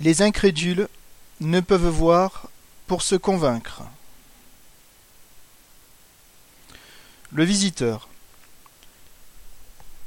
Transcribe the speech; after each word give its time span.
Les 0.00 0.22
incrédules 0.22 0.88
ne 1.40 1.60
peuvent 1.60 1.88
voir 1.88 2.48
pour 2.86 3.02
se 3.02 3.16
convaincre. 3.16 3.82
Le 7.32 7.44
visiteur. 7.44 8.08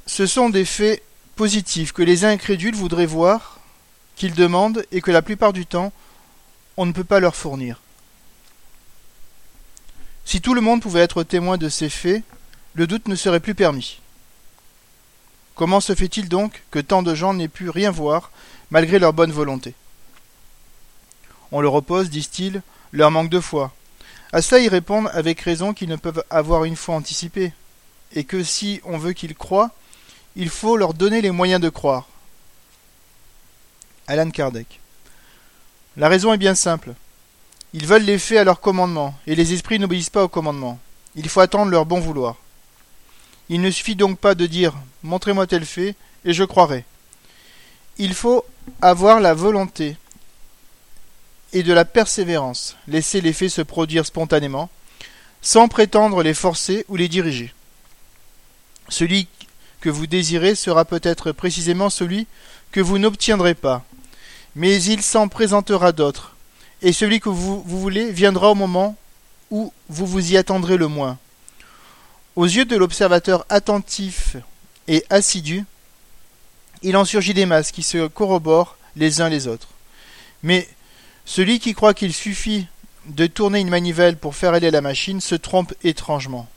Ce 0.08 0.26
sont 0.26 0.50
des 0.50 0.66
faits 0.66 1.04
positifs 1.36 1.94
que 1.94 2.02
les 2.02 2.26
incrédules 2.26 2.76
voudraient 2.76 3.06
voir, 3.06 3.60
qu'ils 4.16 4.34
demandent 4.34 4.86
et 4.92 5.00
que 5.00 5.12
la 5.12 5.22
plupart 5.22 5.54
du 5.54 5.66
temps, 5.66 5.94
on 6.76 6.86
ne 6.86 6.92
peut 6.92 7.04
pas 7.04 7.20
leur 7.20 7.36
fournir. 7.36 7.80
Si 10.26 10.42
tout 10.42 10.56
le 10.56 10.62
monde 10.62 10.82
pouvait 10.82 11.02
être 11.02 11.24
témoin 11.24 11.58
de 11.58 11.70
ces 11.70 11.90
faits, 11.90 12.24
le 12.74 12.88
doute 12.88 13.08
ne 13.08 13.16
serait 13.16 13.40
plus 13.40 13.56
permis. 13.56 14.00
Comment 15.56 15.82
se 15.82 15.94
fait-il 15.94 16.30
donc 16.30 16.64
que 16.72 16.80
tant 16.80 17.04
de 17.04 17.14
gens 17.14 17.36
n'aient 17.36 17.48
pu 17.48 17.70
rien 17.70 17.92
voir, 17.92 18.32
malgré 18.72 18.98
leur 18.98 19.14
bonne 19.14 19.32
volonté? 19.32 19.76
On 21.56 21.62
le 21.62 21.70
repose, 21.70 22.10
disent-ils, 22.10 22.64
leur 22.92 23.12
manque 23.12 23.30
de 23.30 23.40
foi. 23.40 23.72
À 24.32 24.42
cela 24.42 24.60
ils 24.60 24.70
répondent 24.70 25.12
avec 25.14 25.40
raison 25.40 25.72
qu'ils 25.72 25.88
ne 25.88 25.96
peuvent 25.96 26.24
avoir 26.32 26.64
une 26.64 26.76
foi 26.76 26.96
anticipée, 26.96 27.54
et 28.12 28.24
que 28.24 28.44
si 28.44 28.82
on 28.86 28.98
veut 28.98 29.14
qu'ils 29.14 29.36
croient, 29.36 29.70
il 30.36 30.50
faut 30.50 30.78
leur 30.78 30.96
donner 30.96 31.22
les 31.22 31.30
moyens 31.30 31.62
de 31.62 31.70
croire. 31.70 32.08
Alan 34.08 34.32
Kardec. 34.32 34.80
La 35.96 36.10
raison 36.10 36.34
est 36.34 36.40
bien 36.40 36.56
simple. 36.56 36.96
Ils 37.74 37.86
veulent 37.86 38.02
les 38.02 38.18
faits 38.18 38.40
à 38.40 38.44
leur 38.44 38.60
commandement, 38.60 39.14
et 39.28 39.36
les 39.36 39.54
esprits 39.54 39.78
n'obéissent 39.78 40.10
pas 40.10 40.24
au 40.24 40.30
commandement. 40.30 40.80
Il 41.16 41.30
faut 41.30 41.42
attendre 41.42 41.70
leur 41.70 41.86
bon 41.86 42.00
vouloir. 42.00 42.38
Il 43.50 43.62
ne 43.62 43.70
suffit 43.70 43.96
donc 43.96 44.18
pas 44.18 44.34
de 44.34 44.48
dire 44.48 44.74
Montrez-moi 45.04 45.46
tel 45.46 45.68
fait, 45.68 45.96
et 46.26 46.34
je 46.34 46.46
croirai. 46.46 46.84
Il 48.00 48.16
faut 48.16 48.44
avoir 48.82 49.20
la 49.20 49.36
volonté 49.36 49.98
et 51.54 51.64
de 51.64 51.72
la 51.72 51.86
persévérance, 51.86 52.76
laisser 52.88 53.22
les 53.22 53.32
faits 53.32 53.52
se 53.52 53.62
produire 53.62 54.06
spontanément, 54.06 54.70
sans 55.42 55.68
prétendre 55.68 56.24
les 56.24 56.34
forcer 56.34 56.86
ou 56.90 56.96
les 56.96 57.08
diriger. 57.08 57.54
Celui 58.90 59.28
que 59.80 59.90
vous 59.90 60.08
désirez 60.08 60.56
sera 60.56 60.84
peut-être 60.84 61.32
précisément 61.32 61.90
celui 61.90 62.28
que 62.72 62.82
vous 62.82 62.98
n'obtiendrez 62.98 63.54
pas, 63.54 63.86
mais 64.56 64.82
il 64.82 65.02
s'en 65.04 65.28
présentera 65.28 65.92
d'autres, 65.92 66.36
et 66.82 66.92
celui 66.92 67.20
que 67.20 67.30
vous, 67.30 67.62
vous, 67.62 67.80
voulez 67.80 68.12
viendra 68.12 68.50
au 68.50 68.56
moment 68.56 68.98
où 69.52 69.72
vous 69.90 70.08
vous 70.08 70.32
y 70.32 70.38
attendrez 70.38 70.78
le 70.78 70.88
moins. 70.88 71.18
Aux 72.36 72.46
yeux 72.46 72.66
de 72.66 72.76
l'observateur 72.76 73.46
attentif 73.50 74.38
et 74.88 75.06
assidu, 75.10 75.66
il 76.82 76.98
en 76.98 77.06
surgit 77.06 77.34
des 77.34 77.46
masses 77.46 77.72
qui 77.72 77.84
se 77.84 78.08
corroborent 78.08 78.76
les 78.96 79.22
uns 79.22 79.30
les 79.30 79.48
autres. 79.48 79.70
Mais 80.42 80.68
celui 81.26 81.60
qui 81.60 81.74
croit 81.74 81.94
qu'il 81.94 82.14
suffit 82.14 82.68
de 83.06 83.28
tourner 83.28 83.60
une 83.60 83.70
manivelle 83.70 84.18
pour 84.18 84.36
faire 84.36 84.54
aller 84.54 84.72
la 84.72 84.82
machine 84.82 85.22
se 85.22 85.36
trompe 85.36 85.74
étrangement. 85.84 86.48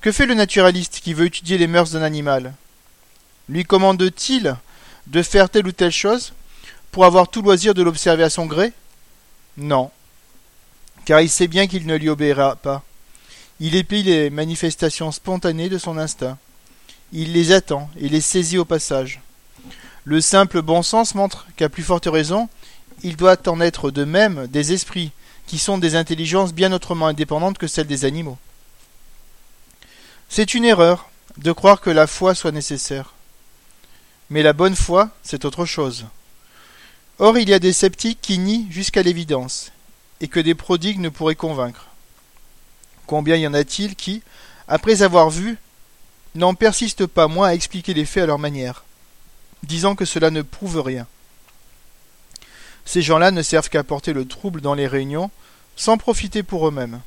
Que 0.00 0.12
fait 0.12 0.26
le 0.26 0.34
naturaliste 0.34 1.00
qui 1.00 1.14
veut 1.14 1.26
étudier 1.26 1.58
les 1.58 1.66
mœurs 1.66 1.90
d'un 1.90 2.02
animal? 2.02 2.54
Lui 3.48 3.64
commande-t-il 3.64 4.56
de 5.06 5.22
faire 5.22 5.50
telle 5.50 5.66
ou 5.66 5.72
telle 5.72 5.92
chose 5.92 6.32
pour 6.92 7.04
avoir 7.04 7.28
tout 7.28 7.42
loisir 7.42 7.74
de 7.74 7.82
l'observer 7.82 8.22
à 8.22 8.30
son 8.30 8.46
gré? 8.46 8.72
Non, 9.56 9.90
car 11.04 11.20
il 11.20 11.30
sait 11.30 11.48
bien 11.48 11.66
qu'il 11.66 11.86
ne 11.86 11.96
lui 11.96 12.10
obéira 12.10 12.56
pas. 12.56 12.84
Il 13.60 13.74
épie 13.74 14.02
les 14.02 14.30
manifestations 14.30 15.10
spontanées 15.10 15.68
de 15.68 15.78
son 15.78 15.98
instinct. 15.98 16.38
Il 17.12 17.32
les 17.32 17.50
attend 17.52 17.90
et 17.98 18.08
les 18.08 18.20
saisit 18.20 18.58
au 18.58 18.64
passage. 18.64 19.20
Le 20.04 20.20
simple 20.20 20.62
bon 20.62 20.82
sens 20.82 21.14
montre 21.14 21.46
qu'à 21.56 21.68
plus 21.68 21.82
forte 21.82 22.06
raison, 22.06 22.48
il 23.02 23.16
doit 23.16 23.48
en 23.48 23.60
être 23.60 23.90
de 23.90 24.04
même 24.04 24.46
des 24.48 24.72
esprits, 24.72 25.12
qui 25.46 25.58
sont 25.58 25.78
des 25.78 25.94
intelligences 25.94 26.52
bien 26.52 26.72
autrement 26.72 27.06
indépendantes 27.06 27.58
que 27.58 27.66
celles 27.66 27.86
des 27.86 28.04
animaux. 28.04 28.38
C'est 30.28 30.54
une 30.54 30.64
erreur 30.64 31.10
de 31.38 31.52
croire 31.52 31.80
que 31.80 31.90
la 31.90 32.06
foi 32.06 32.34
soit 32.34 32.52
nécessaire. 32.52 33.14
Mais 34.30 34.42
la 34.42 34.52
bonne 34.52 34.76
foi, 34.76 35.10
c'est 35.22 35.44
autre 35.44 35.64
chose. 35.64 36.04
Or, 37.18 37.38
il 37.38 37.48
y 37.48 37.54
a 37.54 37.58
des 37.58 37.72
sceptiques 37.72 38.20
qui 38.20 38.38
nient 38.38 38.66
jusqu'à 38.70 39.02
l'évidence, 39.02 39.72
et 40.20 40.28
que 40.28 40.40
des 40.40 40.54
prodigues 40.54 41.00
ne 41.00 41.08
pourraient 41.08 41.34
convaincre. 41.34 41.86
Combien 43.06 43.36
y 43.36 43.46
en 43.46 43.54
a-t-il 43.54 43.96
qui, 43.96 44.22
après 44.68 45.02
avoir 45.02 45.30
vu, 45.30 45.56
n'en 46.34 46.54
persistent 46.54 47.06
pas 47.06 47.26
moins 47.26 47.48
à 47.48 47.54
expliquer 47.54 47.94
les 47.94 48.04
faits 48.04 48.24
à 48.24 48.26
leur 48.26 48.38
manière, 48.38 48.84
disant 49.62 49.94
que 49.94 50.04
cela 50.04 50.30
ne 50.30 50.42
prouve 50.42 50.80
rien. 50.80 51.06
Ces 52.88 53.02
gens-là 53.02 53.32
ne 53.32 53.42
servent 53.42 53.68
qu'à 53.68 53.84
porter 53.84 54.14
le 54.14 54.26
trouble 54.26 54.62
dans 54.62 54.72
les 54.72 54.86
réunions, 54.86 55.30
sans 55.76 55.98
profiter 55.98 56.42
pour 56.42 56.66
eux-mêmes. 56.66 57.02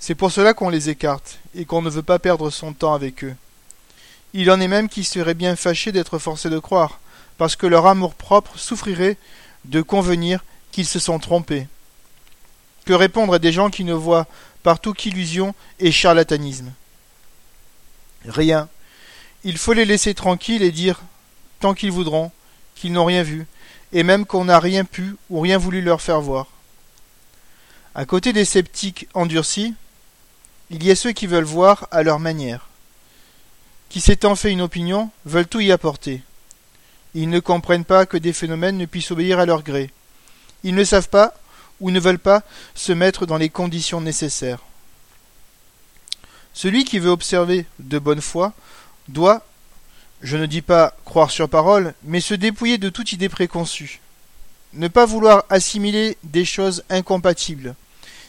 C'est 0.00 0.16
pour 0.16 0.32
cela 0.32 0.54
qu'on 0.54 0.70
les 0.70 0.90
écarte, 0.90 1.38
et 1.54 1.64
qu'on 1.66 1.82
ne 1.82 1.88
veut 1.88 2.02
pas 2.02 2.18
perdre 2.18 2.50
son 2.50 2.72
temps 2.72 2.94
avec 2.94 3.22
eux. 3.22 3.36
Il 4.32 4.50
en 4.50 4.60
est 4.60 4.66
même 4.66 4.88
qui 4.88 5.04
seraient 5.04 5.34
bien 5.34 5.54
fâchés 5.54 5.92
d'être 5.92 6.18
forcés 6.18 6.50
de 6.50 6.58
croire, 6.58 6.98
parce 7.38 7.54
que 7.54 7.68
leur 7.68 7.86
amour-propre 7.86 8.58
souffrirait 8.58 9.16
de 9.66 9.82
convenir 9.82 10.44
qu'ils 10.72 10.84
se 10.84 10.98
sont 10.98 11.20
trompés. 11.20 11.68
Que 12.84 12.92
répondre 12.92 13.34
à 13.34 13.38
des 13.38 13.52
gens 13.52 13.70
qui 13.70 13.84
ne 13.84 13.94
voient 13.94 14.26
partout 14.64 14.94
qu'illusion 14.94 15.54
et 15.78 15.92
charlatanisme? 15.92 16.72
Rien. 18.26 18.68
Il 19.44 19.58
faut 19.58 19.74
les 19.74 19.84
laisser 19.84 20.12
tranquilles 20.12 20.64
et 20.64 20.72
dire, 20.72 21.02
tant 21.60 21.72
qu'ils 21.72 21.92
voudront, 21.92 22.32
qu'ils 22.74 22.90
n'ont 22.90 23.04
rien 23.04 23.22
vu, 23.22 23.46
et 23.94 24.02
même 24.02 24.26
qu'on 24.26 24.44
n'a 24.44 24.58
rien 24.58 24.84
pu 24.84 25.16
ou 25.30 25.40
rien 25.40 25.56
voulu 25.56 25.80
leur 25.80 26.02
faire 26.02 26.20
voir. 26.20 26.48
À 27.94 28.04
côté 28.04 28.32
des 28.32 28.44
sceptiques 28.44 29.08
endurcis, 29.14 29.74
il 30.68 30.84
y 30.84 30.90
a 30.90 30.96
ceux 30.96 31.12
qui 31.12 31.28
veulent 31.28 31.44
voir 31.44 31.86
à 31.92 32.02
leur 32.02 32.18
manière, 32.18 32.66
qui 33.88 34.00
s'étant 34.00 34.34
fait 34.34 34.50
une 34.50 34.62
opinion, 34.62 35.10
veulent 35.24 35.46
tout 35.46 35.60
y 35.60 35.70
apporter. 35.70 36.22
Ils 37.14 37.30
ne 37.30 37.38
comprennent 37.38 37.84
pas 37.84 38.04
que 38.04 38.16
des 38.16 38.32
phénomènes 38.32 38.76
ne 38.76 38.86
puissent 38.86 39.12
obéir 39.12 39.38
à 39.38 39.46
leur 39.46 39.62
gré. 39.62 39.90
Ils 40.64 40.74
ne 40.74 40.82
savent 40.82 41.08
pas 41.08 41.32
ou 41.80 41.92
ne 41.92 42.00
veulent 42.00 42.18
pas 42.18 42.42
se 42.74 42.92
mettre 42.92 43.26
dans 43.26 43.36
les 43.36 43.48
conditions 43.48 44.00
nécessaires. 44.00 44.58
Celui 46.52 46.84
qui 46.84 46.98
veut 46.98 47.10
observer 47.10 47.66
de 47.78 48.00
bonne 48.00 48.20
foi 48.20 48.52
doit, 49.06 49.46
je 50.24 50.38
ne 50.38 50.46
dis 50.46 50.62
pas 50.62 50.96
croire 51.04 51.30
sur 51.30 51.50
parole, 51.50 51.92
mais 52.02 52.20
se 52.20 52.32
dépouiller 52.32 52.78
de 52.78 52.88
toute 52.88 53.12
idée 53.12 53.28
préconçue. 53.28 54.00
Ne 54.72 54.88
pas 54.88 55.04
vouloir 55.04 55.44
assimiler 55.50 56.16
des 56.24 56.46
choses 56.46 56.82
incompatibles. 56.88 57.74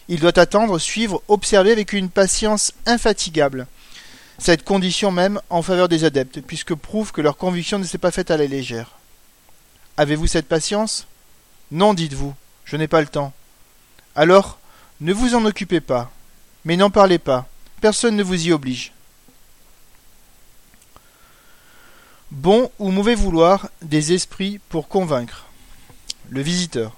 Il 0.10 0.20
doit 0.20 0.38
attendre, 0.38 0.78
suivre, 0.78 1.24
observer 1.30 1.72
avec 1.72 1.94
une 1.94 2.10
patience 2.10 2.74
infatigable. 2.86 3.66
Cette 4.40 4.66
condition 4.66 5.10
même 5.10 5.40
en 5.50 5.62
faveur 5.62 5.88
des 5.88 6.04
adeptes, 6.04 6.42
puisque 6.42 6.76
prouve 6.76 7.14
que 7.14 7.22
leur 7.22 7.38
conviction 7.38 7.80
ne 7.80 7.86
s'est 7.86 7.98
pas 7.98 8.12
faite 8.12 8.30
à 8.30 8.36
la 8.36 8.46
légère. 8.46 8.92
Avez-vous 9.96 10.28
cette 10.28 10.50
patience? 10.50 11.08
Non, 11.72 11.94
dites-vous. 11.94 12.36
Je 12.66 12.76
n'ai 12.76 12.90
pas 12.90 13.00
le 13.00 13.08
temps. 13.08 13.32
Alors, 14.18 14.60
ne 15.00 15.14
vous 15.14 15.34
en 15.34 15.46
occupez 15.46 15.80
pas, 15.80 16.12
mais 16.66 16.76
n'en 16.76 16.90
parlez 16.90 17.20
pas, 17.20 17.48
personne 17.80 18.18
ne 18.18 18.24
vous 18.24 18.48
y 18.48 18.52
oblige. 18.52 18.92
Bon 22.36 22.70
ou 22.80 22.92
mauvais 22.92 23.16
vouloir 23.16 23.70
des 23.82 24.12
esprits 24.12 24.60
pour 24.68 24.90
convaincre. 24.90 25.46
Le 26.30 26.42
visiteur. 26.42 26.92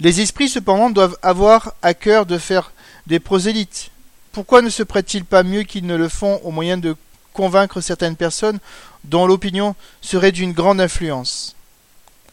Les 0.00 0.20
esprits 0.20 0.50
cependant 0.50 0.90
doivent 0.90 1.16
avoir 1.22 1.72
à 1.80 1.94
cœur 1.94 2.26
de 2.26 2.36
faire 2.36 2.72
des 3.06 3.20
prosélytes. 3.20 3.90
Pourquoi 4.32 4.60
ne 4.60 4.68
se 4.68 4.82
prête-t-il 4.82 5.24
pas 5.24 5.42
mieux 5.42 5.62
qu'ils 5.62 5.86
ne 5.86 5.96
le 5.96 6.10
font 6.10 6.42
au 6.44 6.50
moyen 6.50 6.76
de 6.76 6.94
convaincre 7.32 7.80
certaines 7.80 8.16
personnes 8.16 8.58
dont 9.04 9.26
l'opinion 9.26 9.74
serait 10.02 10.30
d'une 10.30 10.52
grande 10.52 10.78
influence? 10.82 11.56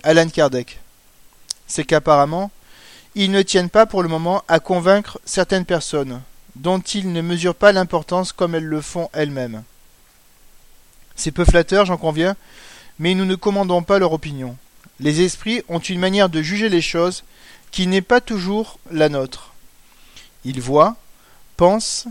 Alan 0.04 0.28
Kardec 0.28 0.82
c'est 1.66 1.86
qu'apparemment, 1.86 2.52
ils 3.16 3.32
ne 3.32 3.42
tiennent 3.42 3.70
pas 3.70 3.86
pour 3.86 4.04
le 4.04 4.10
moment 4.10 4.44
à 4.50 4.60
convaincre 4.60 5.22
certaines 5.24 5.64
personnes, 5.64 6.22
dont 6.58 6.82
ils 6.82 7.14
ne 7.14 7.22
mesurent 7.22 7.56
pas 7.56 7.72
l'importance 7.72 8.34
comme 8.34 8.54
elles 8.54 8.66
le 8.66 8.82
font 8.82 9.10
elles-mêmes. 9.14 9.64
C'est 11.16 11.32
peu 11.32 11.46
flatteur, 11.46 11.86
j'en 11.86 11.98
conviens, 11.98 12.36
mais 13.00 13.14
nous 13.16 13.26
ne 13.26 13.36
commandons 13.36 13.84
pas 13.84 14.00
leur 14.00 14.14
opinion. 14.14 14.58
Les 15.00 15.22
esprits 15.22 15.64
ont 15.70 15.80
une 15.80 16.00
manière 16.00 16.30
de 16.30 16.42
juger 16.42 16.70
les 16.70 16.82
choses 16.82 17.24
qui 17.72 17.88
n'est 17.88 18.02
pas 18.02 18.22
toujours 18.22 18.80
la 18.92 19.10
nôtre. 19.10 19.54
Ils 20.46 20.62
voient, 20.62 20.96
pensent 21.58 22.08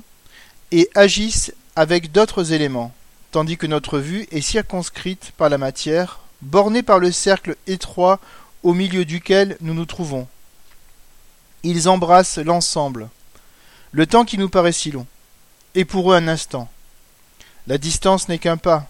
et 0.70 0.88
agissent 0.94 1.52
avec 1.76 2.12
d'autres 2.12 2.52
éléments, 2.52 2.92
tandis 3.30 3.56
que 3.56 3.66
notre 3.66 3.98
vue 3.98 4.26
est 4.30 4.40
circonscrite 4.40 5.32
par 5.36 5.48
la 5.48 5.58
matière, 5.58 6.20
bornée 6.40 6.82
par 6.82 6.98
le 6.98 7.12
cercle 7.12 7.56
étroit 7.66 8.18
au 8.62 8.74
milieu 8.74 9.04
duquel 9.04 9.56
nous 9.60 9.74
nous 9.74 9.86
trouvons. 9.86 10.26
Ils 11.62 11.88
embrassent 11.88 12.38
l'ensemble, 12.38 13.08
le 13.92 14.06
temps 14.06 14.24
qui 14.24 14.38
nous 14.38 14.48
paraît 14.48 14.72
si 14.72 14.90
long, 14.90 15.06
et 15.74 15.84
pour 15.84 16.12
eux 16.12 16.16
un 16.16 16.28
instant. 16.28 16.68
La 17.66 17.78
distance 17.78 18.28
n'est 18.28 18.38
qu'un 18.38 18.56
pas. 18.56 18.88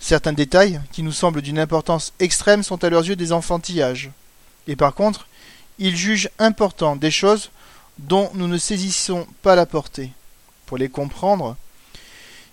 Certains 0.00 0.32
détails, 0.32 0.80
qui 0.90 1.02
nous 1.02 1.12
semblent 1.12 1.42
d'une 1.42 1.58
importance 1.58 2.12
extrême, 2.18 2.62
sont 2.62 2.82
à 2.82 2.90
leurs 2.90 3.06
yeux 3.06 3.16
des 3.16 3.32
enfantillages. 3.32 4.10
Et 4.66 4.74
par 4.74 4.94
contre, 4.94 5.28
ils 5.78 5.96
jugent 5.96 6.30
important 6.38 6.96
des 6.96 7.10
choses 7.10 7.50
dont 7.98 8.30
nous 8.34 8.48
ne 8.48 8.58
saisissons 8.58 9.26
pas 9.42 9.54
la 9.54 9.66
portée. 9.66 10.10
Pour 10.66 10.78
les 10.78 10.88
comprendre, 10.88 11.56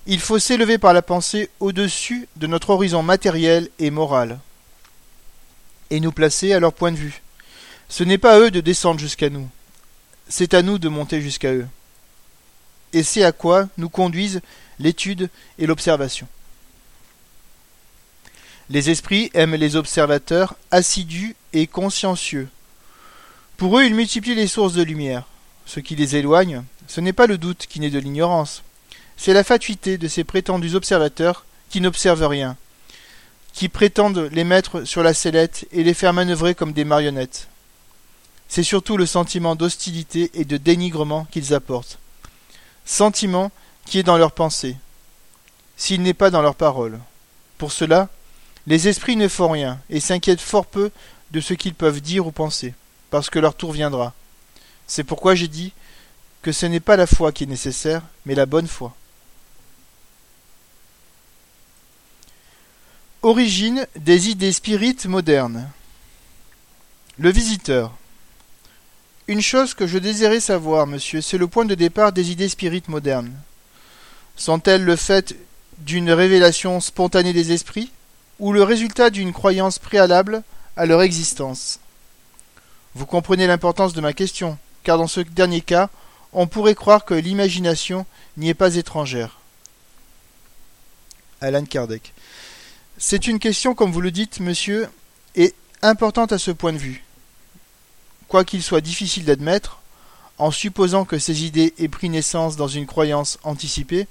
il 0.05 0.19
faut 0.19 0.39
s'élever 0.39 0.77
par 0.77 0.93
la 0.93 1.01
pensée 1.01 1.49
au-dessus 1.59 2.27
de 2.35 2.47
notre 2.47 2.71
horizon 2.71 3.03
matériel 3.03 3.69
et 3.79 3.91
moral, 3.91 4.39
et 5.89 5.99
nous 5.99 6.11
placer 6.11 6.53
à 6.53 6.59
leur 6.59 6.73
point 6.73 6.91
de 6.91 6.97
vue. 6.97 7.21
Ce 7.89 8.03
n'est 8.03 8.17
pas 8.17 8.35
à 8.35 8.39
eux 8.39 8.51
de 8.51 8.61
descendre 8.61 8.99
jusqu'à 8.99 9.29
nous, 9.29 9.47
c'est 10.27 10.53
à 10.53 10.61
nous 10.61 10.77
de 10.77 10.89
monter 10.89 11.21
jusqu'à 11.21 11.53
eux. 11.53 11.67
Et 12.93 13.03
c'est 13.03 13.23
à 13.23 13.31
quoi 13.31 13.67
nous 13.77 13.89
conduisent 13.89 14.41
l'étude 14.79 15.29
et 15.57 15.65
l'observation. 15.65 16.27
Les 18.69 18.89
esprits 18.89 19.31
aiment 19.33 19.55
les 19.55 19.75
observateurs 19.75 20.55
assidus 20.71 21.35
et 21.53 21.67
consciencieux. 21.67 22.47
Pour 23.57 23.79
eux, 23.79 23.85
ils 23.85 23.95
multiplient 23.95 24.35
les 24.35 24.47
sources 24.47 24.73
de 24.73 24.83
lumière. 24.83 25.23
Ce 25.65 25.79
qui 25.79 25.95
les 25.95 26.15
éloigne, 26.15 26.63
ce 26.87 27.01
n'est 27.01 27.13
pas 27.13 27.27
le 27.27 27.37
doute 27.37 27.67
qui 27.67 27.79
naît 27.79 27.89
de 27.89 27.99
l'ignorance, 27.99 28.63
c'est 29.17 29.33
la 29.33 29.43
fatuité 29.43 29.97
de 29.97 30.07
ces 30.07 30.23
prétendus 30.23 30.75
observateurs 30.75 31.45
qui 31.69 31.81
n'observent 31.81 32.27
rien, 32.27 32.55
qui 33.53 33.69
prétendent 33.69 34.29
les 34.31 34.43
mettre 34.43 34.83
sur 34.85 35.03
la 35.03 35.13
sellette 35.13 35.67
et 35.71 35.83
les 35.83 35.93
faire 35.93 36.13
manœuvrer 36.13 36.55
comme 36.55 36.73
des 36.73 36.85
marionnettes. 36.85 37.47
C'est 38.47 38.63
surtout 38.63 38.97
le 38.97 39.05
sentiment 39.05 39.55
d'hostilité 39.55 40.31
et 40.33 40.45
de 40.45 40.57
dénigrement 40.57 41.27
qu'ils 41.31 41.53
apportent, 41.53 41.99
sentiment 42.85 43.51
qui 43.89 43.97
est 43.97 44.03
dans 44.03 44.19
leur 44.19 44.31
pensée, 44.31 44.77
s'il 45.75 46.03
n'est 46.03 46.13
pas 46.13 46.29
dans 46.29 46.43
leurs 46.43 46.55
paroles. 46.55 46.99
Pour 47.57 47.71
cela, 47.71 48.07
les 48.67 48.87
esprits 48.87 49.15
ne 49.15 49.27
font 49.27 49.49
rien 49.49 49.81
et 49.89 49.99
s'inquiètent 49.99 50.39
fort 50.39 50.67
peu 50.67 50.91
de 51.31 51.41
ce 51.41 51.55
qu'ils 51.55 51.73
peuvent 51.73 51.99
dire 51.99 52.27
ou 52.27 52.31
penser, 52.31 52.75
parce 53.09 53.31
que 53.31 53.39
leur 53.39 53.55
tour 53.55 53.71
viendra. 53.71 54.13
C'est 54.85 55.03
pourquoi 55.03 55.33
j'ai 55.33 55.47
dit 55.47 55.73
que 56.43 56.51
ce 56.51 56.67
n'est 56.67 56.79
pas 56.79 56.97
la 56.97 57.07
foi 57.07 57.31
qui 57.31 57.45
est 57.45 57.47
nécessaire, 57.47 58.03
mais 58.27 58.35
la 58.35 58.45
bonne 58.45 58.67
foi. 58.67 58.93
Origine 63.23 63.87
des 63.95 64.29
idées 64.29 64.53
spirites 64.53 65.07
modernes. 65.07 65.67
Le 67.17 67.31
visiteur. 67.31 67.91
Une 69.27 69.41
chose 69.41 69.73
que 69.73 69.87
je 69.87 69.97
désirais 69.97 70.39
savoir, 70.39 70.85
monsieur, 70.85 71.21
c'est 71.21 71.39
le 71.39 71.47
point 71.47 71.65
de 71.65 71.75
départ 71.75 72.13
des 72.13 72.31
idées 72.31 72.49
spirites 72.49 72.87
modernes. 72.87 73.33
Sont-elles 74.39 74.85
le 74.85 74.95
fait 74.95 75.35
d'une 75.79 76.09
révélation 76.09 76.79
spontanée 76.79 77.33
des 77.33 77.51
esprits 77.51 77.91
ou 78.39 78.53
le 78.53 78.63
résultat 78.63 79.09
d'une 79.09 79.33
croyance 79.33 79.79
préalable 79.79 80.43
à 80.77 80.85
leur 80.85 81.01
existence? 81.01 81.79
Vous 82.95 83.05
comprenez 83.05 83.45
l'importance 83.45 83.93
de 83.93 84.01
ma 84.01 84.13
question, 84.13 84.57
car 84.83 84.97
dans 84.97 85.07
ce 85.07 85.19
dernier 85.19 85.59
cas, 85.59 85.89
on 86.33 86.47
pourrait 86.47 86.73
croire 86.73 87.03
que 87.03 87.13
l'imagination 87.13 88.05
n'y 88.37 88.47
est 88.49 88.53
pas 88.53 88.75
étrangère. 88.75 89.39
Alan 91.41 91.65
Kardec. 91.65 92.13
C'est 92.97 93.27
une 93.27 93.39
question, 93.39 93.75
comme 93.75 93.91
vous 93.91 94.01
le 94.01 94.11
dites, 94.11 94.39
monsieur, 94.39 94.87
et 95.35 95.53
importante 95.81 96.31
à 96.31 96.39
ce 96.39 96.51
point 96.51 96.73
de 96.73 96.77
vue 96.77 97.03
quoiqu'il 98.29 98.63
soit 98.63 98.79
difficile 98.79 99.25
d'admettre, 99.25 99.79
en 100.37 100.51
supposant 100.51 101.03
que 101.03 101.19
ces 101.19 101.43
idées 101.43 101.73
aient 101.79 101.89
pris 101.89 102.09
naissance 102.09 102.55
dans 102.55 102.67
une 102.67 102.85
croyance 102.85 103.39
anticipée, 103.43 104.07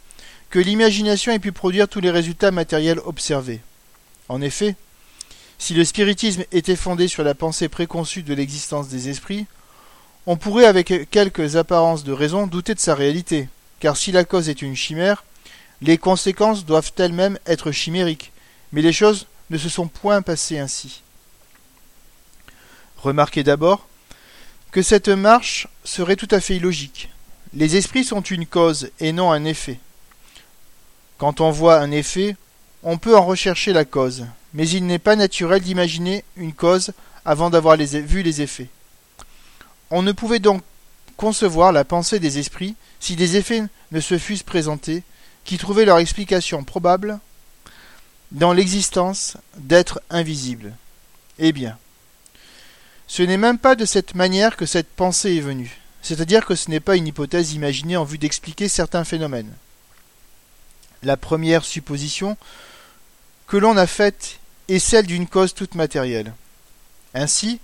que 0.51 0.59
l'imagination 0.59 1.33
ait 1.33 1.39
pu 1.39 1.53
produire 1.53 1.89
tous 1.89 2.01
les 2.01 2.11
résultats 2.11 2.51
matériels 2.51 3.01
observés. 3.05 3.61
En 4.29 4.41
effet, 4.41 4.77
si 5.59 5.75
le 5.75 5.85
spiritisme 5.85 6.45
était 6.53 6.77
fondé 6.77 7.09
sur 7.09 7.25
la 7.25 7.35
pensée 7.35 7.69
préconçue 7.69 8.23
de 8.23 8.35
l'existence 8.35 8.89
des 8.89 9.09
esprits, 9.09 9.47
on 10.27 10.37
pourrait 10.37 10.67
avec 10.67 11.09
quelques 11.11 11.57
apparences 11.57 12.05
de 12.05 12.13
raison 12.13 12.47
douter 12.47 12.75
de 12.75 12.81
sa 12.81 12.95
réalité, 12.95 13.49
car 13.81 13.97
si 13.97 14.13
la 14.13 14.25
cause 14.25 14.49
est 14.49 14.63
une 14.63 14.77
chimère, 14.77 15.25
les 15.81 15.99
conséquences 15.99 16.65
doivent 16.65 16.93
elles-mêmes 16.99 17.39
être 17.47 17.73
chimériques, 17.73 18.33
mais 18.73 18.83
les 18.83 18.93
choses 18.93 19.27
ne 19.51 19.59
se 19.59 19.69
sont 19.69 19.89
point 19.89 20.23
passées 20.23 20.59
ainsi. 20.59 21.03
Remarquez 22.99 23.43
d'abord 23.43 23.87
que 24.71 24.83
cette 24.83 25.09
marche 25.09 25.69
serait 25.85 26.17
tout 26.17 26.29
à 26.31 26.41
fait 26.41 26.57
illogique. 26.57 27.11
Les 27.55 27.77
esprits 27.77 28.05
sont 28.05 28.21
une 28.21 28.45
cause 28.47 28.91
et 29.01 29.13
non 29.13 29.33
un 29.33 29.45
effet. 29.45 29.79
Quand 31.19 31.41
on 31.41 31.51
voit 31.51 31.81
un 31.81 31.91
effet, 31.91 32.37
on 32.85 32.97
peut 32.97 33.17
en 33.17 33.25
rechercher 33.25 33.73
la 33.73 33.85
cause, 33.85 34.27
mais 34.55 34.69
il 34.69 34.87
n'est 34.87 35.01
pas 35.01 35.17
naturel 35.17 35.61
d'imaginer 35.61 36.25
une 36.37 36.53
cause 36.53 36.93
avant 37.25 37.51
d'avoir 37.51 37.77
vu 37.77 38.23
les 38.23 38.41
effets. 38.41 38.69
On 39.91 40.03
ne 40.03 40.13
pouvait 40.13 40.39
donc 40.39 40.63
concevoir 41.17 41.73
la 41.73 41.85
pensée 41.85 42.21
des 42.21 42.39
esprits 42.39 42.77
si 43.01 43.17
des 43.17 43.37
effets 43.37 43.65
ne 43.91 44.01
se 44.01 44.17
fussent 44.17 44.43
présentés, 44.43 45.03
qui 45.45 45.59
trouvaient 45.59 45.85
leur 45.85 45.99
explication 45.99 46.63
probable 46.63 47.19
dans 48.33 48.53
l'existence 48.53 49.37
d'êtres 49.57 50.01
invisibles. 50.11 50.75
Eh 51.39 51.53
bien, 51.53 51.79
ce 53.07 53.23
n'est 53.23 53.39
même 53.39 53.59
pas 53.59 53.75
de 53.75 53.87
cette 53.87 54.15
manière 54.15 54.57
que 54.57 54.67
cette 54.67 54.89
pensée 54.89 55.37
est 55.37 55.41
venue, 55.41 55.81
c'est-à-dire 56.03 56.45
que 56.45 56.55
ce 56.55 56.71
n'est 56.71 56.81
pas 56.81 56.97
une 56.97 57.07
hypothèse 57.07 57.55
imaginée 57.55 57.97
en 57.97 58.05
vue 58.05 58.19
d'expliquer 58.19 58.69
certains 58.69 59.05
phénomènes. 59.05 59.53
La 61.03 61.17
première 61.17 61.65
supposition 61.65 62.37
que 63.47 63.57
l'on 63.57 63.77
a 63.77 63.87
faite 63.87 64.39
est 64.69 64.79
celle 64.79 65.07
d'une 65.07 65.27
cause 65.27 65.55
toute 65.55 65.75
matérielle. 65.75 66.33
Ainsi, 67.15 67.61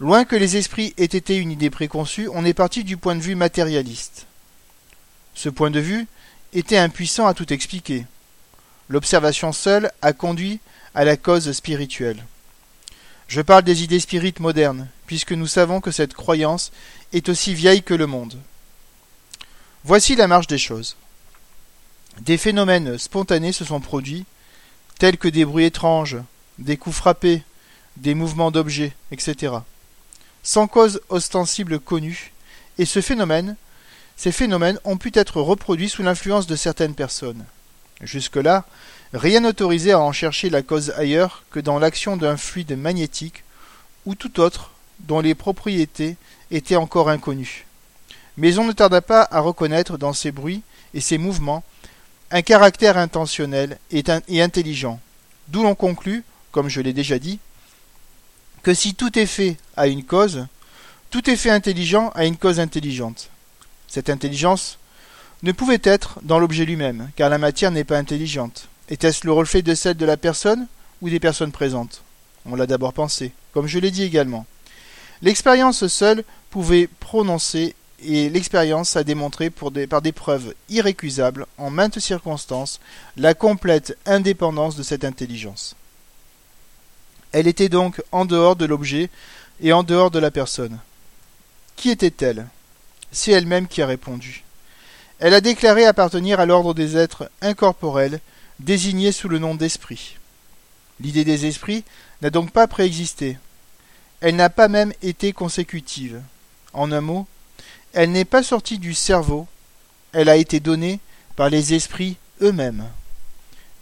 loin 0.00 0.24
que 0.24 0.36
les 0.36 0.56
esprits 0.56 0.92
aient 0.98 1.04
été 1.04 1.36
une 1.36 1.52
idée 1.52 1.70
préconçue, 1.70 2.28
on 2.32 2.44
est 2.44 2.54
parti 2.54 2.84
du 2.84 2.96
point 2.96 3.16
de 3.16 3.22
vue 3.22 3.34
matérialiste. 3.34 4.26
Ce 5.34 5.48
point 5.48 5.70
de 5.70 5.80
vue 5.80 6.06
était 6.52 6.76
impuissant 6.76 7.26
à 7.26 7.34
tout 7.34 7.52
expliquer. 7.52 8.06
L'observation 8.88 9.52
seule 9.52 9.90
a 10.02 10.12
conduit 10.12 10.60
à 10.94 11.04
la 11.04 11.16
cause 11.16 11.50
spirituelle. 11.52 12.24
Je 13.28 13.40
parle 13.40 13.64
des 13.64 13.82
idées 13.82 14.00
spirites 14.00 14.40
modernes, 14.40 14.88
puisque 15.06 15.32
nous 15.32 15.46
savons 15.46 15.80
que 15.80 15.90
cette 15.90 16.14
croyance 16.14 16.70
est 17.12 17.28
aussi 17.28 17.54
vieille 17.54 17.82
que 17.82 17.94
le 17.94 18.06
monde. 18.06 18.38
Voici 19.84 20.14
la 20.16 20.28
marche 20.28 20.46
des 20.46 20.58
choses. 20.58 20.96
Des 22.20 22.38
phénomènes 22.38 22.98
spontanés 22.98 23.52
se 23.52 23.64
sont 23.64 23.80
produits, 23.80 24.24
tels 24.98 25.18
que 25.18 25.28
des 25.28 25.44
bruits 25.44 25.64
étranges, 25.64 26.18
des 26.58 26.76
coups 26.76 26.96
frappés, 26.96 27.42
des 27.96 28.14
mouvements 28.14 28.50
d'objets, 28.50 28.94
etc., 29.10 29.54
sans 30.42 30.66
cause 30.66 31.00
ostensible 31.08 31.80
connue, 31.80 32.32
et 32.78 32.84
ce 32.84 33.00
phénomène, 33.00 33.56
ces 34.16 34.32
phénomènes 34.32 34.78
ont 34.84 34.98
pu 34.98 35.10
être 35.14 35.40
reproduits 35.40 35.88
sous 35.88 36.02
l'influence 36.02 36.46
de 36.46 36.56
certaines 36.56 36.94
personnes. 36.94 37.44
Jusque-là, 38.02 38.64
Rien 39.14 39.38
n'autorisait 39.38 39.92
à 39.92 40.00
en 40.00 40.10
chercher 40.10 40.50
la 40.50 40.62
cause 40.62 40.90
ailleurs 40.90 41.44
que 41.52 41.60
dans 41.60 41.78
l'action 41.78 42.16
d'un 42.16 42.36
fluide 42.36 42.76
magnétique 42.76 43.44
ou 44.06 44.16
tout 44.16 44.40
autre 44.40 44.72
dont 44.98 45.20
les 45.20 45.36
propriétés 45.36 46.16
étaient 46.50 46.74
encore 46.74 47.08
inconnues. 47.08 47.64
Mais 48.36 48.58
on 48.58 48.64
ne 48.64 48.72
tarda 48.72 49.00
pas 49.00 49.28
à 49.30 49.38
reconnaître 49.38 49.98
dans 49.98 50.12
ces 50.12 50.32
bruits 50.32 50.62
et 50.94 51.00
ces 51.00 51.16
mouvements 51.16 51.62
un 52.30 52.42
caractère 52.42 52.98
intentionnel 52.98 53.78
et, 53.90 54.02
intelligent, 54.42 55.00
d'où 55.48 55.62
l'on 55.62 55.74
conclut, 55.74 56.24
comme 56.50 56.68
je 56.68 56.80
l'ai 56.80 56.92
déjà 56.92 57.18
dit, 57.18 57.38
que 58.62 58.74
si 58.74 58.94
tout 58.94 59.18
effet 59.18 59.56
a 59.76 59.86
une 59.86 60.04
cause, 60.04 60.46
tout 61.10 61.28
effet 61.30 61.50
intelligent 61.50 62.10
a 62.14 62.24
une 62.24 62.36
cause 62.36 62.60
intelligente. 62.60 63.30
Cette 63.88 64.10
intelligence 64.10 64.78
ne 65.42 65.52
pouvait 65.52 65.80
être 65.84 66.18
dans 66.22 66.38
l'objet 66.38 66.64
lui-même, 66.64 67.10
car 67.16 67.28
la 67.28 67.38
matière 67.38 67.70
n'est 67.70 67.84
pas 67.84 67.98
intelligente. 67.98 68.68
Était-ce 68.88 69.26
le 69.26 69.32
reflet 69.32 69.62
de 69.62 69.74
celle 69.74 69.96
de 69.96 70.06
la 70.06 70.16
personne 70.16 70.66
ou 71.02 71.10
des 71.10 71.20
personnes 71.20 71.52
présentes? 71.52 72.02
On 72.46 72.56
l'a 72.56 72.66
d'abord 72.66 72.92
pensé, 72.92 73.32
comme 73.52 73.66
je 73.66 73.78
l'ai 73.78 73.90
dit 73.90 74.02
également. 74.02 74.46
L'expérience 75.22 75.86
seule 75.86 76.24
pouvait 76.50 76.88
prononcer 77.00 77.74
et 78.02 78.28
l'expérience 78.28 78.96
a 78.96 79.04
démontré 79.04 79.50
par 79.50 80.02
des 80.02 80.12
preuves 80.12 80.54
irrécusables, 80.68 81.46
en 81.58 81.70
maintes 81.70 82.00
circonstances, 82.00 82.80
la 83.16 83.34
complète 83.34 83.96
indépendance 84.06 84.76
de 84.76 84.82
cette 84.82 85.04
intelligence. 85.04 85.76
Elle 87.32 87.46
était 87.46 87.68
donc 87.68 88.02
en 88.12 88.24
dehors 88.24 88.56
de 88.56 88.64
l'objet 88.64 89.10
et 89.60 89.72
en 89.72 89.82
dehors 89.82 90.10
de 90.10 90.18
la 90.18 90.30
personne. 90.30 90.78
Qui 91.76 91.90
était-elle? 91.90 92.46
C'est 93.10 93.32
elle-même 93.32 93.68
qui 93.68 93.82
a 93.82 93.86
répondu. 93.86 94.44
Elle 95.18 95.34
a 95.34 95.40
déclaré 95.40 95.84
appartenir 95.84 96.40
à 96.40 96.46
l'ordre 96.46 96.74
des 96.74 96.96
êtres 96.96 97.30
incorporels 97.40 98.20
désignée 98.60 99.12
sous 99.12 99.28
le 99.28 99.38
nom 99.38 99.54
d'esprit. 99.54 100.16
L'idée 101.00 101.24
des 101.24 101.46
esprits 101.46 101.84
n'a 102.22 102.30
donc 102.30 102.50
pas 102.50 102.66
préexisté. 102.66 103.38
Elle 104.20 104.36
n'a 104.36 104.50
pas 104.50 104.68
même 104.68 104.92
été 105.02 105.32
consécutive. 105.32 106.20
En 106.72 106.92
un 106.92 107.00
mot, 107.00 107.26
elle 107.94 108.10
n'est 108.10 108.24
pas 108.24 108.42
sortie 108.42 108.78
du 108.78 108.92
cerveau, 108.92 109.46
elle 110.12 110.28
a 110.28 110.36
été 110.36 110.60
donnée 110.60 111.00
par 111.36 111.48
les 111.48 111.74
esprits 111.74 112.16
eux-mêmes. 112.42 112.84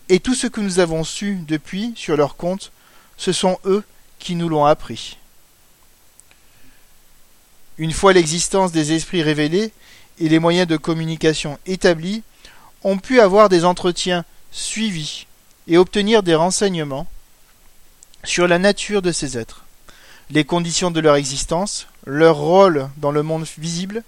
Et 0.08 0.20
tout 0.20 0.34
ce 0.34 0.46
que 0.46 0.60
nous 0.60 0.78
avons 0.78 1.04
su 1.04 1.38
depuis 1.48 1.92
sur 1.96 2.16
leur 2.16 2.36
compte, 2.36 2.72
ce 3.16 3.32
sont 3.32 3.58
eux 3.64 3.82
qui 4.18 4.34
nous 4.34 4.48
l'ont 4.48 4.66
appris. 4.66 5.18
Une 7.78 7.92
fois 7.92 8.12
l'existence 8.12 8.72
des 8.72 8.92
esprits 8.92 9.22
révélés 9.22 9.72
et 10.18 10.28
les 10.28 10.38
moyens 10.38 10.68
de 10.68 10.76
communication 10.76 11.58
établis, 11.66 12.22
on 12.84 12.98
pu 12.98 13.20
avoir 13.20 13.48
des 13.48 13.64
entretiens 13.64 14.24
suivis 14.50 15.26
et 15.66 15.78
obtenir 15.78 16.22
des 16.22 16.34
renseignements 16.34 17.06
sur 18.24 18.46
la 18.46 18.58
nature 18.58 19.02
de 19.02 19.10
ces 19.10 19.38
êtres, 19.38 19.64
les 20.32 20.44
conditions 20.44 20.90
de 20.90 21.00
leur 21.00 21.16
existence, 21.16 21.86
leur 22.06 22.36
rôle 22.36 22.88
dans 22.96 23.10
le 23.10 23.22
monde 23.22 23.44
visible. 23.58 24.02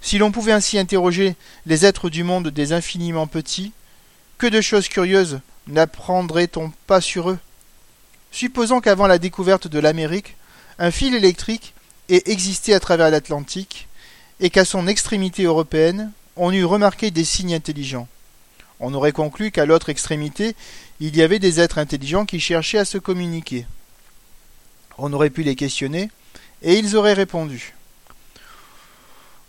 Si 0.00 0.16
l'on 0.16 0.32
pouvait 0.32 0.52
ainsi 0.52 0.78
interroger 0.78 1.36
les 1.66 1.84
êtres 1.84 2.08
du 2.08 2.24
monde 2.24 2.48
des 2.48 2.72
infiniment 2.72 3.26
petits, 3.26 3.72
que 4.38 4.46
de 4.46 4.62
choses 4.62 4.88
curieuses 4.88 5.40
n'apprendrait-on 5.66 6.72
pas 6.86 7.02
sur 7.02 7.28
eux? 7.28 7.38
Supposons 8.32 8.80
qu'avant 8.80 9.06
la 9.06 9.18
découverte 9.18 9.68
de 9.68 9.78
l'Amérique, 9.78 10.36
un 10.78 10.90
fil 10.90 11.14
électrique 11.14 11.74
ait 12.08 12.22
existé 12.24 12.72
à 12.72 12.80
travers 12.80 13.10
l'Atlantique, 13.10 13.86
et 14.40 14.48
qu'à 14.48 14.64
son 14.64 14.88
extrémité 14.88 15.42
européenne, 15.42 16.10
on 16.36 16.52
eût 16.52 16.64
remarqué 16.64 17.10
des 17.10 17.24
signes 17.24 17.52
intelligents. 17.52 18.08
On 18.78 18.94
aurait 18.94 19.12
conclu 19.12 19.50
qu'à 19.50 19.66
l'autre 19.66 19.90
extrémité, 19.90 20.56
il 21.00 21.14
y 21.14 21.20
avait 21.20 21.38
des 21.38 21.60
êtres 21.60 21.76
intelligents 21.76 22.24
qui 22.24 22.40
cherchaient 22.40 22.78
à 22.78 22.86
se 22.86 22.96
communiquer. 22.96 23.66
On 25.02 25.14
aurait 25.14 25.30
pu 25.30 25.42
les 25.42 25.56
questionner, 25.56 26.10
et 26.60 26.74
ils 26.74 26.94
auraient 26.94 27.14
répondu. 27.14 27.72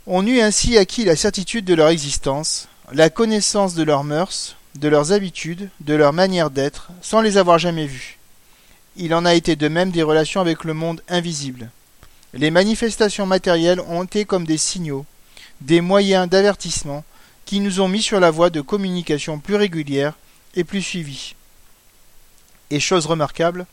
On 0.07 0.25
eût 0.25 0.39
ainsi 0.39 0.77
acquis 0.77 1.03
la 1.03 1.17
certitude 1.17 1.65
de 1.65 1.73
leur 1.73 1.89
existence, 1.89 2.69
la 2.93 3.09
connaissance 3.09 3.75
de 3.75 3.83
leurs 3.83 4.05
mœurs, 4.05 4.55
de 4.75 4.87
leurs 4.87 5.11
habitudes, 5.11 5.69
de 5.81 5.93
leur 5.93 6.13
manière 6.13 6.51
d'être, 6.51 6.91
sans 7.01 7.19
les 7.19 7.35
avoir 7.35 7.59
jamais 7.59 7.85
vus. 7.85 8.17
Il 8.95 9.13
en 9.13 9.25
a 9.25 9.33
été 9.33 9.57
de 9.57 9.67
même 9.67 9.91
des 9.91 10.03
relations 10.03 10.39
avec 10.39 10.63
le 10.63 10.73
monde 10.73 11.03
invisible. 11.09 11.69
Les 12.33 12.49
manifestations 12.49 13.25
matérielles 13.25 13.81
ont 13.81 14.05
été 14.05 14.23
comme 14.23 14.45
des 14.45 14.57
signaux, 14.57 15.05
des 15.59 15.81
moyens 15.81 16.29
d'avertissement, 16.29 17.03
qui 17.43 17.59
nous 17.59 17.81
ont 17.81 17.89
mis 17.89 18.01
sur 18.01 18.21
la 18.21 18.31
voie 18.31 18.51
de 18.51 18.61
communication 18.61 19.37
plus 19.37 19.55
régulière 19.55 20.13
et 20.55 20.63
plus 20.63 20.81
suivie. 20.81 21.35
Et 22.69 22.79
chose 22.79 23.05
remarquable, 23.05 23.65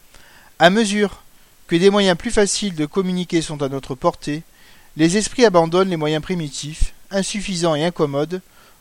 à 0.58 0.70
mesure 0.70 1.22
que 1.68 1.76
des 1.76 1.90
moyens 1.90 2.16
plus 2.16 2.30
faciles 2.30 2.74
de 2.74 2.86
communiquer 2.86 3.42
sont 3.42 3.62
à 3.62 3.68
notre 3.68 3.94
portée, 3.94 4.42
les 4.96 5.16
esprits 5.16 5.44
abandonnent 5.44 5.90
les 5.90 5.96
moyens 5.96 6.22
primitifs, 6.22 6.94
insuffisants 7.10 7.74
et 7.74 7.84
incommodes, 7.84 8.40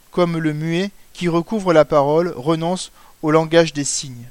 comme 0.09 0.37
le 0.37 0.53
muet 0.53 0.91
qui 1.13 1.27
recouvre 1.27 1.73
la 1.73 1.85
parole 1.85 2.33
renonce 2.35 2.91
au 3.21 3.29
langage 3.29 3.73
des 3.73 3.83
signes. 3.83 4.29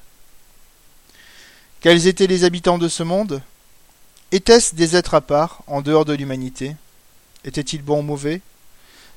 Quels 1.80 2.06
étaient 2.06 2.26
les 2.26 2.44
habitants 2.44 2.78
de 2.78 2.88
ce 2.88 3.02
monde? 3.02 3.42
Étaient-ce 4.32 4.74
des 4.74 4.96
êtres 4.96 5.14
à 5.14 5.20
part, 5.20 5.62
en 5.66 5.82
dehors 5.82 6.06
de 6.06 6.14
l'humanité? 6.14 6.74
Étaient-ils 7.44 7.82
bons 7.82 8.00
ou 8.00 8.02
mauvais? 8.02 8.40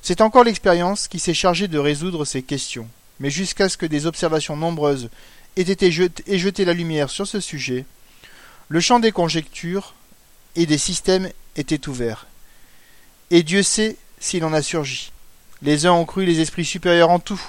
C'est 0.02 0.20
encore 0.20 0.44
l'expérience 0.44 1.08
qui 1.08 1.18
s'est 1.18 1.34
chargée 1.34 1.66
de 1.66 1.78
résoudre 1.78 2.24
ces 2.24 2.42
questions, 2.42 2.88
mais 3.18 3.30
jusqu'à 3.30 3.68
ce 3.68 3.76
que 3.76 3.86
des 3.86 4.06
observations 4.06 4.56
nombreuses 4.56 5.08
aient 5.56 5.62
été 5.62 5.90
jeté 5.90 6.64
la 6.64 6.74
lumière 6.74 7.10
sur 7.10 7.26
ce 7.26 7.40
sujet, 7.40 7.86
le 8.70 8.80
champ 8.80 9.00
des 9.00 9.10
conjectures 9.10 9.94
et 10.54 10.64
des 10.64 10.78
systèmes 10.78 11.28
était 11.56 11.88
ouvert. 11.88 12.26
Et 13.30 13.42
Dieu 13.42 13.64
sait 13.64 13.96
s'il 14.20 14.44
en 14.44 14.52
a 14.52 14.62
surgi. 14.62 15.10
Les 15.60 15.86
uns 15.86 15.92
ont 15.92 16.04
cru 16.04 16.24
les 16.24 16.38
esprits 16.40 16.64
supérieurs 16.64 17.10
en 17.10 17.18
tout. 17.18 17.42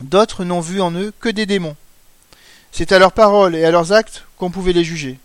D'autres 0.00 0.44
n'ont 0.44 0.60
vu 0.60 0.80
en 0.80 0.90
eux 0.92 1.12
que 1.20 1.28
des 1.28 1.44
démons. 1.44 1.76
C'est 2.72 2.92
à 2.92 2.98
leurs 2.98 3.12
paroles 3.12 3.54
et 3.54 3.64
à 3.64 3.70
leurs 3.70 3.92
actes 3.92 4.24
qu'on 4.38 4.50
pouvait 4.50 4.72
les 4.72 4.84
juger. 4.84 5.18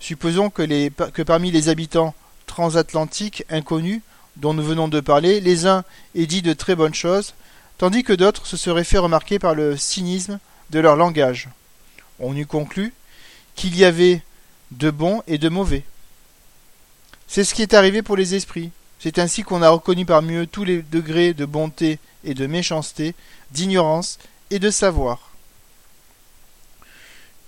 Supposons 0.00 0.50
que, 0.50 1.22
parmi 1.22 1.52
les 1.52 1.68
habitants 1.68 2.14
transatlantiques 2.46 3.44
inconnus, 3.50 4.02
dont 4.36 4.52
nous 4.52 4.64
venons 4.64 4.88
de 4.88 4.98
parler, 4.98 5.40
les 5.40 5.66
uns 5.66 5.84
aient 6.16 6.26
dit 6.26 6.42
de 6.42 6.54
très 6.54 6.74
bonnes 6.74 6.94
choses, 6.94 7.34
tandis 7.78 8.02
que 8.02 8.12
d'autres 8.12 8.48
se 8.48 8.56
seraient 8.56 8.82
fait 8.82 8.98
remarquer 8.98 9.38
par 9.38 9.54
le 9.54 9.76
cynisme 9.76 10.40
de 10.70 10.80
leur 10.80 10.96
langage. 10.96 11.48
On 12.18 12.36
eût 12.36 12.46
conclu 12.46 12.92
qu'il 13.54 13.76
y 13.76 13.84
avait 13.84 14.22
de 14.70 14.90
bons 14.90 15.22
et 15.26 15.38
de 15.38 15.48
mauvais. 15.48 15.84
C'est 17.26 17.44
ce 17.44 17.54
qui 17.54 17.62
est 17.62 17.74
arrivé 17.74 18.02
pour 18.02 18.16
les 18.16 18.34
esprits. 18.34 18.70
C'est 18.98 19.18
ainsi 19.18 19.42
qu'on 19.42 19.62
a 19.62 19.68
reconnu 19.68 20.06
parmi 20.06 20.34
eux 20.34 20.46
tous 20.46 20.64
les 20.64 20.82
degrés 20.82 21.34
de 21.34 21.44
bonté 21.44 21.98
et 22.24 22.34
de 22.34 22.46
méchanceté, 22.46 23.14
d'ignorance 23.50 24.18
et 24.50 24.58
de 24.58 24.70
savoir. 24.70 25.30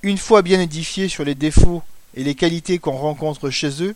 Une 0.02 0.18
fois 0.18 0.42
bien 0.42 0.60
édifiés 0.60 1.08
sur 1.08 1.24
les 1.24 1.34
défauts 1.34 1.82
et 2.14 2.24
les 2.24 2.34
qualités 2.34 2.78
qu'on 2.78 2.96
rencontre 2.96 3.50
chez 3.50 3.82
eux, 3.82 3.94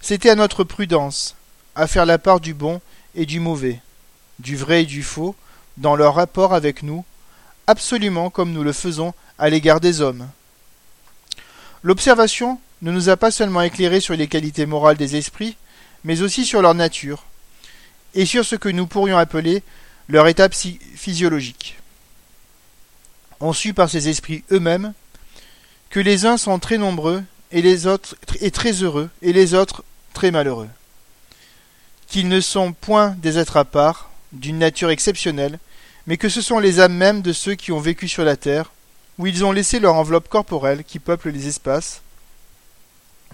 c'était 0.00 0.30
à 0.30 0.34
notre 0.34 0.64
prudence, 0.64 1.36
à 1.74 1.86
faire 1.86 2.06
la 2.06 2.18
part 2.18 2.40
du 2.40 2.54
bon 2.54 2.80
et 3.14 3.26
du 3.26 3.40
mauvais, 3.40 3.80
du 4.38 4.56
vrai 4.56 4.82
et 4.82 4.86
du 4.86 5.02
faux, 5.02 5.34
dans 5.76 5.96
leur 5.96 6.14
rapport 6.14 6.54
avec 6.54 6.82
nous, 6.82 7.04
absolument 7.66 8.30
comme 8.30 8.52
nous 8.52 8.62
le 8.62 8.72
faisons 8.72 9.14
à 9.38 9.50
l'égard 9.50 9.80
des 9.80 10.00
hommes. 10.00 10.28
L'observation 11.82 12.60
ne 12.82 12.92
nous 12.92 13.08
a 13.08 13.16
pas 13.16 13.30
seulement 13.30 13.62
éclairé 13.62 14.00
sur 14.00 14.14
les 14.14 14.28
qualités 14.28 14.66
morales 14.66 14.96
des 14.96 15.16
esprits, 15.16 15.56
mais 16.04 16.22
aussi 16.22 16.44
sur 16.44 16.62
leur 16.62 16.74
nature, 16.74 17.24
et 18.14 18.26
sur 18.26 18.44
ce 18.44 18.56
que 18.56 18.68
nous 18.68 18.86
pourrions 18.86 19.18
appeler 19.18 19.62
leur 20.08 20.26
état 20.26 20.48
physiologique. 20.50 21.78
On 23.40 23.52
sut 23.52 23.72
par 23.72 23.88
ces 23.88 24.08
esprits 24.08 24.44
eux-mêmes 24.50 24.92
que 25.88 26.00
les 26.00 26.26
uns 26.26 26.36
sont 26.36 26.58
très 26.58 26.78
nombreux 26.78 27.22
et 27.52 27.62
et 28.40 28.50
très 28.50 28.72
heureux 28.72 29.08
et 29.22 29.32
les 29.32 29.54
autres 29.54 29.82
très 30.12 30.30
malheureux 30.30 30.68
qu'ils 32.10 32.28
ne 32.28 32.40
sont 32.40 32.72
point 32.72 33.16
des 33.22 33.38
êtres 33.38 33.56
à 33.56 33.64
part, 33.64 34.10
d'une 34.32 34.58
nature 34.58 34.90
exceptionnelle, 34.90 35.58
mais 36.06 36.16
que 36.16 36.28
ce 36.28 36.42
sont 36.42 36.58
les 36.58 36.80
âmes 36.80 36.94
mêmes 36.94 37.22
de 37.22 37.32
ceux 37.32 37.54
qui 37.54 37.72
ont 37.72 37.78
vécu 37.78 38.08
sur 38.08 38.24
la 38.24 38.36
terre, 38.36 38.72
où 39.20 39.26
ils 39.26 39.44
ont 39.44 39.52
laissé 39.52 39.80
leur 39.80 39.96
enveloppe 39.96 40.30
corporelle 40.30 40.82
qui 40.82 40.98
peuple 40.98 41.28
les 41.28 41.46
espaces, 41.46 42.00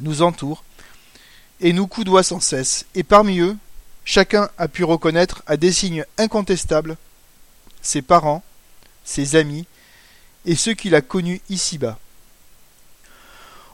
nous 0.01 0.21
entoure, 0.21 0.65
et 1.61 1.73
nous 1.73 1.87
coudoie 1.87 2.25
sans 2.25 2.41
cesse, 2.41 2.87
et 2.97 3.05
parmi 3.05 3.39
eux, 3.39 3.57
chacun 4.05 4.51
a 4.59 4.67
pu 4.67 4.83
reconnaître 4.83 5.45
à 5.47 5.57
des 5.57 5.71
signes 5.71 6.05
incontestables 6.19 6.97
ses 7.83 8.03
parents, 8.03 8.43
ses 9.05 9.37
amis, 9.37 9.65
et 10.45 10.57
ceux 10.57 10.75
qu'il 10.75 10.97
a 10.97 11.03
connus 11.03 11.41
ici-bas. 11.51 12.01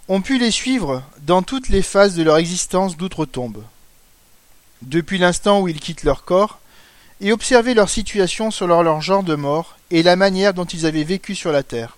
On 0.07 0.21
put 0.21 0.39
les 0.39 0.51
suivre 0.51 1.03
dans 1.23 1.43
toutes 1.43 1.71
les 1.71 1.81
phases 1.81 2.15
de 2.15 2.23
leur 2.23 2.37
existence 2.37 2.99
d'outre-tombe 2.99 3.65
depuis 4.83 5.17
l'instant 5.17 5.63
où 5.63 5.69
ils 5.69 5.81
quittent 5.81 6.03
leur 6.03 6.25
corps, 6.25 6.59
et 7.23 7.33
observer 7.33 7.73
leur 7.73 7.89
situation 7.89 8.51
selon 8.51 8.83
leur 8.83 9.01
genre 9.01 9.23
de 9.23 9.37
mort 9.37 9.79
et 9.91 10.03
la 10.03 10.17
manière 10.17 10.53
dont 10.53 10.67
ils 10.67 10.85
avaient 10.85 11.05
vécu 11.05 11.35
sur 11.35 11.53
la 11.53 11.63
terre. 11.63 11.97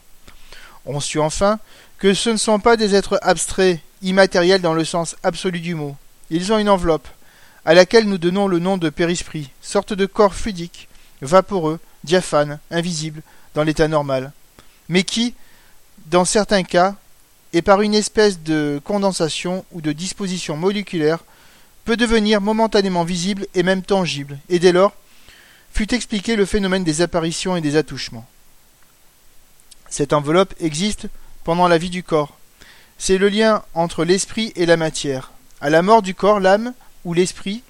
On 0.86 1.00
sut 1.00 1.18
enfin 1.18 1.58
que 1.98 2.14
ce 2.14 2.30
ne 2.30 2.36
sont 2.36 2.58
pas 2.58 2.76
des 2.76 2.94
êtres 2.94 3.18
abstraits, 3.22 3.80
immatériels 4.02 4.60
dans 4.60 4.74
le 4.74 4.84
sens 4.84 5.16
absolu 5.22 5.60
du 5.60 5.74
mot. 5.74 5.96
Ils 6.30 6.52
ont 6.52 6.58
une 6.58 6.68
enveloppe, 6.68 7.08
à 7.64 7.74
laquelle 7.74 8.08
nous 8.08 8.18
donnons 8.18 8.48
le 8.48 8.58
nom 8.58 8.76
de 8.76 8.90
périsprit, 8.90 9.50
sorte 9.62 9.92
de 9.92 10.06
corps 10.06 10.34
fluidique, 10.34 10.88
vaporeux, 11.22 11.80
diaphane, 12.04 12.58
invisible, 12.70 13.22
dans 13.54 13.62
l'état 13.62 13.88
normal, 13.88 14.32
mais 14.88 15.04
qui, 15.04 15.34
dans 16.06 16.24
certains 16.24 16.64
cas, 16.64 16.94
et 17.52 17.62
par 17.62 17.80
une 17.80 17.94
espèce 17.94 18.40
de 18.40 18.80
condensation 18.84 19.64
ou 19.72 19.80
de 19.80 19.92
disposition 19.92 20.56
moléculaire, 20.56 21.20
peut 21.84 21.96
devenir 21.96 22.40
momentanément 22.40 23.04
visible 23.04 23.46
et 23.54 23.62
même 23.62 23.82
tangible, 23.82 24.38
et 24.48 24.58
dès 24.58 24.72
lors 24.72 24.92
fut 25.72 25.92
expliqué 25.92 26.36
le 26.36 26.46
phénomène 26.46 26.84
des 26.84 27.02
apparitions 27.02 27.56
et 27.56 27.60
des 27.60 27.76
attouchements. 27.76 28.26
Cette 29.94 30.12
enveloppe 30.12 30.54
existe 30.58 31.06
pendant 31.44 31.68
la 31.68 31.78
vie 31.78 31.88
du 31.88 32.02
corps. 32.02 32.36
C'est 32.98 33.16
le 33.16 33.28
lien 33.28 33.62
entre 33.74 34.04
l'esprit 34.04 34.52
et 34.56 34.66
la 34.66 34.76
matière. 34.76 35.30
À 35.60 35.70
la 35.70 35.82
mort 35.82 36.02
du 36.02 36.16
corps, 36.16 36.40
l'âme, 36.40 36.74
ou 37.04 37.14
l'esprit, 37.14 37.62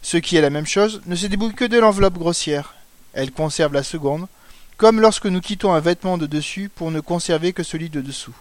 ce 0.00 0.16
qui 0.16 0.36
est 0.36 0.40
la 0.40 0.50
même 0.50 0.68
chose, 0.68 1.02
ne 1.06 1.16
se 1.16 1.26
débouille 1.26 1.56
que 1.56 1.64
de 1.64 1.76
l'enveloppe 1.76 2.18
grossière. 2.18 2.76
Elle 3.14 3.32
conserve 3.32 3.72
la 3.72 3.82
seconde, 3.82 4.28
comme 4.76 5.00
lorsque 5.00 5.26
nous 5.26 5.40
quittons 5.40 5.72
un 5.72 5.80
vêtement 5.80 6.18
de 6.18 6.26
dessus 6.26 6.70
pour 6.72 6.92
ne 6.92 7.00
conserver 7.00 7.52
que 7.52 7.64
celui 7.64 7.90
de 7.90 8.00
dessous. 8.00 8.36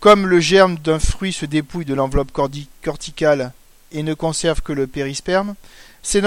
Comme 0.00 0.26
le 0.26 0.40
germe 0.40 0.78
d'un 0.78 0.98
fruit 0.98 1.32
se 1.32 1.46
dépouille 1.46 1.84
de 1.84 1.94
l'enveloppe 1.94 2.32
corticale 2.82 3.52
et 3.92 4.02
ne 4.02 4.14
conserve 4.14 4.62
que 4.62 4.72
le 4.72 4.88
périsperme, 4.88 5.54
c'est 6.02 6.24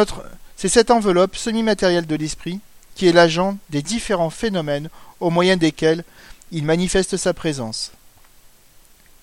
cette 0.55 0.91
enveloppe 0.91 1.35
semi-matérielle 1.35 2.07
de 2.07 2.15
l'esprit 2.15 2.61
qui 2.97 3.07
est 3.07 3.13
l'agent 3.13 3.57
des 3.69 3.83
différents 3.83 4.31
phénomènes 4.31 4.89
au 5.19 5.29
moyen 5.29 5.55
desquels 5.55 6.03
il 6.51 6.65
manifeste 6.65 7.15
sa 7.15 7.33
présence. 7.33 7.91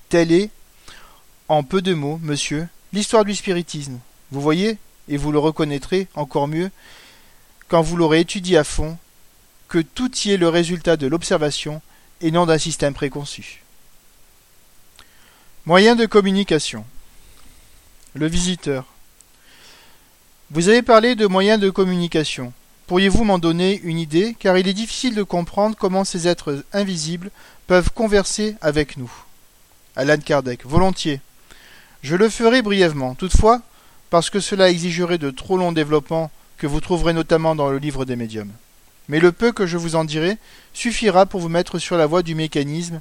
Telle 0.09 0.31
est, 0.31 0.51
en 1.49 1.65
peu 1.65 1.83
de 1.83 1.93
mots, 1.93 2.21
monsieur, 2.23 2.69
l'histoire 2.93 3.25
du 3.25 3.35
spiritisme. 3.35 3.99
Vous 4.31 4.41
voyez, 4.41 4.79
et 5.09 5.17
vous 5.17 5.33
le 5.33 5.41
reconnaîtrez 5.41 6.07
encore 6.15 6.47
mieux 6.47 6.71
quand 7.67 7.83
vous 7.83 7.97
l'aurez 7.97 8.21
étudié 8.21 8.57
à 8.57 8.65
fond, 8.65 8.97
que 9.69 9.81
tout 9.81 10.17
y 10.19 10.31
est 10.31 10.37
le 10.37 10.49
résultat 10.49 10.97
de 10.97 11.09
l'observation 11.09 11.83
et 12.21 12.31
non 12.31 12.47
d'un 12.47 12.59
système 12.59 12.95
préconçu. 12.95 13.65
Moyens 15.67 15.97
de 15.97 16.07
communication. 16.07 16.85
Le 18.15 18.29
visiteur. 18.29 18.85
Vous 20.51 20.69
avez 20.69 20.83
parlé 20.83 21.17
de 21.17 21.27
moyens 21.27 21.59
de 21.59 21.71
communication. 21.71 22.53
Pourriez-vous 22.87 23.25
m'en 23.25 23.39
donner 23.39 23.81
une 23.83 23.99
idée 23.99 24.37
car 24.39 24.59
il 24.59 24.69
est 24.69 24.75
difficile 24.75 25.15
de 25.15 25.23
comprendre 25.23 25.75
comment 25.75 26.05
ces 26.05 26.29
êtres 26.29 26.63
invisibles 26.75 27.31
peuvent 27.67 27.91
converser 27.91 28.57
avec 28.61 28.99
nous 28.99 29.11
Alan 29.97 30.19
Kardec. 30.19 30.67
Volontiers. 30.67 31.21
Je 32.03 32.15
le 32.15 32.29
ferai 32.29 32.61
brièvement. 32.61 33.15
Toutefois, 33.15 33.63
parce 34.11 34.29
que 34.29 34.39
cela 34.39 34.69
exigerait 34.69 35.17
de 35.17 35.31
trop 35.31 35.57
longs 35.57 35.73
développements 35.73 36.31
que 36.59 36.67
vous 36.67 36.81
trouverez 36.81 37.15
notamment 37.15 37.55
dans 37.55 37.71
le 37.71 37.79
livre 37.79 38.05
des 38.05 38.17
médiums. 38.17 38.53
Mais 39.09 39.19
le 39.19 39.33
peu 39.33 39.53
que 39.53 39.67
je 39.67 39.79
vous 39.79 39.97
en 39.97 40.05
dirai 40.05 40.37
suffira 40.75 41.25
pour 41.25 41.41
vous 41.41 41.49
mettre 41.49 41.79
sur 41.79 41.97
la 41.97 42.07
voie 42.07 42.23
du 42.23 42.35
mécanisme 42.35 43.01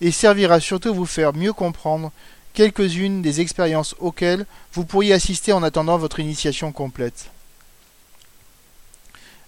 et 0.00 0.12
servira 0.12 0.60
surtout 0.60 0.88
à 0.88 0.92
vous 0.92 1.04
faire 1.04 1.34
mieux 1.34 1.52
comprendre 1.52 2.10
quelques-unes 2.54 3.20
des 3.20 3.42
expériences 3.42 3.94
auxquelles 3.98 4.46
vous 4.72 4.86
pourriez 4.86 5.12
assister 5.12 5.52
en 5.52 5.62
attendant 5.62 5.98
votre 5.98 6.20
initiation 6.20 6.72
complète. 6.72 7.30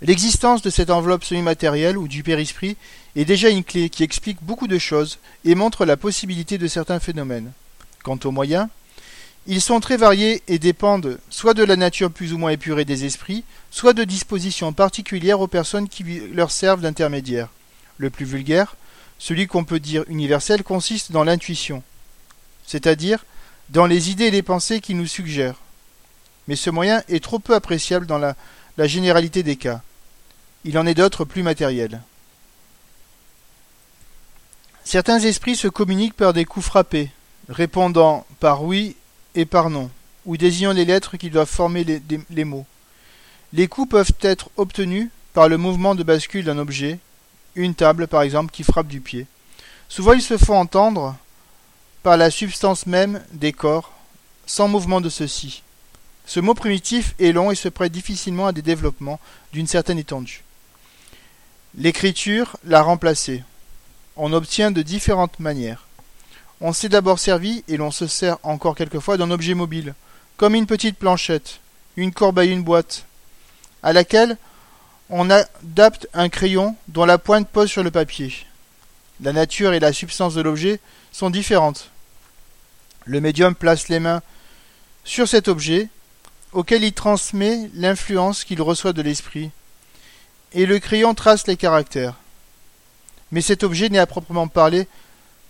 L'existence 0.04 0.62
de 0.62 0.70
cette 0.70 0.90
enveloppe 0.90 1.22
semi-matérielle 1.22 1.96
ou 1.96 2.08
du 2.08 2.24
périsprit 2.24 2.76
est 3.14 3.24
déjà 3.24 3.50
une 3.50 3.62
clé 3.62 3.88
qui 3.88 4.02
explique 4.02 4.42
beaucoup 4.42 4.66
de 4.66 4.78
choses 4.78 5.20
et 5.44 5.54
montre 5.54 5.84
la 5.84 5.96
possibilité 5.96 6.58
de 6.58 6.66
certains 6.66 6.98
phénomènes. 6.98 7.52
Quant 8.02 8.18
aux 8.24 8.32
moyens, 8.32 8.66
ils 9.46 9.60
sont 9.60 9.78
très 9.78 9.96
variés 9.96 10.42
et 10.48 10.58
dépendent 10.58 11.20
soit 11.30 11.54
de 11.54 11.62
la 11.62 11.76
nature 11.76 12.10
plus 12.10 12.32
ou 12.32 12.38
moins 12.38 12.50
épurée 12.50 12.84
des 12.84 13.04
esprits, 13.04 13.44
soit 13.70 13.92
de 13.92 14.02
dispositions 14.02 14.72
particulières 14.72 15.40
aux 15.40 15.46
personnes 15.46 15.88
qui 15.88 16.02
leur 16.32 16.50
servent 16.50 16.80
d'intermédiaire. 16.80 17.48
Le 17.98 18.10
plus 18.10 18.24
vulgaire, 18.24 18.74
celui 19.20 19.46
qu'on 19.46 19.62
peut 19.62 19.78
dire 19.78 20.02
universel, 20.08 20.64
consiste 20.64 21.12
dans 21.12 21.22
l'intuition, 21.22 21.80
c'est-à-dire 22.66 23.24
dans 23.70 23.86
les 23.86 24.10
idées 24.10 24.26
et 24.26 24.30
les 24.32 24.42
pensées 24.42 24.80
qui 24.80 24.94
nous 24.94 25.06
suggèrent. 25.06 25.60
Mais 26.48 26.56
ce 26.56 26.70
moyen 26.70 27.04
est 27.08 27.22
trop 27.22 27.38
peu 27.38 27.54
appréciable 27.54 28.06
dans 28.06 28.18
la, 28.18 28.34
la 28.78 28.88
généralité 28.88 29.44
des 29.44 29.54
cas. 29.54 29.80
Il 30.64 30.78
en 30.78 30.86
est 30.86 30.94
d'autres 30.94 31.24
plus 31.24 31.42
matériels. 31.42 32.00
Certains 34.84 35.18
esprits 35.20 35.56
se 35.56 35.68
communiquent 35.68 36.16
par 36.16 36.32
des 36.32 36.44
coups 36.44 36.66
frappés, 36.66 37.10
répondant 37.48 38.26
par 38.40 38.62
oui 38.62 38.96
et 39.34 39.44
par 39.44 39.70
non, 39.70 39.90
ou 40.26 40.36
désignant 40.36 40.72
les 40.72 40.84
lettres 40.84 41.16
qui 41.16 41.30
doivent 41.30 41.48
former 41.48 41.84
les, 41.84 42.44
mots. 42.44 42.66
Les 43.52 43.68
coups 43.68 43.90
peuvent 43.90 44.12
être 44.20 44.50
obtenus 44.56 45.08
par 45.32 45.48
le 45.48 45.56
mouvement 45.56 45.94
de 45.94 46.02
bascule 46.02 46.44
d'un 46.44 46.58
objet, 46.58 46.98
une 47.54 47.74
table 47.74 48.06
par 48.06 48.22
exemple 48.22 48.52
qui 48.52 48.62
frappe 48.62 48.88
du 48.88 49.00
pied. 49.00 49.26
Souvent 49.88 50.12
ils 50.12 50.22
se 50.22 50.36
font 50.36 50.58
entendre 50.58 51.16
par 52.02 52.16
la 52.16 52.30
substance 52.30 52.86
même 52.86 53.22
des 53.32 53.52
corps, 53.52 53.92
sans 54.46 54.68
mouvement 54.68 55.00
de 55.00 55.08
ceux-ci. 55.08 55.62
Ce 56.26 56.40
mot 56.40 56.54
primitif 56.54 57.14
est 57.18 57.32
long 57.32 57.50
et 57.50 57.56
se 57.56 57.68
prête 57.68 57.92
difficilement 57.92 58.46
à 58.46 58.52
des 58.52 58.62
développements 58.62 59.20
d'une 59.52 59.66
certaine 59.66 59.98
étendue. 59.98 60.42
L'écriture 61.78 62.58
l'a 62.64 62.82
remplacé. 62.82 63.42
On 64.16 64.34
obtient 64.34 64.70
de 64.70 64.82
différentes 64.82 65.40
manières. 65.40 65.86
On 66.60 66.74
s'est 66.74 66.90
d'abord 66.90 67.18
servi, 67.18 67.64
et 67.66 67.78
l'on 67.78 67.90
se 67.90 68.06
sert 68.06 68.36
encore 68.42 68.74
quelquefois, 68.74 69.16
d'un 69.16 69.30
objet 69.30 69.54
mobile, 69.54 69.94
comme 70.36 70.54
une 70.54 70.66
petite 70.66 70.98
planchette, 70.98 71.60
une 71.96 72.12
corbeille, 72.12 72.52
une 72.52 72.62
boîte, 72.62 73.06
à 73.82 73.94
laquelle 73.94 74.36
on 75.08 75.30
adapte 75.30 76.08
un 76.12 76.28
crayon 76.28 76.76
dont 76.88 77.06
la 77.06 77.16
pointe 77.16 77.48
pose 77.48 77.70
sur 77.70 77.82
le 77.82 77.90
papier. 77.90 78.34
La 79.22 79.32
nature 79.32 79.72
et 79.72 79.80
la 79.80 79.94
substance 79.94 80.34
de 80.34 80.42
l'objet 80.42 80.78
sont 81.10 81.30
différentes. 81.30 81.90
Le 83.06 83.20
médium 83.20 83.54
place 83.54 83.88
les 83.88 83.98
mains 83.98 84.20
sur 85.04 85.26
cet 85.26 85.48
objet, 85.48 85.88
auquel 86.52 86.84
il 86.84 86.92
transmet 86.92 87.70
l'influence 87.74 88.44
qu'il 88.44 88.60
reçoit 88.60 88.92
de 88.92 89.02
l'esprit, 89.02 89.50
et 90.54 90.66
le 90.66 90.78
crayon 90.78 91.14
trace 91.14 91.46
les 91.46 91.56
caractères. 91.56 92.14
Mais 93.30 93.40
cet 93.40 93.62
objet 93.62 93.88
n'est 93.88 93.98
à 93.98 94.06
proprement 94.06 94.48
parler 94.48 94.86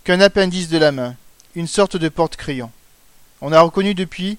qu'un 0.03 0.21
appendice 0.21 0.69
de 0.69 0.77
la 0.77 0.91
main, 0.91 1.15
une 1.55 1.67
sorte 1.67 1.97
de 1.97 2.09
porte-crayon. 2.09 2.71
On 3.41 3.51
a 3.51 3.61
reconnu 3.61 3.93
depuis 3.93 4.37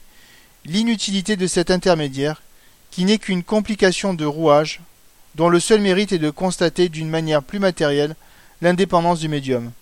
l'inutilité 0.65 1.37
de 1.37 1.47
cet 1.47 1.71
intermédiaire, 1.71 2.43
qui 2.91 3.05
n'est 3.05 3.19
qu'une 3.19 3.43
complication 3.43 4.15
de 4.15 4.25
rouage, 4.25 4.81
dont 5.35 5.49
le 5.49 5.61
seul 5.61 5.81
mérite 5.81 6.13
est 6.13 6.19
de 6.19 6.31
constater 6.31 6.89
d'une 6.89 7.11
manière 7.11 7.43
plus 7.43 7.59
matérielle 7.59 8.15
l'indépendance 8.63 9.21
du 9.21 9.29
médium. 9.29 9.73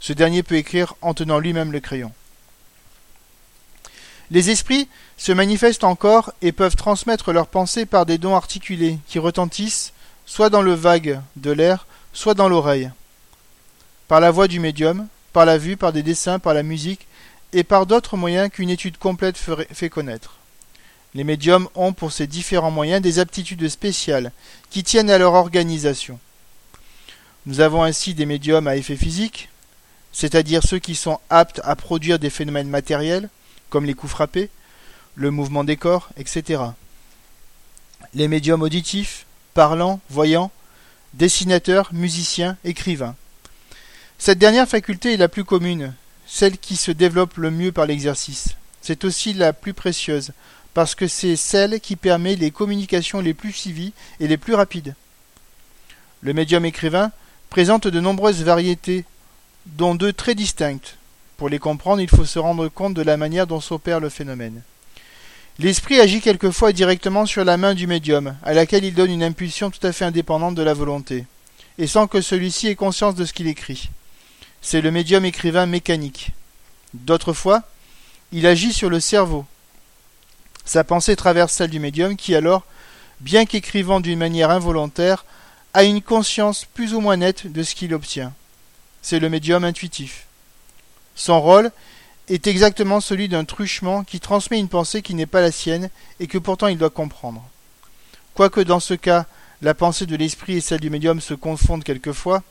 Ce 0.00 0.12
dernier 0.12 0.42
peut 0.42 0.56
écrire 0.56 0.94
en 1.00 1.14
tenant 1.14 1.38
lui-même 1.38 1.72
le 1.72 1.80
crayon. 1.80 2.12
Les 4.30 4.50
esprits 4.50 4.88
se 5.16 5.32
manifestent 5.32 5.84
encore 5.84 6.32
et 6.42 6.52
peuvent 6.52 6.76
transmettre 6.76 7.32
leurs 7.32 7.46
pensées 7.46 7.86
par 7.86 8.04
des 8.04 8.18
dons 8.18 8.36
articulés 8.36 8.98
qui 9.08 9.18
retentissent 9.18 9.92
soit 10.28 10.50
dans 10.50 10.60
le 10.60 10.74
vague 10.74 11.20
de 11.36 11.50
l'air, 11.50 11.86
soit 12.12 12.34
dans 12.34 12.50
l'oreille. 12.50 12.90
Par 14.08 14.20
la 14.20 14.30
voix 14.30 14.46
du 14.46 14.60
médium, 14.60 15.08
par 15.32 15.46
la 15.46 15.56
vue, 15.56 15.78
par 15.78 15.90
des 15.90 16.02
dessins, 16.02 16.38
par 16.38 16.52
la 16.52 16.62
musique, 16.62 17.08
et 17.54 17.64
par 17.64 17.86
d'autres 17.86 18.18
moyens 18.18 18.50
qu'une 18.50 18.68
étude 18.68 18.98
complète 18.98 19.38
fait 19.38 19.88
connaître. 19.88 20.34
Les 21.14 21.24
médiums 21.24 21.68
ont 21.74 21.94
pour 21.94 22.12
ces 22.12 22.26
différents 22.26 22.70
moyens 22.70 23.00
des 23.00 23.18
aptitudes 23.18 23.66
spéciales 23.70 24.30
qui 24.68 24.84
tiennent 24.84 25.10
à 25.10 25.16
leur 25.16 25.32
organisation. 25.32 26.20
Nous 27.46 27.60
avons 27.60 27.82
ainsi 27.82 28.12
des 28.12 28.26
médiums 28.26 28.68
à 28.68 28.76
effet 28.76 28.96
physique, 28.96 29.48
c'est-à-dire 30.12 30.62
ceux 30.62 30.78
qui 30.78 30.94
sont 30.94 31.20
aptes 31.30 31.62
à 31.64 31.74
produire 31.74 32.18
des 32.18 32.28
phénomènes 32.28 32.68
matériels, 32.68 33.30
comme 33.70 33.86
les 33.86 33.94
coups 33.94 34.12
frappés, 34.12 34.50
le 35.14 35.30
mouvement 35.30 35.64
des 35.64 35.78
corps, 35.78 36.10
etc. 36.18 36.62
Les 38.12 38.28
médiums 38.28 38.60
auditifs, 38.62 39.24
parlant, 39.58 39.98
voyant, 40.08 40.52
dessinateur, 41.14 41.90
musicien, 41.92 42.56
écrivain. 42.62 43.16
Cette 44.16 44.38
dernière 44.38 44.68
faculté 44.68 45.14
est 45.14 45.16
la 45.16 45.26
plus 45.26 45.42
commune, 45.42 45.94
celle 46.28 46.58
qui 46.58 46.76
se 46.76 46.92
développe 46.92 47.38
le 47.38 47.50
mieux 47.50 47.72
par 47.72 47.84
l'exercice. 47.84 48.50
C'est 48.82 49.02
aussi 49.02 49.34
la 49.34 49.52
plus 49.52 49.74
précieuse, 49.74 50.30
parce 50.74 50.94
que 50.94 51.08
c'est 51.08 51.34
celle 51.34 51.80
qui 51.80 51.96
permet 51.96 52.36
les 52.36 52.52
communications 52.52 53.20
les 53.20 53.34
plus 53.34 53.50
suivies 53.50 53.94
et 54.20 54.28
les 54.28 54.36
plus 54.36 54.54
rapides. 54.54 54.94
Le 56.20 56.34
médium 56.34 56.64
écrivain 56.64 57.10
présente 57.50 57.88
de 57.88 57.98
nombreuses 57.98 58.44
variétés, 58.44 59.04
dont 59.66 59.96
deux 59.96 60.12
très 60.12 60.36
distinctes. 60.36 60.98
Pour 61.36 61.48
les 61.48 61.58
comprendre, 61.58 62.00
il 62.00 62.08
faut 62.08 62.24
se 62.24 62.38
rendre 62.38 62.68
compte 62.68 62.94
de 62.94 63.02
la 63.02 63.16
manière 63.16 63.48
dont 63.48 63.60
s'opère 63.60 63.98
le 63.98 64.08
phénomène. 64.08 64.62
L'esprit 65.60 65.98
agit 65.98 66.20
quelquefois 66.20 66.72
directement 66.72 67.26
sur 67.26 67.44
la 67.44 67.56
main 67.56 67.74
du 67.74 67.88
médium, 67.88 68.36
à 68.44 68.54
laquelle 68.54 68.84
il 68.84 68.94
donne 68.94 69.10
une 69.10 69.24
impulsion 69.24 69.70
tout 69.70 69.84
à 69.84 69.92
fait 69.92 70.04
indépendante 70.04 70.54
de 70.54 70.62
la 70.62 70.72
volonté, 70.72 71.24
et 71.78 71.88
sans 71.88 72.06
que 72.06 72.20
celui-ci 72.20 72.68
ait 72.68 72.76
conscience 72.76 73.16
de 73.16 73.24
ce 73.24 73.32
qu'il 73.32 73.48
écrit. 73.48 73.90
C'est 74.62 74.80
le 74.80 74.92
médium 74.92 75.24
écrivain 75.24 75.66
mécanique. 75.66 76.30
D'autres 76.94 77.32
fois, 77.32 77.64
il 78.30 78.46
agit 78.46 78.72
sur 78.72 78.88
le 78.88 79.00
cerveau. 79.00 79.46
Sa 80.64 80.84
pensée 80.84 81.16
traverse 81.16 81.52
celle 81.54 81.70
du 81.70 81.80
médium 81.80 82.16
qui 82.16 82.36
alors, 82.36 82.64
bien 83.18 83.44
qu'écrivant 83.44 83.98
d'une 83.98 84.18
manière 84.18 84.50
involontaire, 84.50 85.24
a 85.74 85.82
une 85.82 86.02
conscience 86.02 86.66
plus 86.66 86.94
ou 86.94 87.00
moins 87.00 87.16
nette 87.16 87.50
de 87.50 87.64
ce 87.64 87.74
qu'il 87.74 87.94
obtient. 87.94 88.32
C'est 89.02 89.18
le 89.18 89.28
médium 89.28 89.64
intuitif. 89.64 90.26
Son 91.16 91.40
rôle 91.40 91.72
est 92.28 92.46
exactement 92.46 93.00
celui 93.00 93.28
d'un 93.28 93.44
truchement 93.44 94.04
qui 94.04 94.20
transmet 94.20 94.58
une 94.58 94.68
pensée 94.68 95.02
qui 95.02 95.14
n'est 95.14 95.26
pas 95.26 95.40
la 95.40 95.52
sienne 95.52 95.90
et 96.20 96.26
que 96.26 96.38
pourtant 96.38 96.66
il 96.66 96.78
doit 96.78 96.90
comprendre. 96.90 97.42
Quoique 98.34 98.60
dans 98.60 98.80
ce 98.80 98.94
cas 98.94 99.26
la 99.62 99.74
pensée 99.74 100.06
de 100.06 100.16
l'esprit 100.16 100.56
et 100.56 100.60
celle 100.60 100.80
du 100.80 100.90
médium 100.90 101.20
se 101.20 101.34
confondent 101.34 101.82
quelquefois, 101.82 102.42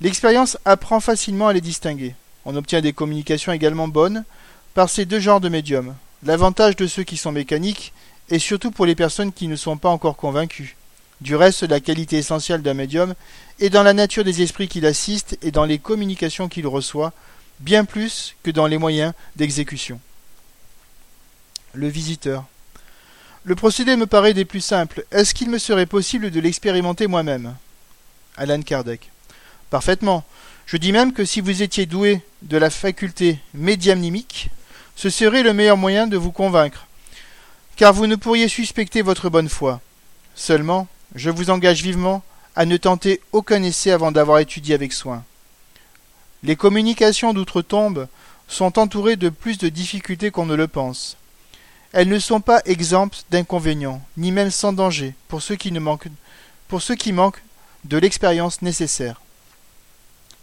l'expérience 0.00 0.58
apprend 0.64 1.00
facilement 1.00 1.48
à 1.48 1.52
les 1.52 1.60
distinguer. 1.60 2.14
On 2.44 2.56
obtient 2.56 2.80
des 2.80 2.92
communications 2.92 3.52
également 3.52 3.88
bonnes 3.88 4.24
par 4.74 4.90
ces 4.90 5.06
deux 5.06 5.20
genres 5.20 5.40
de 5.40 5.48
médiums. 5.48 5.94
L'avantage 6.22 6.76
de 6.76 6.86
ceux 6.86 7.04
qui 7.04 7.16
sont 7.16 7.32
mécaniques 7.32 7.92
est 8.30 8.38
surtout 8.38 8.70
pour 8.70 8.86
les 8.86 8.94
personnes 8.94 9.32
qui 9.32 9.48
ne 9.48 9.56
sont 9.56 9.78
pas 9.78 9.88
encore 9.88 10.16
convaincues. 10.16 10.76
Du 11.20 11.34
reste, 11.34 11.62
la 11.62 11.80
qualité 11.80 12.18
essentielle 12.18 12.60
d'un 12.60 12.74
médium 12.74 13.14
est 13.58 13.70
dans 13.70 13.82
la 13.82 13.94
nature 13.94 14.24
des 14.24 14.42
esprits 14.42 14.68
qu'il 14.68 14.84
assiste 14.84 15.38
et 15.40 15.50
dans 15.50 15.64
les 15.64 15.78
communications 15.78 16.48
qu'il 16.48 16.66
reçoit, 16.66 17.12
bien 17.60 17.84
plus 17.84 18.34
que 18.42 18.50
dans 18.50 18.66
les 18.66 18.78
moyens 18.78 19.12
d'exécution. 19.36 20.00
Le 21.74 21.88
visiteur. 21.88 22.44
Le 23.44 23.54
procédé 23.54 23.96
me 23.96 24.06
paraît 24.06 24.34
des 24.34 24.44
plus 24.44 24.60
simples. 24.60 25.04
Est-ce 25.10 25.34
qu'il 25.34 25.50
me 25.50 25.58
serait 25.58 25.86
possible 25.86 26.30
de 26.30 26.40
l'expérimenter 26.40 27.06
moi-même? 27.06 27.54
Alan 28.36 28.60
Kardec. 28.62 29.10
Parfaitement. 29.70 30.24
Je 30.66 30.76
dis 30.76 30.92
même 30.92 31.12
que 31.12 31.24
si 31.24 31.40
vous 31.40 31.62
étiez 31.62 31.86
doué 31.86 32.22
de 32.42 32.56
la 32.56 32.70
faculté 32.70 33.38
médiamnimique, 33.54 34.50
ce 34.96 35.10
serait 35.10 35.44
le 35.44 35.52
meilleur 35.52 35.76
moyen 35.76 36.06
de 36.06 36.16
vous 36.16 36.32
convaincre, 36.32 36.86
car 37.76 37.92
vous 37.92 38.06
ne 38.06 38.16
pourriez 38.16 38.48
suspecter 38.48 39.02
votre 39.02 39.28
bonne 39.28 39.48
foi. 39.48 39.80
Seulement, 40.34 40.88
je 41.14 41.30
vous 41.30 41.50
engage 41.50 41.82
vivement 41.82 42.24
à 42.56 42.64
ne 42.64 42.76
tenter 42.76 43.20
aucun 43.32 43.62
essai 43.62 43.92
avant 43.92 44.10
d'avoir 44.10 44.38
étudié 44.40 44.74
avec 44.74 44.92
soin. 44.92 45.24
Les 46.46 46.54
communications 46.54 47.34
d'outre-tombe 47.34 48.06
sont 48.46 48.78
entourées 48.78 49.16
de 49.16 49.30
plus 49.30 49.58
de 49.58 49.68
difficultés 49.68 50.30
qu'on 50.30 50.46
ne 50.46 50.54
le 50.54 50.68
pense. 50.68 51.16
Elles 51.92 52.08
ne 52.08 52.20
sont 52.20 52.40
pas 52.40 52.62
exemptes 52.66 53.24
d'inconvénients, 53.32 54.00
ni 54.16 54.30
même 54.30 54.52
sans 54.52 54.72
danger, 54.72 55.14
pour 55.26 55.42
ceux 55.42 55.56
qui, 55.56 55.72
manquent 55.72 57.42
de 57.84 57.98
l'expérience 57.98 58.62
nécessaire. 58.62 59.20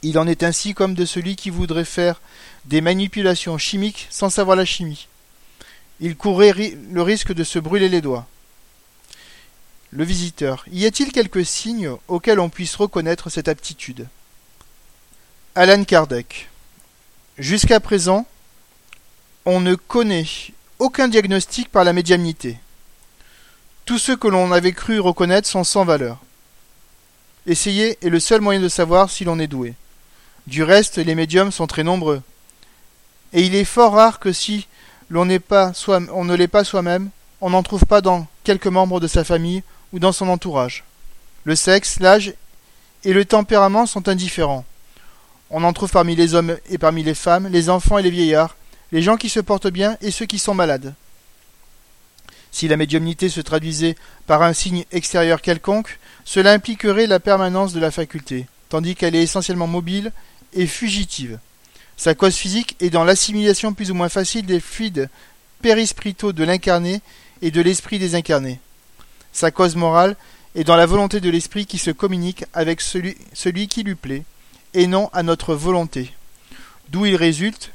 Il 0.02 0.20
en 0.20 0.28
est 0.28 0.44
ainsi 0.44 0.74
comme 0.74 0.94
de 0.94 1.06
celui 1.06 1.38
qui 1.38 1.50
voudrait 1.50 1.86
faire 1.86 2.20
des 2.66 2.82
manipulations 2.82 3.58
chimiques 3.58 4.08
sans 4.10 4.30
savoir 4.30 4.58
la 4.58 4.66
chimie. 4.66 5.08
Il 6.02 6.18
courrait 6.18 6.76
le 6.92 7.02
risque 7.02 7.32
de 7.32 7.46
se 7.46 7.60
brûler 7.60 7.88
les 7.88 8.02
doigts. 8.02 8.28
Le 9.92 10.04
visiteur. 10.04 10.66
Y 10.70 10.86
a-t-il 10.86 11.13
quelques 11.13 11.46
signes 11.46 11.96
auxquels 12.10 12.42
on 12.42 12.50
puisse 12.50 12.76
reconnaître 12.76 13.30
cette 13.30 13.48
aptitude? 13.48 14.06
Alan 15.56 15.84
Kardec. 15.84 16.50
Jusqu'à 17.38 17.80
présent, 17.80 18.26
on 19.46 19.60
ne 19.60 19.76
connaît 19.76 20.26
aucun 20.80 21.08
diagnostic 21.08 21.70
par 21.70 21.84
la 21.84 21.94
médiumnité. 21.94 22.58
Tous 23.86 24.00
ceux 24.00 24.16
que 24.16 24.28
l'on 24.28 24.52
avait 24.52 24.72
cru 24.72 25.00
reconnaître 25.00 25.48
sont 25.48 25.63
sans 25.63 25.86
valeur. 25.86 26.18
Essayer 27.46 28.00
est 28.02 28.10
le 28.10 28.20
seul 28.20 28.42
moyen 28.42 28.62
de 28.62 28.68
savoir 28.68 29.12
si 29.12 29.26
l'on 29.26 29.38
est 29.38 29.46
doué. 29.46 29.76
Du 30.48 30.63
reste, 30.63 30.98
les 30.98 31.13
médiums 31.13 31.52
sont 31.52 31.68
très 31.68 31.84
nombreux. 31.84 32.24
Et 33.32 33.44
il 33.44 33.54
est 33.54 33.63
fort 33.63 33.94
rare 33.94 34.20
que 34.20 34.34
si 34.34 34.68
l'on 35.12 35.26
ne 35.26 35.34
l'est 36.36 36.48
pas 36.48 36.63
soi-même, 36.63 37.12
on 37.42 37.52
n'en 37.52 37.62
trouve 37.62 37.86
pas 37.86 38.02
dans 38.02 38.26
quelques 38.44 38.66
membres 38.66 39.00
de 39.00 39.08
sa 39.08 39.24
famille 39.24 39.62
ou 39.92 40.00
dans 40.00 40.13
son 40.13 40.30
entourage. 40.30 40.84
Le 41.44 41.56
sexe, 41.56 42.00
l'âge 42.00 42.34
et 43.04 43.13
le 43.13 43.24
tempérament 43.24 43.86
sont 43.86 44.10
indifférents. 44.10 44.66
On 45.56 45.63
en 45.63 45.72
trouve 45.72 45.92
parmi 45.92 46.16
les 46.16 46.34
hommes 46.34 46.58
et 46.72 46.80
parmi 46.80 47.04
les 47.04 47.13
femmes, 47.13 47.48
les 47.48 47.70
enfants 47.70 48.00
et 48.00 48.02
les 48.02 48.10
vieillards, 48.10 48.58
les 48.92 49.04
gens 49.04 49.18
qui 49.18 49.30
se 49.30 49.39
portent 49.39 49.68
bien 49.68 49.98
et 50.02 50.10
ceux 50.10 50.26
qui 50.26 50.39
sont 50.39 50.56
malades. 50.56 50.96
Si 52.52 52.68
la 52.68 52.76
médiumnité 52.76 53.30
se 53.30 53.39
traduisait 53.39 53.96
par 54.26 54.42
un 54.42 54.54
signe 54.54 54.84
extérieur 54.92 55.44
quelconque, 55.44 56.00
cela 56.26 56.54
impliquerait 56.54 57.06
la 57.06 57.20
permanence 57.20 57.72
de 57.72 57.80
la 57.80 57.92
faculté, 57.92 58.48
tandis 58.70 58.96
qu'elle 58.96 59.16
est 59.16 59.22
essentiellement 59.22 59.68
mobile 59.68 60.12
et 60.54 60.66
fugitive. 60.66 61.38
Sa 61.98 62.16
cause 62.16 62.36
physique 62.36 62.76
est 62.80 62.89
dans 62.89 63.04
l'assimilation 63.04 63.76
plus 63.76 63.92
ou 63.92 63.94
moins 63.94 64.10
facile 64.10 64.48
des 64.48 64.60
fluides 64.60 65.08
périspritaux 65.62 66.34
de 66.34 66.44
l'incarné 66.44 67.02
et 67.44 67.52
de 67.52 67.62
l'esprit 67.62 68.00
désincarné. 68.00 68.60
Sa 69.32 69.52
cause 69.52 69.76
morale 69.76 70.16
est 70.56 70.63
dans 70.63 70.76
la 70.76 70.88
volonté 70.88 71.20
de 71.20 71.30
l'esprit 71.30 71.68
qui 71.68 71.78
se 71.78 71.92
communique 71.92 72.44
avec 72.56 72.82
celui, 72.82 73.16
celui 73.34 73.68
qui 73.68 73.84
lui 73.84 73.96
plaît, 73.96 74.24
et 74.74 74.88
non 74.88 75.10
à 75.14 75.24
notre 75.24 75.56
volonté. 75.56 76.14
D'où 76.90 77.06
il 77.06 77.16
résulte, 77.16 77.72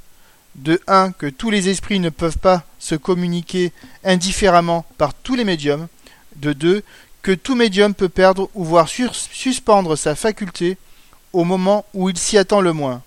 de 0.55 0.81
1 0.87 1.13
que 1.13 1.27
tous 1.27 1.51
les 1.51 1.69
esprits 1.69 2.01
ne 2.01 2.11
peuvent 2.11 2.39
pas 2.39 2.65
se 2.79 2.95
communiquer 2.95 3.73
indifféremment 4.05 4.85
par 4.97 5.15
tous 5.15 5.35
les 5.35 5.45
médiums, 5.45 5.89
de 6.37 6.53
2 6.53 6.83
que 7.23 7.33
tout 7.33 7.55
médium 7.55 7.95
peut 7.95 8.09
perdre 8.09 8.49
ou 8.55 8.65
voir 8.65 8.89
suspendre 8.89 9.97
sa 9.97 10.15
faculté 10.15 10.79
au 11.33 11.45
moment 11.45 11.85
où 11.95 12.09
il 12.09 12.17
s'y 12.17 12.39
attend 12.39 12.61
le 12.61 12.73
moins. 12.73 13.03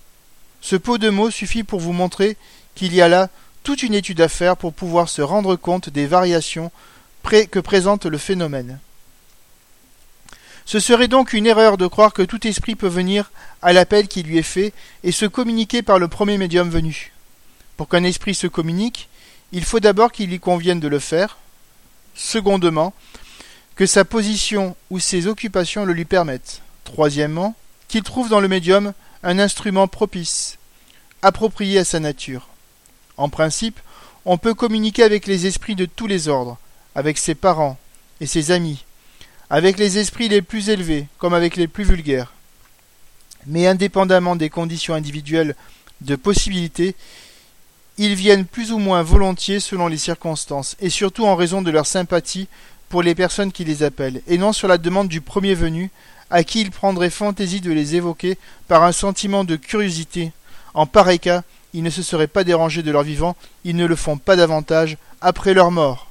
Ce 0.62 0.76
pot 0.76 0.98
de 0.98 1.10
mots 1.10 1.32
suffit 1.32 1.64
pour 1.64 1.80
vous 1.80 1.94
montrer 1.94 2.38
qu'il 2.76 2.94
y 2.94 3.02
a 3.02 3.10
là 3.10 3.30
toute 3.64 3.84
une 3.84 3.94
étude 3.94 4.22
à 4.22 4.28
faire 4.28 4.58
pour 4.58 4.74
pouvoir 4.74 5.10
se 5.10 5.22
rendre 5.22 5.56
compte 5.56 5.90
des 5.90 6.08
variations 6.08 6.72
que 7.24 7.60
présente 7.60 8.06
le 8.06 8.18
phénomène. 8.18 8.80
Ce 10.72 10.80
serait 10.80 11.10
donc 11.10 11.34
une 11.34 11.48
erreur 11.48 11.76
de 11.76 11.86
croire 11.86 12.14
que 12.14 12.22
tout 12.22 12.48
esprit 12.48 12.76
peut 12.76 12.88
venir 12.88 13.30
à 13.62 13.74
l'appel 13.74 14.08
qui 14.08 14.24
lui 14.24 14.38
est 14.38 14.42
fait 14.42 14.72
et 15.04 15.12
se 15.12 15.26
communiquer 15.26 15.82
par 15.82 16.00
le 16.00 16.08
premier 16.08 16.38
médium 16.38 16.70
venu. 16.70 17.12
Pour 17.76 17.90
qu'un 17.90 18.06
esprit 18.06 18.34
se 18.34 18.48
communique, 18.48 19.10
il 19.52 19.66
faut 19.66 19.82
d'abord 19.82 20.14
qu'il 20.14 20.30
lui 20.30 20.40
convienne 20.40 20.80
de 20.80 20.88
le 20.88 21.00
faire. 21.00 21.40
Secondement, 22.16 22.94
que 23.76 23.86
sa 23.86 24.06
position 24.06 24.78
ou 24.90 25.00
ses 25.00 25.28
occupations 25.28 25.84
le 25.84 25.92
lui 25.92 26.06
permettent. 26.06 26.62
Troisièmement, 26.86 27.54
qu'il 27.90 28.04
trouve 28.04 28.30
dans 28.30 28.40
le 28.40 28.48
médium 28.48 28.94
un 29.24 29.40
instrument 29.40 29.90
propice, 29.90 30.58
approprié 31.22 31.80
à 31.80 31.84
sa 31.84 32.00
nature. 32.00 32.48
En 33.18 33.28
principe, 33.28 33.82
on 34.24 34.38
peut 34.38 34.54
communiquer 34.54 35.04
avec 35.04 35.28
les 35.28 35.48
esprits 35.48 35.76
de 35.76 35.84
tous 35.84 36.08
les 36.08 36.30
ordres, 36.30 36.58
avec 36.96 37.18
ses 37.18 37.36
parents 37.36 37.78
et 38.22 38.26
ses 38.26 38.52
amis, 38.52 38.86
avec 39.52 39.78
les 39.78 39.98
esprits 39.98 40.30
les 40.30 40.42
plus 40.42 40.70
élevés 40.70 41.08
comme 41.18 41.34
avec 41.34 41.58
les 41.58 41.68
plus 41.68 41.84
vulgaires. 41.84 42.32
Mais 43.46 43.68
indépendamment 43.68 44.38
des 44.38 44.50
conditions 44.50 44.94
individuelles 44.94 45.56
de 46.00 46.16
possibilité, 46.16 46.96
ils 47.98 48.16
viennent 48.16 48.46
plus 48.46 48.72
ou 48.72 48.78
moins 48.78 49.04
volontiers 49.04 49.60
selon 49.60 49.88
les 49.88 49.98
circonstances, 49.98 50.78
et 50.80 50.90
surtout 50.90 51.26
en 51.26 51.36
raison 51.36 51.62
de 51.62 51.70
leur 51.70 51.86
sympathie 51.86 52.48
pour 52.88 53.04
les 53.04 53.14
personnes 53.14 53.52
qui 53.52 53.66
les 53.66 53.84
appellent, 53.84 54.22
et 54.26 54.38
non 54.38 54.54
sur 54.54 54.70
la 54.70 54.78
demande 54.78 55.10
du 55.10 55.20
premier 55.20 55.54
venu, 55.54 55.92
à 56.30 56.46
qui 56.46 56.62
il 56.62 56.72
prendrait 56.72 57.10
fantaisie 57.10 57.60
de 57.60 57.74
les 57.74 57.96
évoquer 57.96 58.38
par 58.70 58.84
un 58.84 58.94
sentiment 58.94 59.44
de 59.44 59.58
curiosité. 59.58 60.32
En 60.74 60.86
pareil 60.86 61.20
cas, 61.20 61.44
ils 61.74 61.84
ne 61.84 61.90
se 61.90 62.04
seraient 62.04 62.28
pas 62.28 62.46
dérangés 62.46 62.84
de 62.84 62.92
leur 62.92 63.04
vivant, 63.04 63.36
ils 63.66 63.76
ne 63.76 63.86
le 63.86 63.98
font 63.98 64.18
pas 64.18 64.38
davantage 64.38 64.98
après 65.20 65.54
leur 65.54 65.72
mort. 65.72 66.08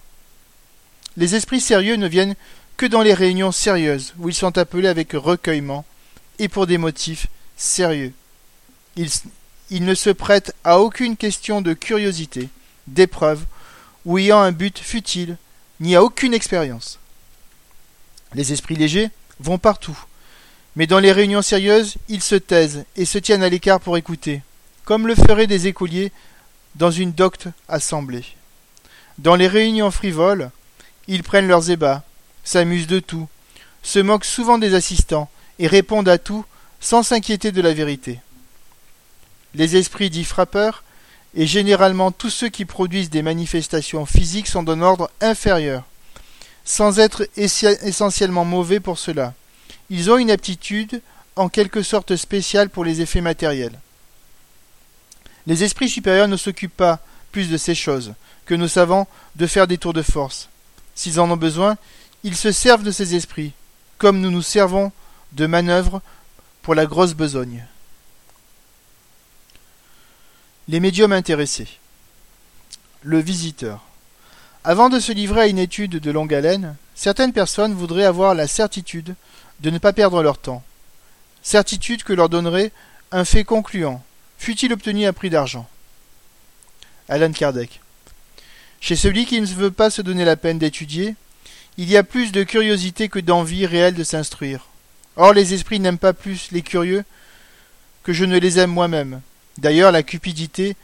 Les 1.16 1.34
esprits 1.34 1.60
sérieux 1.60 1.96
ne 1.96 2.06
viennent 2.06 2.36
que 2.80 2.86
dans 2.86 3.02
les 3.02 3.12
réunions 3.12 3.52
sérieuses, 3.52 4.14
où 4.18 4.30
ils 4.30 4.34
sont 4.34 4.56
appelés 4.56 4.88
avec 4.88 5.12
recueillement, 5.12 5.84
et 6.38 6.48
pour 6.48 6.66
des 6.66 6.78
motifs 6.78 7.26
sérieux. 7.58 8.14
Ils, 8.96 9.84
ne 9.84 9.94
se 9.94 10.08
prêtent 10.08 10.54
à 10.64 10.80
aucune 10.80 11.18
question 11.18 11.60
de 11.60 11.74
curiosité, 11.74 12.48
d'épreuve, 12.86 13.44
ou 14.06 14.16
ayant 14.16 14.40
un 14.40 14.50
but 14.50 14.78
futile, 14.78 15.36
ni 15.80 15.94
à 15.94 16.02
aucune 16.02 16.32
expérience. 16.32 16.98
Les 18.32 18.50
esprits 18.50 18.76
légers 18.76 19.10
vont 19.40 19.58
partout, 19.58 20.02
mais 20.74 20.86
dans 20.86 21.00
les 21.00 21.12
réunions 21.12 21.42
sérieuses, 21.42 21.96
ils 22.08 22.22
se 22.22 22.34
taisent 22.34 22.86
et 22.96 23.04
se 23.04 23.18
tiennent 23.18 23.42
à 23.42 23.50
l'écart 23.50 23.80
pour 23.80 23.98
écouter, 23.98 24.40
comme 24.86 25.06
le 25.06 25.14
feraient 25.14 25.46
des 25.46 25.66
écoliers 25.66 26.12
dans 26.76 26.90
une 26.90 27.12
docte 27.12 27.48
assemblée. 27.68 28.24
Dans 29.18 29.36
les 29.36 29.48
réunions 29.48 29.90
frivoles, 29.90 30.50
ils 31.08 31.22
prennent 31.22 31.46
leurs 31.46 31.70
ébats, 31.70 32.04
s'amusent 32.50 32.88
de 32.88 32.98
tout, 32.98 33.28
se 33.82 34.00
moquent 34.00 34.24
souvent 34.24 34.58
des 34.58 34.74
assistants 34.74 35.30
et 35.58 35.68
répondent 35.68 36.08
à 36.08 36.18
tout 36.18 36.44
sans 36.80 37.02
s'inquiéter 37.02 37.52
de 37.52 37.62
la 37.62 37.72
vérité. 37.72 38.18
Les 39.54 39.76
esprits 39.76 40.10
dits 40.10 40.24
frappeurs 40.24 40.82
et 41.34 41.46
généralement 41.46 42.10
tous 42.10 42.30
ceux 42.30 42.48
qui 42.48 42.64
produisent 42.64 43.10
des 43.10 43.22
manifestations 43.22 44.04
physiques 44.04 44.48
sont 44.48 44.64
d'un 44.64 44.82
ordre 44.82 45.10
inférieur, 45.20 45.84
sans 46.64 46.98
être 46.98 47.28
essentiellement 47.36 48.44
mauvais 48.44 48.80
pour 48.80 48.98
cela. 48.98 49.34
Ils 49.88 50.10
ont 50.10 50.18
une 50.18 50.30
aptitude 50.30 51.02
en 51.36 51.48
quelque 51.48 51.82
sorte 51.82 52.16
spéciale 52.16 52.68
pour 52.68 52.84
les 52.84 53.00
effets 53.00 53.20
matériels. 53.20 53.78
Les 55.46 55.62
esprits 55.62 55.88
supérieurs 55.88 56.28
ne 56.28 56.36
s'occupent 56.36 56.76
pas 56.76 56.98
plus 57.30 57.48
de 57.48 57.56
ces 57.56 57.76
choses 57.76 58.14
que 58.44 58.54
nos 58.54 58.68
savants 58.68 59.06
de 59.36 59.46
faire 59.46 59.68
des 59.68 59.78
tours 59.78 59.92
de 59.92 60.02
force. 60.02 60.48
S'ils 60.96 61.20
en 61.20 61.30
ont 61.30 61.36
besoin, 61.36 61.76
ils 62.24 62.36
se 62.36 62.52
servent 62.52 62.82
de 62.82 62.90
ces 62.90 63.14
esprits, 63.14 63.52
comme 63.98 64.20
nous 64.20 64.30
nous 64.30 64.42
servons 64.42 64.92
de 65.32 65.46
manœuvres 65.46 66.02
pour 66.62 66.74
la 66.74 66.86
grosse 66.86 67.14
besogne. 67.14 67.64
Les 70.68 70.80
médiums 70.80 71.12
intéressés. 71.12 71.68
Le 73.02 73.18
visiteur. 73.18 73.82
Avant 74.62 74.90
de 74.90 75.00
se 75.00 75.12
livrer 75.12 75.40
à 75.40 75.46
une 75.46 75.58
étude 75.58 75.98
de 75.98 76.10
longue 76.10 76.34
haleine, 76.34 76.76
certaines 76.94 77.32
personnes 77.32 77.74
voudraient 77.74 78.04
avoir 78.04 78.34
la 78.34 78.46
certitude 78.46 79.14
de 79.60 79.70
ne 79.70 79.78
pas 79.78 79.92
perdre 79.92 80.22
leur 80.22 80.38
temps. 80.38 80.62
Certitude 81.42 82.02
que 82.02 82.12
leur 82.12 82.28
donnerait 82.28 82.72
un 83.10 83.24
fait 83.24 83.44
concluant, 83.44 84.02
fût-il 84.38 84.72
obtenu 84.72 85.06
à 85.06 85.12
prix 85.12 85.30
d'argent? 85.30 85.68
Alan 87.08 87.32
Kardec. 87.32 87.80
Chez 88.80 88.96
celui 88.96 89.26
qui 89.26 89.40
ne 89.40 89.46
veut 89.46 89.70
pas 89.70 89.90
se 89.90 90.02
donner 90.02 90.24
la 90.24 90.36
peine 90.36 90.58
d'étudier, 90.58 91.16
il 91.80 91.88
y 91.88 91.96
a 91.96 92.02
plus 92.02 92.30
de 92.30 92.42
curiosité 92.42 93.08
que 93.08 93.18
d'envie 93.18 93.64
réelle 93.64 93.94
de 93.94 94.04
s'instruire. 94.04 94.66
Or 95.16 95.32
les 95.32 95.54
esprits 95.54 95.80
n'aiment 95.80 95.96
pas 95.96 96.12
plus 96.12 96.50
les 96.52 96.60
curieux 96.60 97.04
que 98.02 98.12
je 98.12 98.26
ne 98.26 98.38
les 98.38 98.58
aime 98.58 98.70
moi-même. 98.70 99.22
D'ailleurs, 99.56 99.90
la 99.90 100.02
cupidité 100.02 100.76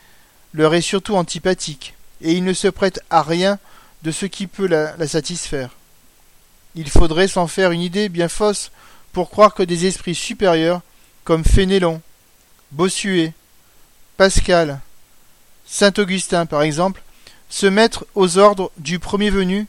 leur 0.55 0.75
est 0.75 0.81
surtout 0.81 1.15
antipathique, 1.15 1.93
et 2.23 2.33
ils 2.33 2.45
ne 2.45 2.55
se 2.55 2.69
prêtent 2.69 3.03
à 3.11 3.21
rien 3.21 3.59
de 4.05 4.11
ce 4.11 4.25
qui 4.25 4.47
peut 4.47 4.67
la, 4.67 5.07
satisfaire. 5.07 5.69
Il 6.75 6.89
faudrait 6.89 7.29
s'en 7.29 7.47
faire 7.47 7.73
une 7.73 7.83
idée 7.83 8.09
bien 8.09 8.31
fausse 8.31 8.71
pour 9.13 9.29
croire 9.29 9.53
que 9.53 9.63
des 9.63 9.85
esprits 9.85 10.15
supérieurs, 10.15 10.81
comme 11.25 11.45
Fénélon, 11.45 12.01
Bossuet, 12.73 13.35
Pascal, 14.17 14.81
Saint 15.67 15.93
Augustin 15.99 16.47
par 16.47 16.63
exemple, 16.63 17.03
se 17.51 17.67
mettent 17.67 17.99
aux 18.15 18.39
ordres 18.39 18.73
du 18.79 18.99
premier 18.99 19.29
venu 19.29 19.67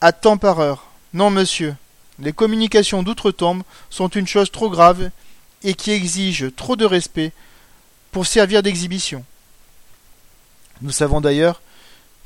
à 0.00 0.12
temps 0.12 0.36
par 0.36 0.60
heure. 0.60 0.86
Non, 1.12 1.30
monsieur, 1.30 1.74
Les 2.18 2.32
communications 2.32 3.02
d'outre-tombe 3.02 3.62
sont 3.90 4.08
une 4.08 4.26
chose 4.26 4.52
trop 4.52 4.70
grave 4.70 5.10
et 5.62 5.74
qui 5.74 5.90
exige 5.90 6.54
trop 6.54 6.76
de 6.76 6.84
respect 6.84 7.32
pour 8.12 8.26
servir 8.26 8.62
d'exhibition. 8.62 9.24
Nous 10.80 10.92
savons 10.92 11.20
d'ailleurs 11.20 11.60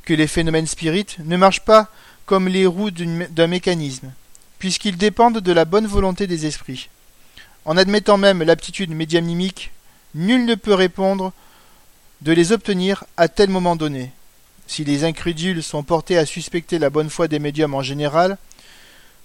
que 0.04 0.12
les 0.12 0.26
phénomènes 0.26 0.66
spirites 0.66 1.16
ne 1.20 1.36
marchent 1.36 1.64
pas 1.64 1.88
comme 2.26 2.48
les 2.48 2.66
roues 2.66 2.90
d'un 2.90 3.46
mécanisme, 3.46 4.12
puisqu'ils 4.58 4.98
dépendent 4.98 5.40
de 5.40 5.52
la 5.52 5.64
bonne 5.64 5.86
volonté 5.86 6.26
des 6.26 6.44
esprits. 6.44 6.90
En 7.64 7.76
admettant 7.76 8.18
même 8.18 8.42
l'aptitude 8.42 8.90
médiumnimique, 8.90 9.72
nul 10.14 10.44
ne 10.44 10.54
peut 10.54 10.74
répondre 10.74 11.32
de 12.20 12.32
les 12.32 12.52
obtenir 12.52 13.04
à 13.16 13.28
tel 13.28 13.48
moment 13.48 13.76
donné. 13.76 14.12
Si 14.68 14.84
les 14.84 15.02
incrédules 15.04 15.62
sont 15.62 15.82
portés 15.82 16.18
à 16.18 16.26
suspecter 16.26 16.78
la 16.78 16.90
bonne 16.90 17.08
foi 17.08 17.26
des 17.26 17.38
médiums 17.38 17.74
en 17.74 17.82
général, 17.82 18.36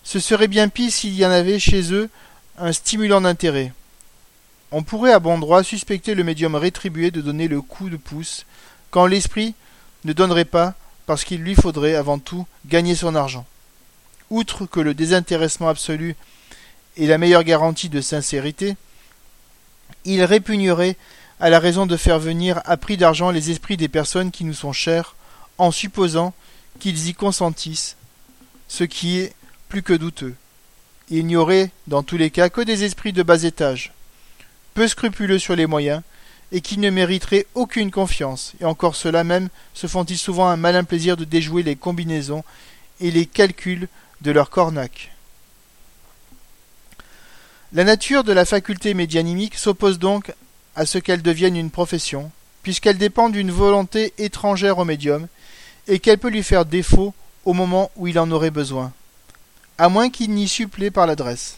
ce 0.02 0.20
serait 0.20 0.48
bien 0.48 0.70
pis 0.70 0.90
s'il 0.90 1.14
y 1.14 1.26
en 1.26 1.32
avait 1.32 1.60
chez 1.60 1.94
eux 1.94 2.10
un 2.58 2.72
stimulant 2.72 3.22
d'intérêt. 3.22 3.74
On 4.72 4.84
pourrait 4.84 5.12
à 5.12 5.20
bon 5.20 5.38
droit 5.38 5.62
suspecter 5.62 6.16
le 6.16 6.24
médium 6.24 6.56
rétribué 6.56 7.12
de 7.12 7.22
donner 7.22 7.48
le 7.50 7.62
coup 7.62 7.90
de 7.90 7.98
pouce, 7.98 8.46
quand 8.90 9.06
l'esprit 9.06 9.54
ne 10.06 10.14
donnerait 10.14 10.46
pas, 10.46 10.76
parce 11.06 11.26
qu'il 11.26 11.42
lui 11.42 11.56
faudrait 11.56 11.96
avant 11.96 12.20
tout 12.20 12.48
gagner 12.66 12.96
son 12.96 13.14
argent. 13.14 13.46
Outre 14.30 14.66
que 14.66 14.80
le 14.80 14.94
désintéressement 14.94 15.68
absolu 15.68 16.16
est 16.98 17.06
la 17.06 17.18
meilleure 17.18 17.44
garantie 17.44 17.90
de 17.90 18.02
sincérité, 18.02 18.78
il 20.06 20.24
répugnerait 20.24 20.96
à 21.40 21.50
la 21.50 21.60
raison 21.60 21.86
de 21.86 21.98
faire 21.98 22.20
venir 22.20 22.62
à 22.64 22.78
prix 22.78 22.96
d'argent 22.96 23.30
les 23.30 23.52
esprits 23.52 23.78
des 23.78 23.90
personnes 23.90 24.32
qui 24.32 24.46
nous 24.46 24.54
sont 24.54 24.72
chères, 24.72 25.16
en 25.58 25.72
supposant 25.72 26.34
qu'ils 26.80 27.08
y 27.08 27.13
consentissent, 27.13 27.96
ce 28.68 28.84
qui 28.84 29.20
est 29.20 29.34
plus 29.70 29.84
que 29.84 29.94
douteux. 29.94 30.36
Il 31.10 31.26
n'y 31.26 31.36
aurait, 31.36 31.72
dans 31.88 32.04
tous 32.04 32.18
les 32.18 32.30
cas, 32.30 32.50
que 32.50 32.62
des 32.62 32.84
esprits 32.84 33.13
de 33.13 33.24
bas 33.24 33.44
étage, 33.44 33.94
peu 34.74 34.88
scrupuleux 34.88 35.39
sur 35.39 35.56
les 35.56 35.68
moyens, 35.68 36.02
et 36.52 36.62
qui 36.62 36.78
ne 36.78 36.89
mériteraient 36.89 37.48
aucune 37.56 37.92
confiance, 37.92 38.54
et 38.62 38.66
encore 38.66 38.96
cela 38.96 39.24
même 39.24 39.50
se 39.74 39.88
font-ils 39.88 40.18
souvent 40.18 40.48
un 40.48 40.56
malin 40.56 40.84
plaisir 40.84 41.18
de 41.18 41.26
déjouer 41.26 41.63
les 41.63 41.76
combinaisons 41.76 42.44
et 43.00 43.10
les 43.10 43.26
calculs 43.26 43.88
de 44.22 44.32
leur 44.32 44.50
cornac. 44.52 45.12
La 47.74 47.84
nature 47.84 48.24
de 48.24 48.34
la 48.34 48.46
faculté 48.46 48.94
médianimique 48.94 49.56
s'oppose 49.56 49.98
donc 49.98 50.32
à 50.76 50.86
ce 50.86 51.00
qu'elle 51.00 51.24
devienne 51.24 51.58
une 51.58 51.72
profession, 51.72 52.32
puisqu'elle 52.62 53.00
dépend 53.00 53.30
d'une 53.30 53.52
volonté 53.52 54.13
étrangère 54.20 54.78
au 54.78 54.86
médium, 54.86 55.28
et 55.88 56.00
qu'elle 56.00 56.17
peut 56.17 56.30
lui 56.30 56.43
faire 56.43 56.65
défaut 56.65 57.13
au 57.46 57.54
moment 57.54 57.91
où 57.96 58.08
il 58.08 58.17
en 58.19 58.32
aurait 58.32 58.52
besoin 58.52 58.91
à 59.78 59.89
moins 59.89 60.10
qu'il 60.10 60.32
n'y 60.32 60.48
supplée 60.48 60.91
par 60.91 61.08
l'adresse. 61.08 61.58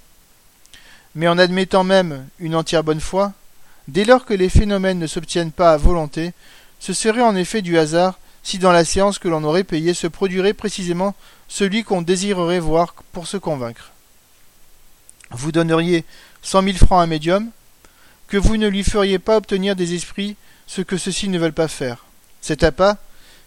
Mais 1.15 1.27
en 1.27 1.37
admettant 1.37 1.83
même 1.83 2.27
une 2.39 2.55
entière 2.55 2.83
bonne 2.83 2.99
foi, 2.99 3.33
dès 3.87 4.05
lors 4.05 4.25
que 4.25 4.33
les 4.33 4.49
phénomènes 4.49 4.99
ne 4.99 5.07
s'obtiennent 5.07 5.51
pas 5.51 5.73
à 5.73 5.77
volonté, 5.77 6.33
ce 6.79 6.93
serait 6.93 7.21
en 7.21 7.35
effet 7.35 7.61
du 7.61 7.77
hasard 7.77 8.19
si 8.43 8.59
dans 8.59 8.71
la 8.71 8.85
séance 8.85 9.17
que 9.17 9.27
l'on 9.27 9.43
aurait 9.43 9.63
payée 9.63 9.93
se 9.93 10.07
produirait 10.07 10.53
précisément 10.53 11.15
celui 11.47 11.83
qu'on 11.83 12.01
désirerait 12.01 12.59
voir 12.59 12.93
pour 13.11 13.27
se 13.27 13.37
convaincre. 13.37 13.91
Vous 15.31 15.51
donneriez 15.51 16.05
cent 16.41 16.61
mille 16.61 16.77
francs 16.77 16.99
à 16.99 17.03
un 17.03 17.07
médium, 17.07 17.49
que 18.27 18.37
vous 18.37 18.57
ne 18.57 18.67
lui 18.67 18.83
feriez 18.83 19.19
pas 19.19 19.37
obtenir 19.37 19.75
des 19.75 19.93
esprits 19.93 20.35
ce 20.67 20.81
que 20.81 20.97
ceux-ci 20.97 21.29
ne 21.29 21.39
veulent 21.39 21.53
pas 21.53 21.67
faire. 21.67 22.05
Cet 22.41 22.63
appât, 22.63 22.97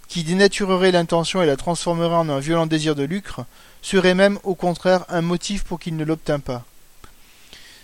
qui 0.09 0.25
dénaturerait 0.25 0.91
l'intention 0.91 1.43
et 1.43 1.47
la 1.47 1.57
transformerait 1.57 2.17
en 2.17 2.29
un 2.29 2.41
violent 2.41 2.67
désir 2.67 2.95
de 2.95 3.05
lucre, 3.05 3.45
serait 3.83 4.15
même 4.15 4.39
au 4.43 4.55
contraire 4.55 5.05
un 5.09 5.21
motif 5.21 5.65
pour 5.65 5.79
qu'il 5.79 5.97
ne 5.97 6.05
l'obtint 6.05 6.41
pas. 6.41 6.65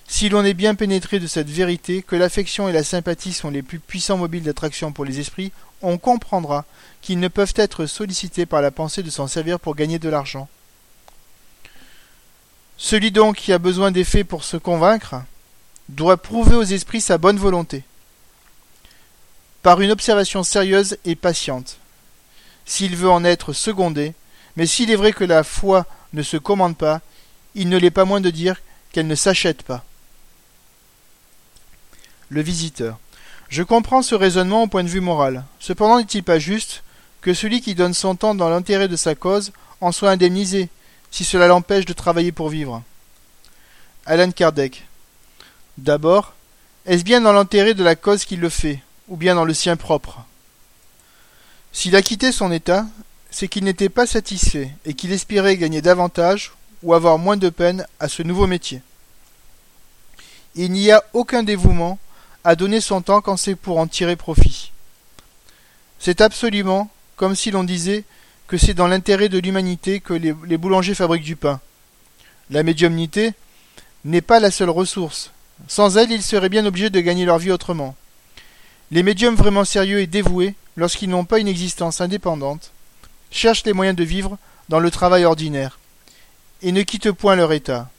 Si 0.06 0.28
l'on 0.28 0.44
est 0.44 0.54
bien 0.54 0.74
pénétré 0.74 1.18
de 1.18 1.26
cette 1.26 1.48
vérité 1.48 2.02
que 2.02 2.16
l'affection 2.16 2.68
et 2.68 2.72
la 2.72 2.84
sympathie 2.84 3.32
sont 3.32 3.50
les 3.50 3.62
plus 3.62 3.78
puissants 3.78 4.18
mobiles 4.18 4.42
d'attraction 4.42 4.92
pour 4.92 5.04
les 5.04 5.20
esprits, 5.20 5.52
on 5.82 5.98
comprendra 5.98 6.64
qu'ils 7.02 7.20
ne 7.20 7.28
peuvent 7.28 7.54
être 7.56 7.86
sollicités 7.86 8.46
par 8.46 8.62
la 8.62 8.70
pensée 8.70 9.02
de 9.02 9.10
s'en 9.10 9.26
servir 9.26 9.60
pour 9.60 9.74
gagner 9.74 9.98
de 9.98 10.08
l'argent. 10.08 10.48
Celui 12.76 13.12
donc 13.12 13.36
qui 13.36 13.52
a 13.52 13.58
besoin 13.58 13.90
des 13.90 14.04
faits 14.04 14.26
pour 14.26 14.44
se 14.44 14.56
convaincre 14.56 15.16
doit 15.88 16.16
prouver 16.16 16.56
aux 16.56 16.62
esprits 16.62 17.00
sa 17.00 17.18
bonne 17.18 17.38
volonté, 17.38 17.84
par 19.62 19.80
une 19.80 19.90
observation 19.90 20.42
sérieuse 20.42 20.96
et 21.04 21.14
patiente. 21.14 21.78
S'il 22.66 22.96
veut 22.96 23.10
en 23.10 23.24
être 23.24 23.52
secondé, 23.52 24.14
mais 24.56 24.66
s'il 24.66 24.90
est 24.90 24.96
vrai 24.96 25.12
que 25.12 25.24
la 25.24 25.44
foi 25.44 25.86
ne 26.12 26.22
se 26.22 26.36
commande 26.36 26.76
pas, 26.76 27.00
il 27.54 27.68
ne 27.68 27.78
l'est 27.78 27.90
pas 27.90 28.04
moins 28.04 28.20
de 28.20 28.30
dire 28.30 28.60
qu'elle 28.92 29.06
ne 29.06 29.14
s'achète 29.14 29.62
pas. 29.62 29.84
Le 32.28 32.40
visiteur. 32.40 32.98
Je 33.48 33.62
comprends 33.62 34.02
ce 34.02 34.14
raisonnement 34.14 34.62
au 34.62 34.66
point 34.66 34.82
de 34.82 34.88
vue 34.88 35.00
moral. 35.00 35.44
Cependant, 35.60 35.98
n'est-il 35.98 36.22
pas 36.22 36.38
juste 36.38 36.82
que 37.20 37.34
celui 37.34 37.60
qui 37.60 37.74
donne 37.74 37.94
son 37.94 38.16
temps 38.16 38.34
dans 38.34 38.48
l'intérêt 38.48 38.88
de 38.88 38.96
sa 38.96 39.14
cause 39.14 39.52
en 39.80 39.92
soit 39.92 40.10
indemnisé, 40.10 40.68
si 41.10 41.24
cela 41.24 41.46
l'empêche 41.46 41.84
de 41.84 41.92
travailler 41.92 42.32
pour 42.32 42.48
vivre? 42.48 42.82
Alan 44.06 44.30
Kardec. 44.30 44.86
D'abord, 45.78 46.34
est-ce 46.86 47.04
bien 47.04 47.20
dans 47.20 47.32
l'intérêt 47.32 47.74
de 47.74 47.84
la 47.84 47.96
cause 47.96 48.24
qu'il 48.24 48.40
le 48.40 48.48
fait, 48.48 48.80
ou 49.08 49.16
bien 49.16 49.34
dans 49.34 49.44
le 49.44 49.54
sien 49.54 49.76
propre? 49.76 50.24
S'il 51.74 51.96
a 51.96 52.02
quitté 52.02 52.30
son 52.30 52.52
état, 52.52 52.86
c'est 53.32 53.48
qu'il 53.48 53.64
n'était 53.64 53.88
pas 53.88 54.06
satisfait 54.06 54.70
et 54.86 54.94
qu'il 54.94 55.12
espérait 55.12 55.56
gagner 55.56 55.82
davantage 55.82 56.52
ou 56.84 56.94
avoir 56.94 57.18
moins 57.18 57.36
de 57.36 57.50
peine 57.50 57.84
à 57.98 58.08
ce 58.08 58.22
nouveau 58.22 58.46
métier. 58.46 58.80
Il 60.54 60.70
n'y 60.70 60.92
a 60.92 61.02
aucun 61.14 61.42
dévouement 61.42 61.98
à 62.44 62.54
donner 62.54 62.80
son 62.80 63.02
temps 63.02 63.20
quand 63.20 63.36
c'est 63.36 63.56
pour 63.56 63.78
en 63.78 63.88
tirer 63.88 64.14
profit. 64.14 64.70
C'est 65.98 66.20
absolument 66.20 66.90
comme 67.16 67.34
si 67.34 67.50
l'on 67.50 67.64
disait 67.64 68.04
que 68.46 68.56
c'est 68.56 68.74
dans 68.74 68.86
l'intérêt 68.86 69.28
de 69.28 69.38
l'humanité 69.38 69.98
que 69.98 70.14
les, 70.14 70.56
boulangers 70.56 70.94
fabriquent 70.94 71.24
du 71.24 71.34
pain. 71.34 71.60
La 72.50 72.62
médiumnité 72.62 73.32
n'est 74.04 74.20
pas 74.20 74.38
la 74.38 74.52
seule 74.52 74.70
ressource. 74.70 75.32
Sans 75.66 75.96
elle, 75.96 76.12
ils 76.12 76.22
seraient 76.22 76.48
bien 76.48 76.66
obligés 76.66 76.90
de 76.90 77.00
gagner 77.00 77.24
leur 77.24 77.38
vie 77.38 77.50
autrement. 77.50 77.96
Les 78.90 79.02
médiums 79.02 79.34
vraiment 79.34 79.64
sérieux 79.64 80.00
et 80.00 80.06
dévoués, 80.06 80.54
lorsqu'ils 80.76 81.08
n'ont 81.08 81.24
pas 81.24 81.38
une 81.38 81.48
existence 81.48 82.00
indépendante, 82.00 82.72
cherchent 83.30 83.64
les 83.64 83.72
moyens 83.72 83.96
de 83.96 84.04
vivre 84.04 84.38
dans 84.68 84.80
le 84.80 84.90
travail 84.90 85.24
ordinaire, 85.24 85.78
et 86.62 86.72
ne 86.72 86.82
quittent 86.82 87.12
point 87.12 87.36
leur 87.36 87.52
état. 87.52 87.90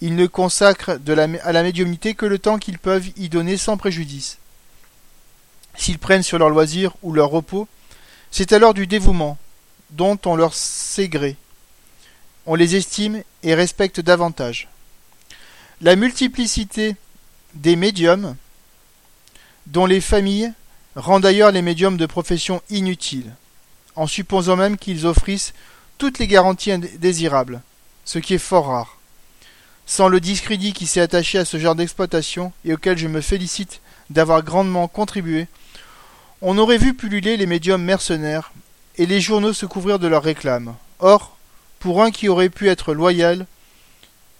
Ils 0.00 0.14
ne 0.14 0.26
consacrent 0.26 0.98
à 1.42 1.52
la 1.52 1.62
médiumnité 1.62 2.14
que 2.14 2.26
le 2.26 2.38
temps 2.38 2.58
qu'ils 2.58 2.78
peuvent 2.78 3.08
y 3.16 3.28
donner 3.28 3.56
sans 3.56 3.76
préjudice. 3.76 4.38
S'ils 5.76 5.98
prennent 5.98 6.22
sur 6.22 6.38
leur 6.38 6.50
loisir 6.50 6.94
ou 7.02 7.12
leur 7.12 7.30
repos, 7.30 7.68
c'est 8.30 8.52
alors 8.52 8.74
du 8.74 8.86
dévouement, 8.86 9.38
dont 9.90 10.18
on 10.26 10.36
leur 10.36 10.54
sait 10.54 11.08
gré. 11.08 11.36
On 12.46 12.54
les 12.54 12.76
estime 12.76 13.22
et 13.42 13.54
respecte 13.54 14.00
davantage. 14.00 14.68
La 15.80 15.96
multiplicité 15.96 16.96
des 17.54 17.76
médiums, 17.76 18.36
dont 19.68 19.86
les 19.86 20.00
familles, 20.00 20.52
rend 20.96 21.20
d'ailleurs 21.20 21.52
les 21.52 21.62
médiums 21.62 21.96
de 21.96 22.06
profession 22.06 22.62
inutiles 22.70 23.32
en 23.98 24.06
supposant 24.06 24.56
même 24.56 24.78
qu'ils 24.78 25.06
offrissent 25.06 25.54
toutes 25.98 26.20
les 26.20 26.28
garanties 26.28 26.78
désirables, 26.98 27.60
ce 28.04 28.20
qui 28.20 28.34
est 28.34 28.38
fort 28.38 28.68
rare. 28.68 28.98
Sans 29.86 30.06
le 30.06 30.20
discrédit 30.20 30.72
qui 30.72 30.86
s'est 30.86 31.00
attaché 31.00 31.38
à 31.38 31.44
ce 31.44 31.58
genre 31.58 31.74
d'exploitation 31.74 32.52
et 32.64 32.74
auquel 32.74 32.96
je 32.96 33.08
me 33.08 33.20
félicite 33.20 33.80
d'avoir 34.08 34.42
grandement 34.42 34.86
contribué, 34.86 35.48
on 36.42 36.58
aurait 36.58 36.78
vu 36.78 36.94
pulluler 36.94 37.36
les 37.36 37.46
médiums 37.46 37.82
mercenaires 37.82 38.52
et 38.96 39.06
les 39.06 39.20
journaux 39.20 39.52
se 39.52 39.66
couvrir 39.66 39.98
de 39.98 40.06
leurs 40.06 40.22
réclames. 40.22 40.76
Or, 41.00 41.36
pour 41.80 42.02
un 42.02 42.12
qui 42.12 42.28
aurait 42.28 42.50
pu 42.50 42.68
être 42.68 42.94
loyal, 42.94 43.46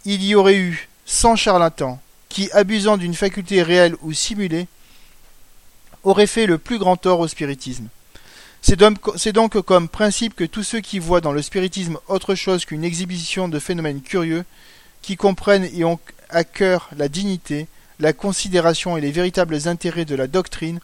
il 0.05 0.23
y 0.23 0.37
aurait 0.37 0.57
eu 0.57 0.89
cent 1.05 1.35
charlatans 1.35 2.01
qui, 2.29 2.49
abusant 2.53 2.97
d'une 2.97 3.15
faculté 3.15 3.63
réelle 3.63 3.97
ou 4.03 4.13
simulée, 4.13 4.69
auraient 6.05 6.27
fait 6.27 6.47
le 6.47 6.59
plus 6.59 6.79
grand 6.79 6.97
tort 6.97 7.21
au 7.21 7.29
spiritisme. 7.29 7.89
C'est 8.61 8.77
donc 8.77 9.61
comme 9.63 9.89
principe 9.89 10.35
que 10.35 10.45
tous 10.45 10.63
ceux 10.63 10.81
qui 10.81 10.99
voient 10.99 11.21
dans 11.21 11.33
le 11.33 11.43
spiritisme 11.43 11.99
autre 12.09 12.35
chose 12.35 12.65
qu'une 12.65 12.85
exhibition 12.85 13.49
de 13.49 13.59
phénomènes 13.59 14.03
curieux, 14.03 14.45
qui 15.03 15.17
comprennent 15.17 15.69
et 15.73 15.85
ont 15.85 15.99
à 16.29 16.45
cœur 16.45 16.91
la 16.97 17.09
dignité, 17.09 17.69
la 18.01 18.13
considération 18.13 18.97
et 18.97 19.01
les 19.01 19.13
véritables 19.13 19.69
intérêts 19.69 20.05
de 20.05 20.17
la 20.17 20.27
doctrine, 20.27 20.81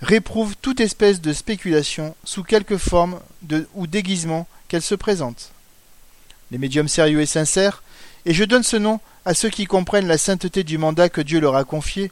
réprouvent 0.00 0.56
toute 0.60 0.80
espèce 0.80 1.20
de 1.20 1.32
spéculation 1.32 2.14
sous 2.24 2.42
quelque 2.42 2.78
forme 2.78 3.20
ou 3.74 3.86
déguisement 3.86 4.48
qu'elle 4.68 4.82
se 4.82 4.94
présente. 4.94 5.52
Les 6.50 6.58
médiums 6.58 6.88
sérieux 6.88 7.20
et 7.20 7.26
sincères, 7.26 7.82
et 8.24 8.34
je 8.34 8.44
donne 8.44 8.62
ce 8.62 8.76
nom 8.76 9.00
à 9.24 9.34
ceux 9.34 9.50
qui 9.50 9.66
comprennent 9.66 10.08
la 10.08 10.18
sainteté 10.18 10.64
du 10.64 10.78
mandat 10.78 11.10
que 11.10 11.20
Dieu 11.20 11.40
leur 11.40 11.56
a 11.56 11.64
confié, 11.64 12.10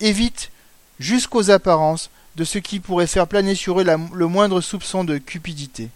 évitent, 0.00 0.50
jusqu'aux 0.98 1.50
apparences, 1.50 2.10
de 2.36 2.44
ce 2.44 2.58
qui 2.58 2.78
pourrait 2.78 3.08
faire 3.08 3.26
planer 3.26 3.56
sur 3.56 3.80
eux 3.80 3.84
le 3.84 4.26
moindre 4.26 4.60
soupçon 4.60 5.02
de 5.02 5.18
cupidité. 5.18 5.88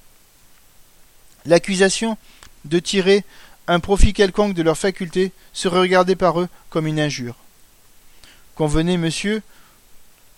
L'accusation 1.46 2.18
de 2.64 2.80
tirer 2.80 3.24
un 3.68 3.78
profit 3.78 4.12
quelconque 4.12 4.54
de 4.54 4.62
leurs 4.62 4.76
facultés 4.76 5.32
serait 5.52 5.78
regardé 5.78 6.16
par 6.16 6.40
eux 6.40 6.48
comme 6.68 6.88
une 6.88 6.98
injure. 6.98 7.36
Convenez, 8.56 8.96
monsieur, 8.96 9.42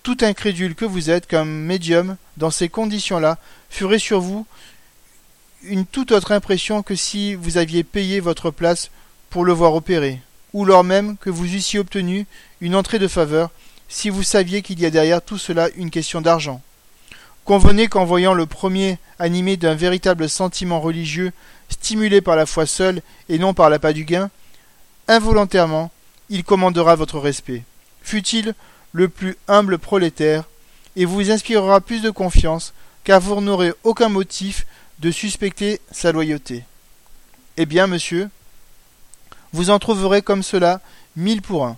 tout 0.02 0.18
incrédule 0.20 0.74
que 0.74 0.84
vous 0.84 1.10
êtes, 1.10 1.26
qu'un 1.26 1.46
médium, 1.46 2.16
dans 2.36 2.50
ces 2.50 2.68
conditions-là, 2.68 3.38
ferait 3.70 3.98
sur 3.98 4.20
vous 4.20 4.46
une 5.62 5.86
toute 5.86 6.12
autre 6.12 6.32
impression 6.32 6.82
que 6.82 6.94
si 6.94 7.34
vous 7.34 7.56
aviez 7.56 7.82
payé 7.82 8.20
votre 8.20 8.50
place 8.50 8.90
pour 9.30 9.46
le 9.46 9.52
voir 9.52 9.74
opérer, 9.74 10.20
ou 10.52 10.66
lors 10.66 10.84
même 10.84 11.16
que 11.16 11.30
vous 11.30 11.54
eussiez 11.54 11.78
obtenu 11.78 12.26
une 12.60 12.76
entrée 12.76 12.98
de 12.98 13.08
faveur, 13.08 13.50
si 13.88 14.10
vous 14.10 14.22
saviez 14.22 14.62
qu'il 14.62 14.80
y 14.80 14.86
a 14.86 14.90
derrière 14.90 15.22
tout 15.22 15.38
cela 15.38 15.68
une 15.76 15.90
question 15.90 16.20
d'argent. 16.20 16.60
Convenez 17.44 17.88
qu'en 17.88 18.04
voyant 18.04 18.34
le 18.34 18.46
premier 18.46 18.98
animé 19.18 19.56
d'un 19.56 19.74
véritable 19.74 20.28
sentiment 20.28 20.80
religieux, 20.80 21.32
stimulé 21.68 22.20
par 22.20 22.36
la 22.36 22.46
foi 22.46 22.66
seule 22.66 23.02
et 23.28 23.38
non 23.38 23.52
par 23.54 23.68
l'appât 23.68 23.92
du 23.92 24.04
gain, 24.04 24.30
involontairement, 25.08 25.90
il 26.30 26.44
commandera 26.44 26.96
votre 26.96 27.18
respect, 27.18 27.62
fût-il 28.02 28.54
le 28.92 29.08
plus 29.08 29.36
humble 29.48 29.78
prolétaire, 29.78 30.44
et 30.96 31.04
vous 31.04 31.30
inspirera 31.30 31.80
plus 31.80 32.00
de 32.00 32.10
confiance, 32.10 32.72
car 33.02 33.20
vous 33.20 33.40
n'aurez 33.40 33.72
aucun 33.82 34.08
motif 34.08 34.66
de 35.00 35.10
suspecter 35.10 35.80
sa 35.90 36.12
loyauté. 36.12 36.64
Eh 37.56 37.66
bien, 37.66 37.86
monsieur, 37.86 38.30
vous 39.52 39.70
en 39.70 39.78
trouverez 39.78 40.22
comme 40.22 40.42
cela 40.42 40.80
mille 41.16 41.42
pour 41.42 41.66
un. 41.66 41.76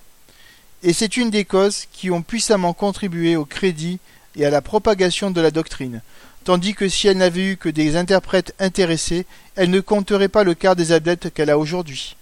Et 0.82 0.92
c'est 0.92 1.16
une 1.16 1.30
des 1.30 1.44
causes 1.44 1.86
qui 1.92 2.10
ont 2.10 2.22
puissamment 2.22 2.72
contribué 2.72 3.36
au 3.36 3.44
crédit 3.44 3.98
et 4.36 4.44
à 4.44 4.50
la 4.50 4.60
propagation 4.60 5.30
de 5.30 5.40
la 5.40 5.50
doctrine, 5.50 6.02
tandis 6.44 6.74
que 6.74 6.88
si 6.88 7.08
elle 7.08 7.16
n'avait 7.16 7.52
eu 7.52 7.56
que 7.56 7.68
des 7.68 7.96
interprètes 7.96 8.54
intéressés, 8.58 9.26
elle 9.56 9.70
ne 9.70 9.80
compterait 9.80 10.28
pas 10.28 10.44
le 10.44 10.54
quart 10.54 10.76
des 10.76 10.92
adeptes 10.92 11.32
qu'elle 11.32 11.50
a 11.50 11.58
aujourd'hui. 11.58 12.16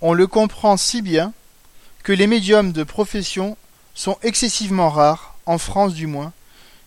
On 0.00 0.14
le 0.14 0.26
comprend 0.26 0.76
si 0.76 1.02
bien 1.02 1.32
que 2.02 2.12
les 2.12 2.26
médiums 2.26 2.72
de 2.72 2.82
profession 2.84 3.56
sont 3.94 4.18
excessivement 4.22 4.90
rares, 4.90 5.36
en 5.46 5.58
France 5.58 5.94
du 5.94 6.06
moins, 6.06 6.32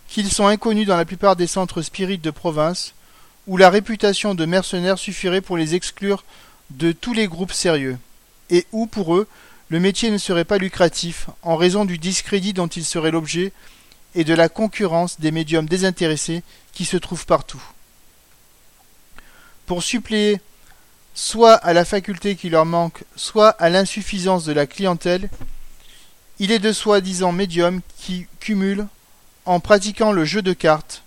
qu'ils 0.08 0.30
sont 0.30 0.46
inconnus 0.46 0.86
dans 0.86 0.96
la 0.96 1.04
plupart 1.04 1.36
des 1.36 1.46
centres 1.46 1.82
spirites 1.82 2.22
de 2.22 2.30
province, 2.30 2.94
où 3.46 3.56
la 3.56 3.70
réputation 3.70 4.34
de 4.34 4.44
mercenaires 4.44 4.98
suffirait 4.98 5.40
pour 5.40 5.56
les 5.56 5.74
exclure 5.74 6.24
de 6.70 6.92
tous 6.92 7.12
les 7.12 7.28
groupes 7.28 7.52
sérieux, 7.52 7.98
et 8.50 8.66
où, 8.72 8.86
pour 8.86 9.16
eux, 9.16 9.28
le 9.68 9.80
métier 9.80 10.10
ne 10.10 10.18
serait 10.18 10.44
pas 10.44 10.58
lucratif 10.58 11.28
en 11.42 11.56
raison 11.56 11.84
du 11.84 11.98
discrédit 11.98 12.52
dont 12.52 12.68
il 12.68 12.84
serait 12.84 13.10
l'objet 13.10 13.52
et 14.14 14.24
de 14.24 14.34
la 14.34 14.48
concurrence 14.48 15.20
des 15.20 15.30
médiums 15.30 15.68
désintéressés 15.68 16.42
qui 16.72 16.84
se 16.84 16.96
trouvent 16.96 17.26
partout. 17.26 17.62
Pour 19.66 19.82
suppléer 19.82 20.40
soit 21.14 21.54
à 21.54 21.72
la 21.72 21.84
faculté 21.84 22.36
qui 22.36 22.50
leur 22.50 22.66
manque, 22.66 23.04
soit 23.16 23.50
à 23.50 23.68
l'insuffisance 23.68 24.44
de 24.44 24.52
la 24.52 24.66
clientèle, 24.66 25.28
il 26.38 26.52
est 26.52 26.58
de 26.58 26.72
soi-disant 26.72 27.32
médiums 27.32 27.80
qui 27.98 28.26
cumulent, 28.38 28.86
en 29.46 29.60
pratiquant 29.60 30.12
le 30.12 30.24
jeu 30.24 30.42
de 30.42 30.52
cartes, 30.52 31.02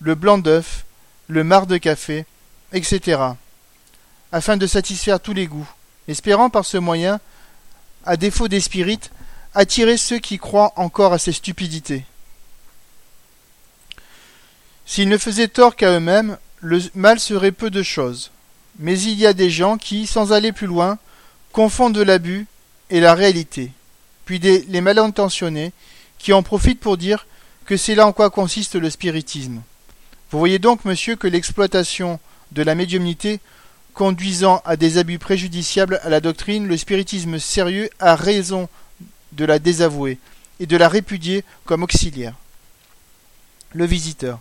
le 0.00 0.14
blanc 0.14 0.38
d'œuf, 0.38 0.86
le 1.28 1.44
marc 1.44 1.66
de 1.66 1.76
café, 1.76 2.24
etc., 2.72 3.20
afin 4.32 4.56
de 4.56 4.66
satisfaire 4.66 5.20
tous 5.20 5.34
les 5.34 5.46
goûts, 5.46 5.68
espérant 6.08 6.50
par 6.50 6.64
ce 6.64 6.78
moyen 6.78 7.20
à 8.10 8.16
défaut 8.16 8.48
des 8.48 8.58
spirites, 8.60 9.12
attirer 9.54 9.96
ceux 9.96 10.18
qui 10.18 10.38
croient 10.38 10.72
encore 10.74 11.12
à 11.12 11.18
ces 11.20 11.30
stupidités. 11.30 12.04
S'ils 14.84 15.08
ne 15.08 15.16
faisaient 15.16 15.46
tort 15.46 15.76
qu'à 15.76 15.92
eux-mêmes, 15.92 16.36
le 16.58 16.80
mal 16.96 17.20
serait 17.20 17.52
peu 17.52 17.70
de 17.70 17.84
choses. 17.84 18.32
Mais 18.80 19.00
il 19.00 19.14
y 19.14 19.26
a 19.26 19.32
des 19.32 19.48
gens 19.48 19.78
qui, 19.78 20.08
sans 20.08 20.32
aller 20.32 20.50
plus 20.50 20.66
loin, 20.66 20.98
confondent 21.52 21.98
l'abus 21.98 22.48
et 22.90 22.98
la 22.98 23.14
réalité, 23.14 23.70
puis 24.24 24.40
des, 24.40 24.62
les 24.62 24.80
mal 24.80 24.98
intentionnés 24.98 25.72
qui 26.18 26.32
en 26.32 26.42
profitent 26.42 26.80
pour 26.80 26.96
dire 26.96 27.28
que 27.64 27.76
c'est 27.76 27.94
là 27.94 28.08
en 28.08 28.12
quoi 28.12 28.28
consiste 28.28 28.74
le 28.74 28.90
spiritisme. 28.90 29.62
Vous 30.32 30.38
voyez 30.40 30.58
donc, 30.58 30.84
monsieur, 30.84 31.14
que 31.14 31.28
l'exploitation 31.28 32.18
de 32.50 32.64
la 32.64 32.74
médiumnité 32.74 33.38
conduisant 33.94 34.62
à 34.64 34.76
des 34.76 34.98
abus 34.98 35.18
préjudiciables 35.18 36.00
à 36.02 36.08
la 36.08 36.20
doctrine, 36.20 36.66
le 36.66 36.76
spiritisme 36.76 37.38
sérieux 37.38 37.90
a 37.98 38.14
raison 38.14 38.68
de 39.32 39.44
la 39.44 39.58
désavouer 39.58 40.18
et 40.58 40.66
de 40.66 40.76
la 40.76 40.88
répudier 40.88 41.44
comme 41.64 41.82
auxiliaire. 41.82 42.34
Le 43.72 43.84
visiteur. 43.84 44.40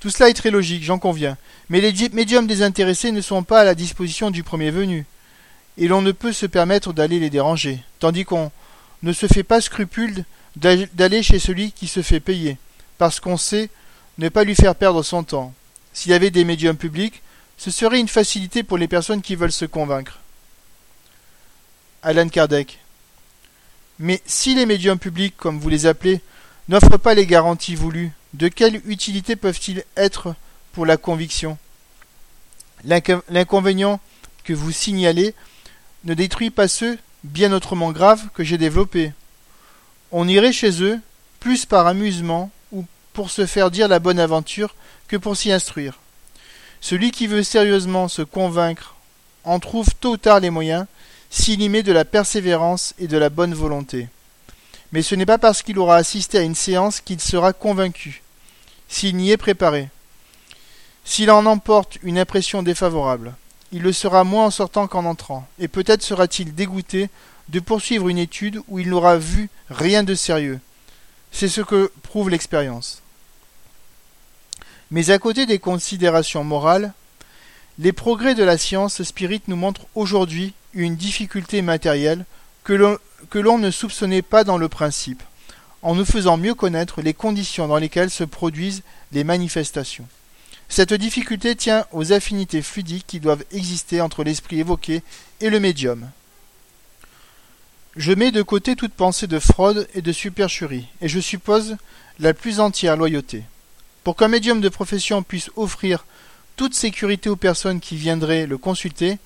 Tout 0.00 0.10
cela 0.10 0.28
est 0.28 0.34
très 0.34 0.50
logique, 0.50 0.84
j'en 0.84 0.98
conviens, 0.98 1.36
mais 1.68 1.80
les 1.80 1.92
médiums 2.10 2.46
désintéressés 2.46 3.12
ne 3.12 3.20
sont 3.20 3.42
pas 3.42 3.60
à 3.60 3.64
la 3.64 3.74
disposition 3.74 4.30
du 4.30 4.42
premier 4.42 4.70
venu, 4.70 5.06
et 5.78 5.88
l'on 5.88 6.02
ne 6.02 6.12
peut 6.12 6.32
se 6.32 6.46
permettre 6.46 6.92
d'aller 6.92 7.18
les 7.18 7.30
déranger, 7.30 7.80
tandis 7.98 8.24
qu'on 8.24 8.52
ne 9.02 9.12
se 9.12 9.26
fait 9.26 9.42
pas 9.42 9.60
scrupule 9.60 10.24
d'aller 10.56 11.22
chez 11.22 11.38
celui 11.38 11.72
qui 11.72 11.86
se 11.86 12.02
fait 12.02 12.20
payer, 12.20 12.58
parce 12.98 13.20
qu'on 13.20 13.36
sait 13.36 13.70
ne 14.18 14.28
pas 14.28 14.44
lui 14.44 14.54
faire 14.54 14.74
perdre 14.74 15.02
son 15.02 15.24
temps. 15.24 15.52
S'il 15.92 16.12
y 16.12 16.14
avait 16.14 16.30
des 16.30 16.44
médiums 16.44 16.76
publics, 16.76 17.22
ce 17.56 17.70
serait 17.70 18.00
une 18.00 18.08
facilité 18.08 18.62
pour 18.62 18.78
les 18.78 18.88
personnes 18.88 19.22
qui 19.22 19.34
veulent 19.34 19.52
se 19.52 19.64
convaincre. 19.64 20.18
Alan 22.02 22.28
Kardec. 22.28 22.78
Mais 23.98 24.22
si 24.26 24.54
les 24.54 24.66
médiums 24.66 24.98
publics, 24.98 25.36
comme 25.36 25.58
vous 25.58 25.68
les 25.68 25.86
appelez, 25.86 26.20
n'offrent 26.68 26.98
pas 26.98 27.14
les 27.14 27.26
garanties 27.26 27.74
voulues, 27.74 28.12
de 28.34 28.48
quelle 28.48 28.82
utilité 28.86 29.36
peuvent-ils 29.36 29.84
être 29.96 30.34
pour 30.72 30.84
la 30.84 30.96
conviction? 30.96 31.58
L'inconvénient 32.84 34.00
que 34.44 34.52
vous 34.52 34.70
signalez 34.70 35.34
ne 36.04 36.14
détruit 36.14 36.50
pas 36.50 36.68
ceux 36.68 36.98
bien 37.24 37.52
autrement 37.52 37.90
graves 37.90 38.28
que 38.34 38.44
j'ai 38.44 38.58
développés. 38.58 39.12
On 40.12 40.28
irait 40.28 40.52
chez 40.52 40.82
eux 40.82 41.00
plus 41.40 41.66
par 41.66 41.86
amusement 41.86 42.50
ou 42.72 42.84
pour 43.12 43.30
se 43.30 43.46
faire 43.46 43.70
dire 43.70 43.88
la 43.88 43.98
bonne 43.98 44.20
aventure 44.20 44.74
que 45.08 45.16
pour 45.16 45.36
s'y 45.36 45.50
instruire. 45.50 45.98
Celui 46.80 47.10
qui 47.10 47.26
veut 47.26 47.42
sérieusement 47.42 48.08
se 48.08 48.22
convaincre 48.22 48.94
en 49.44 49.58
trouve 49.60 49.88
tôt 50.00 50.12
ou 50.12 50.16
tard 50.16 50.40
les 50.40 50.50
moyens, 50.50 50.86
s'il 51.30 51.62
y 51.62 51.68
met 51.68 51.82
de 51.82 51.92
la 51.92 52.04
persévérance 52.04 52.94
et 52.98 53.08
de 53.08 53.16
la 53.16 53.30
bonne 53.30 53.54
volonté. 53.54 54.08
Mais 54.92 55.02
ce 55.02 55.14
n'est 55.14 55.26
pas 55.26 55.38
parce 55.38 55.62
qu'il 55.62 55.78
aura 55.78 55.96
assisté 55.96 56.38
à 56.38 56.42
une 56.42 56.54
séance 56.54 57.00
qu'il 57.00 57.20
sera 57.20 57.52
convaincu, 57.52 58.22
s'il 58.88 59.16
n'y 59.16 59.30
est 59.30 59.36
préparé. 59.36 59.88
S'il 61.04 61.30
en 61.30 61.46
emporte 61.46 61.98
une 62.02 62.18
impression 62.18 62.62
défavorable, 62.62 63.34
il 63.72 63.82
le 63.82 63.92
sera 63.92 64.24
moins 64.24 64.46
en 64.46 64.50
sortant 64.50 64.86
qu'en 64.86 65.04
entrant, 65.04 65.46
et 65.58 65.68
peut-être 65.68 66.02
sera-t-il 66.02 66.54
dégoûté 66.54 67.08
de 67.48 67.60
poursuivre 67.60 68.08
une 68.08 68.18
étude 68.18 68.60
où 68.68 68.78
il 68.78 68.88
n'aura 68.88 69.16
vu 69.16 69.48
rien 69.70 70.02
de 70.02 70.14
sérieux. 70.14 70.60
C'est 71.30 71.48
ce 71.48 71.60
que 71.60 71.92
prouve 72.02 72.30
l'expérience. 72.30 73.02
Mais 74.90 75.10
à 75.10 75.18
côté 75.18 75.46
des 75.46 75.58
considérations 75.58 76.44
morales, 76.44 76.92
les 77.78 77.92
progrès 77.92 78.34
de 78.34 78.44
la 78.44 78.56
science 78.56 79.02
spirite 79.02 79.48
nous 79.48 79.56
montrent 79.56 79.86
aujourd'hui 79.94 80.54
une 80.72 80.96
difficulté 80.96 81.60
matérielle 81.62 82.24
que 82.64 82.74
l'on 83.38 83.58
ne 83.58 83.70
soupçonnait 83.70 84.22
pas 84.22 84.44
dans 84.44 84.58
le 84.58 84.68
principe, 84.68 85.22
en 85.82 85.94
nous 85.94 86.04
faisant 86.04 86.36
mieux 86.36 86.54
connaître 86.54 87.02
les 87.02 87.14
conditions 87.14 87.68
dans 87.68 87.78
lesquelles 87.78 88.10
se 88.10 88.24
produisent 88.24 88.82
les 89.12 89.24
manifestations. 89.24 90.06
Cette 90.68 90.94
difficulté 90.94 91.54
tient 91.54 91.86
aux 91.92 92.12
affinités 92.12 92.62
fluidiques 92.62 93.06
qui 93.06 93.20
doivent 93.20 93.44
exister 93.52 94.00
entre 94.00 94.24
l'esprit 94.24 94.60
évoqué 94.60 95.02
et 95.40 95.50
le 95.50 95.60
médium. 95.60 96.10
Je 97.94 98.12
mets 98.12 98.32
de 98.32 98.42
côté 98.42 98.76
toute 98.76 98.92
pensée 98.92 99.26
de 99.26 99.38
fraude 99.38 99.88
et 99.94 100.02
de 100.02 100.12
supercherie, 100.12 100.88
et 101.00 101.08
je 101.08 101.20
suppose 101.20 101.76
la 102.18 102.34
plus 102.34 102.60
entière 102.60 102.96
loyauté. 102.96 103.44
Pour 104.06 104.14
qu'un 104.14 104.28
médium 104.28 104.60
de 104.60 104.68
profession 104.68 105.24
puisse 105.24 105.50
offrir 105.56 106.04
toute 106.54 106.76
sécurité 106.76 107.28
aux 107.28 107.34
personnes 107.34 107.80
qui 107.80 107.96
viendraient 107.96 108.46
le 108.46 108.56
consulter, 108.56 109.18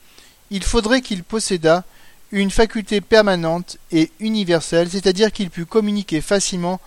il 0.50 0.64
faudrait 0.64 1.02
qu'il 1.02 1.22
possédât 1.22 1.84
une 2.32 2.50
faculté 2.50 3.02
permanente 3.02 3.76
et 3.92 4.10
universelle, 4.20 4.88
c'est-à-dire 4.88 5.32
qu'il 5.32 5.50
pût 5.50 5.66
communiquer 5.66 6.22
facilement 6.22 6.80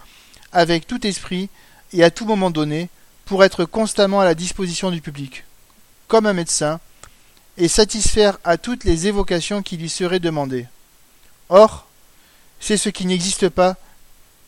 avec 0.51 0.87
tout 0.87 1.05
esprit 1.05 1.49
et 1.91 2.03
à 2.03 2.09
tout 2.09 2.25
moment 2.25 2.49
donné 2.49 2.89
pour 3.25 3.43
être 3.43 3.63
constamment 3.63 4.21
à 4.21 4.25
la 4.25 4.33
disposition 4.33 4.89
du 4.89 4.99
public, 4.99 5.43
comme 6.07 6.25
un 6.25 6.33
médecin, 6.33 6.79
et 7.57 7.67
satisfaire 7.67 8.39
à 8.43 8.57
toutes 8.57 8.85
les 8.85 9.05
évocations 9.05 9.61
qui 9.61 9.77
lui 9.77 9.89
seraient 9.89 10.19
demandées. 10.19 10.65
Or, 11.49 11.85
c'est 12.59 12.77
ce 12.77 12.89
qui 12.89 13.05
n'existe 13.05 13.49
pas 13.49 13.75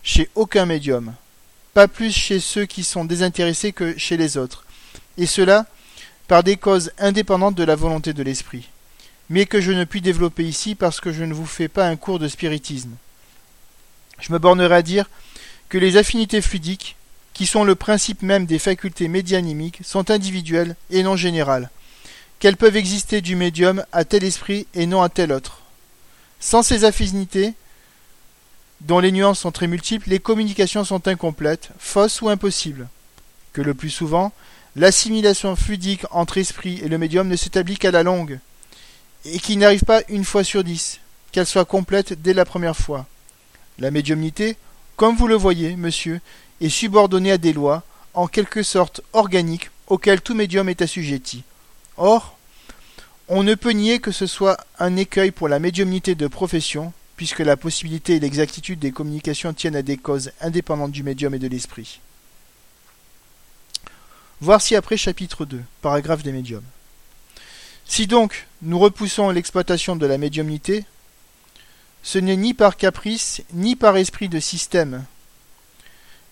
chez 0.02 0.32
aucun 0.34 0.66
médium 0.66 1.14
pas 1.76 1.90
plus 1.90 2.16
chez 2.16 2.40
ceux 2.40 2.66
qui 2.66 2.86
sont 2.86 3.04
désintéressés 3.04 3.74
que 3.74 3.98
chez 3.98 4.16
les 4.16 4.38
autres, 4.38 4.64
et 5.18 5.26
cela 5.26 5.66
par 6.30 6.42
des 6.42 6.56
causes 6.56 6.94
indépendantes 6.98 7.56
de 7.56 7.66
la 7.66 7.76
volonté 7.76 8.14
de 8.14 8.24
l'esprit, 8.24 8.70
mais 9.30 9.46
que 9.46 9.60
je 9.60 9.74
ne 9.74 9.84
puis 9.84 10.00
développer 10.00 10.46
ici 10.46 10.74
parce 10.74 11.02
que 11.02 11.12
je 11.12 11.26
ne 11.26 11.34
vous 11.34 11.46
fais 11.46 11.68
pas 11.68 11.86
un 11.86 11.98
cours 11.98 12.18
de 12.18 12.30
spiritisme. 12.30 12.92
Je 14.22 14.32
me 14.32 14.40
bornerai 14.40 14.74
à 14.74 14.82
dire 14.82 15.10
que 15.68 15.78
les 15.78 15.98
affinités 15.98 16.42
fluidiques, 16.42 16.96
qui 17.34 17.46
sont 17.46 17.66
le 17.66 17.76
principe 17.76 18.22
même 18.22 18.46
des 18.46 18.58
facultés 18.58 19.10
médianimiques, 19.10 19.82
sont 19.84 20.10
individuelles 20.10 20.78
et 20.92 21.04
non 21.04 21.18
générales, 21.18 21.70
qu'elles 22.40 22.56
peuvent 22.56 22.78
exister 22.78 23.20
du 23.20 23.36
médium 23.36 23.84
à 23.92 24.06
tel 24.06 24.24
esprit 24.24 24.66
et 24.76 24.86
non 24.86 25.02
à 25.02 25.10
tel 25.10 25.34
autre. 25.34 25.60
Sans 26.40 26.64
ces 26.64 26.86
affinités, 26.86 27.54
dont 28.82 29.00
les 29.00 29.12
nuances 29.12 29.40
sont 29.40 29.52
très 29.52 29.68
multiples, 29.68 30.10
les 30.10 30.20
communications 30.20 30.84
sont 30.84 31.08
incomplètes, 31.08 31.70
fausses 31.80 32.22
ou 32.22 32.30
impossibles. 32.30 32.88
Que 33.54 33.62
le 33.62 33.74
plus 33.74 33.90
souvent, 33.90 34.34
l'assimilation 34.76 35.56
fluidique 35.56 36.06
entre 36.12 36.38
esprit 36.38 36.80
et 36.84 36.90
le 36.90 36.98
médium 36.98 37.28
ne 37.28 37.36
s'établit 37.36 37.78
qu'à 37.78 37.92
la 37.92 38.04
longue, 38.04 38.40
et 39.24 39.40
qui 39.40 39.58
n'arrive 39.58 39.84
pas 39.84 40.02
une 40.10 40.26
fois 40.26 40.44
sur 40.44 40.64
dix, 40.64 41.00
qu'elle 41.32 41.46
soit 41.46 41.66
complète 41.66 42.22
dès 42.22 42.34
la 42.34 42.46
première 42.46 42.78
fois. 42.78 43.06
La 43.80 43.92
médiumnité, 43.92 44.58
comme 44.96 45.16
vous 45.16 45.28
le 45.28 45.36
voyez, 45.36 45.76
monsieur, 45.76 46.22
est 46.62 46.70
subordonnée 46.70 47.32
à 47.32 47.38
des 47.38 47.54
lois, 47.54 47.84
en 48.14 48.28
quelque 48.28 48.64
sorte 48.64 49.02
organiques, 49.14 49.72
auxquelles 49.88 50.22
tout 50.22 50.36
médium 50.36 50.70
est 50.70 50.82
assujetti. 50.82 51.44
Or, 51.98 52.38
on 53.28 53.44
ne 53.44 53.56
peut 53.56 53.72
nier 53.72 54.00
que 54.00 54.12
ce 54.12 54.28
soit 54.28 54.58
un 54.80 54.96
écueil 54.96 55.32
pour 55.32 55.48
la 55.48 55.60
médiumnité 55.60 56.16
de 56.16 56.28
profession, 56.28 56.94
puisque 57.16 57.40
la 57.40 57.58
possibilité 57.58 58.16
et 58.16 58.20
l'exactitude 58.20 58.80
des 58.80 58.92
communications 58.92 59.54
tiennent 59.54 59.76
à 59.76 59.82
des 59.82 59.98
causes 59.98 60.32
indépendantes 60.42 60.92
du 60.92 61.04
médium 61.04 61.34
et 61.34 61.40
de 61.40 61.48
l'esprit. 61.48 62.00
Voir 64.42 64.62
ci-après 64.62 64.98
chapitre 64.98 65.46
2, 65.46 65.62
paragraphe 65.82 66.24
des 66.24 66.32
médiums. 66.34 66.64
Si 67.86 68.08
donc 68.08 68.48
nous 68.62 68.80
repoussons 68.80 69.30
l'exploitation 69.30 69.96
de 69.96 70.06
la 70.06 70.18
médiumnité, 70.18 70.86
ce 72.04 72.20
n'est 72.20 72.36
ni 72.36 72.54
par 72.54 72.78
caprice, 72.78 73.42
ni 73.54 73.76
par 73.76 73.98
esprit 73.98 74.28
de 74.28 74.40
système, 74.40 75.06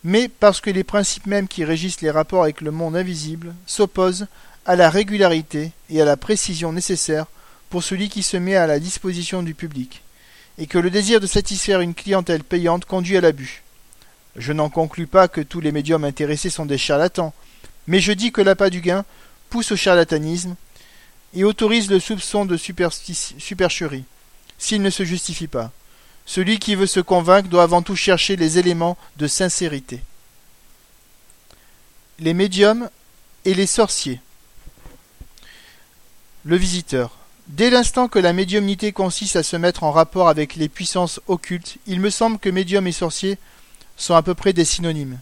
mais 0.03 0.27
parce 0.27 0.59
que 0.59 0.69
les 0.69 0.83
principes 0.83 1.27
mêmes 1.27 1.47
qui 1.47 1.63
régissent 1.63 2.01
les 2.01 2.11
rapports 2.11 2.43
avec 2.43 2.61
le 2.61 2.71
monde 2.71 2.95
invisible 2.95 3.55
s'opposent 3.65 4.27
à 4.65 4.75
la 4.75 4.89
régularité 4.89 5.71
et 5.89 6.01
à 6.01 6.05
la 6.05 6.17
précision 6.17 6.73
nécessaires 6.73 7.27
pour 7.69 7.83
celui 7.83 8.09
qui 8.09 8.21
se 8.21 8.37
met 8.37 8.55
à 8.55 8.67
la 8.67 8.79
disposition 8.79 9.43
du 9.43 9.53
public, 9.53 10.03
et 10.57 10.67
que 10.67 10.77
le 10.77 10.89
désir 10.89 11.19
de 11.19 11.27
satisfaire 11.27 11.81
une 11.81 11.95
clientèle 11.95 12.43
payante 12.43 12.85
conduit 12.85 13.17
à 13.17 13.21
l'abus. 13.21 13.63
Je 14.35 14.53
n'en 14.53 14.69
conclus 14.69 15.07
pas 15.07 15.27
que 15.27 15.41
tous 15.41 15.59
les 15.59 15.71
médiums 15.71 16.03
intéressés 16.03 16.49
sont 16.49 16.65
des 16.65 16.77
charlatans, 16.77 17.33
mais 17.87 17.99
je 17.99 18.11
dis 18.11 18.31
que 18.31 18.41
l'appât 18.41 18.69
du 18.69 18.81
gain 18.81 19.05
pousse 19.49 19.71
au 19.71 19.75
charlatanisme 19.75 20.55
et 21.33 21.43
autorise 21.43 21.89
le 21.89 21.99
soupçon 21.99 22.45
de 22.45 22.57
supercherie, 22.57 24.05
s'il 24.57 24.81
ne 24.81 24.89
se 24.89 25.03
justifie 25.03 25.47
pas. 25.47 25.71
Celui 26.25 26.59
qui 26.59 26.75
veut 26.75 26.87
se 26.87 26.99
convaincre 26.99 27.49
doit 27.49 27.63
avant 27.63 27.81
tout 27.81 27.95
chercher 27.95 28.35
les 28.35 28.57
éléments 28.57 28.97
de 29.17 29.27
sincérité. 29.27 30.01
Les 32.19 32.33
médiums 32.33 32.89
et 33.45 33.53
les 33.53 33.67
sorciers. 33.67 34.21
Le 36.45 36.55
visiteur. 36.55 37.17
Dès 37.47 37.69
l'instant 37.69 38.07
que 38.07 38.19
la 38.19 38.33
médiumnité 38.33 38.93
consiste 38.93 39.35
à 39.35 39.43
se 39.43 39.57
mettre 39.57 39.83
en 39.83 39.91
rapport 39.91 40.29
avec 40.29 40.55
les 40.55 40.69
puissances 40.69 41.19
occultes, 41.27 41.77
il 41.87 41.99
me 41.99 42.09
semble 42.09 42.39
que 42.39 42.49
médium 42.49 42.87
et 42.87 42.93
sorcier 42.93 43.37
sont 43.97 44.15
à 44.15 44.23
peu 44.23 44.33
près 44.33 44.53
des 44.53 44.65
synonymes. 44.65 45.19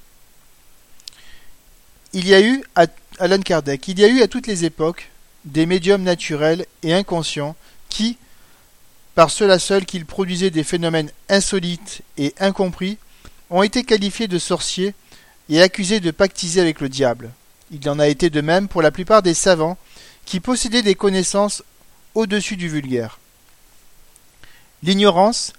Il 2.13 2.27
y 2.27 2.33
a 2.33 2.41
eu, 2.41 2.63
à 2.75 2.85
Alan 3.19 3.39
Kardec, 3.39 3.87
il 3.87 3.99
y 3.99 4.05
a 4.05 4.07
eu 4.07 4.21
à 4.21 4.27
toutes 4.27 4.47
les 4.47 4.65
époques 4.65 5.09
des 5.45 5.65
médiums 5.65 6.03
naturels 6.03 6.65
et 6.83 6.93
inconscients 6.93 7.55
qui, 7.89 8.17
par 9.15 9.31
cela 9.31 9.57
seul 9.57 9.85
qu'ils 9.85 10.05
produisaient 10.05 10.51
des 10.51 10.63
phénomènes 10.63 11.11
insolites 11.27 12.01
et 12.17 12.35
incompris, 12.39 12.97
ont 13.49 13.63
été 13.63 13.83
qualifiés 13.83 14.27
de 14.27 14.37
sorciers 14.37 14.93
et 15.49 15.61
accusés 15.61 15.99
de 15.99 16.11
pactiser 16.11 16.61
avec 16.61 16.81
le 16.81 16.89
diable. 16.89 17.31
Il 17.71 17.89
en 17.89 17.99
a 17.99 18.07
été 18.07 18.29
de 18.29 18.41
même 18.41 18.67
pour 18.67 18.81
la 18.81 18.91
plupart 18.91 19.23
des 19.23 19.33
savants 19.33 19.77
qui 20.25 20.39
possédaient 20.39 20.83
des 20.83 20.95
connaissances 20.95 21.63
au-dessus 22.15 22.55
du 22.55 22.67
vulgaire. 22.67 23.19
L'ignorance, 24.83 25.53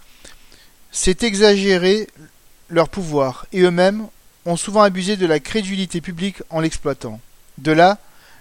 c'est 0.90 1.22
exagérer 1.22 2.09
leur 2.68 2.88
pouvoir, 2.88 3.46
et 3.53 3.61
eux-mêmes 3.61 4.09
ont 4.44 4.57
souvent 4.57 4.82
abusé 4.82 5.16
de 5.16 5.26
la 5.26 5.40
crédulité 5.40 6.00
publique 6.00 6.42
en 6.50 6.61
l'exploitant. 6.61 7.20
De 7.59 7.72
là, 7.72 7.98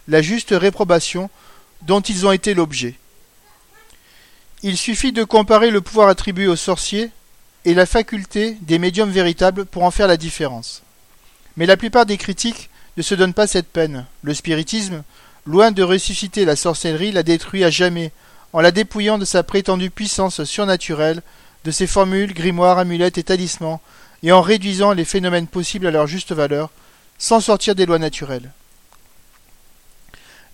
la 0.08 0.22
juste 0.22 0.52
réprobation 0.52 1.30
dont 1.84 2.02
ils 2.02 2.26
ont 2.26 2.32
été 2.32 2.54
l'objet. 2.54 2.96
Il 4.64 4.78
suffit 4.78 5.12
de 5.12 5.24
comparer 5.24 5.72
le 5.72 5.82
pouvoir 5.82 6.08
attribué 6.08 6.48
aux 6.48 6.56
sorciers 6.56 7.12
et 7.66 7.74
la 7.74 7.86
faculté 7.86 8.58
des 8.62 8.80
médiums 8.80 9.12
véritables 9.12 9.66
pour 9.66 9.84
en 9.84 9.92
faire 9.92 10.08
la 10.08 10.18
différence. 10.18 10.84
Mais 11.58 11.66
la 11.66 11.78
plupart 11.78 12.06
des 12.06 12.18
critiques 12.18 12.70
ne 12.98 13.02
se 13.02 13.16
donnent 13.16 13.34
pas 13.34 13.48
cette 13.48 13.68
peine. 13.68 14.06
Le 14.24 14.34
spiritisme, 14.34 15.04
loin 15.46 15.72
de 15.72 15.84
ressusciter 15.84 16.46
la 16.46 16.56
sorcellerie, 16.56 17.12
la 17.12 17.24
détruit 17.24 17.64
à 17.64 17.70
jamais, 17.70 18.12
en 18.54 18.62
la 18.62 18.72
dépouillant 18.72 19.18
de 19.18 19.26
sa 19.26 19.44
prétendue 19.44 19.90
puissance 19.90 20.44
surnaturelle, 20.44 21.22
de 21.64 21.72
ses 21.72 21.88
formules, 21.88 22.34
grimoires, 22.34 22.80
amulettes 22.80 23.18
et 23.18 23.24
talismans, 23.24 23.82
et 24.24 24.32
en 24.32 24.42
réduisant 24.42 24.94
les 24.94 25.06
phénomènes 25.06 25.48
possibles 25.48 25.88
à 25.88 25.92
leur 25.92 26.08
juste 26.08 26.34
valeur, 26.34 26.70
sans 27.18 27.40
sortir 27.40 27.76
des 27.76 27.86
lois 27.86 28.00
naturelles. 28.00 28.52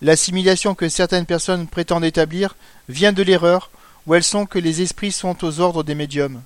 L'assimilation 0.00 0.74
que 0.74 0.88
certaines 0.88 1.26
personnes 1.26 1.66
prétendent 1.66 2.04
établir 2.04 2.56
vient 2.88 3.12
de 3.12 3.22
l'erreur, 3.22 3.70
où 4.06 4.14
elles 4.14 4.22
sont 4.22 4.46
que 4.46 4.58
les 4.58 4.80
esprits 4.80 5.12
sont 5.12 5.44
aux 5.44 5.60
ordres 5.60 5.82
des 5.82 5.94
médiums. 5.94 6.42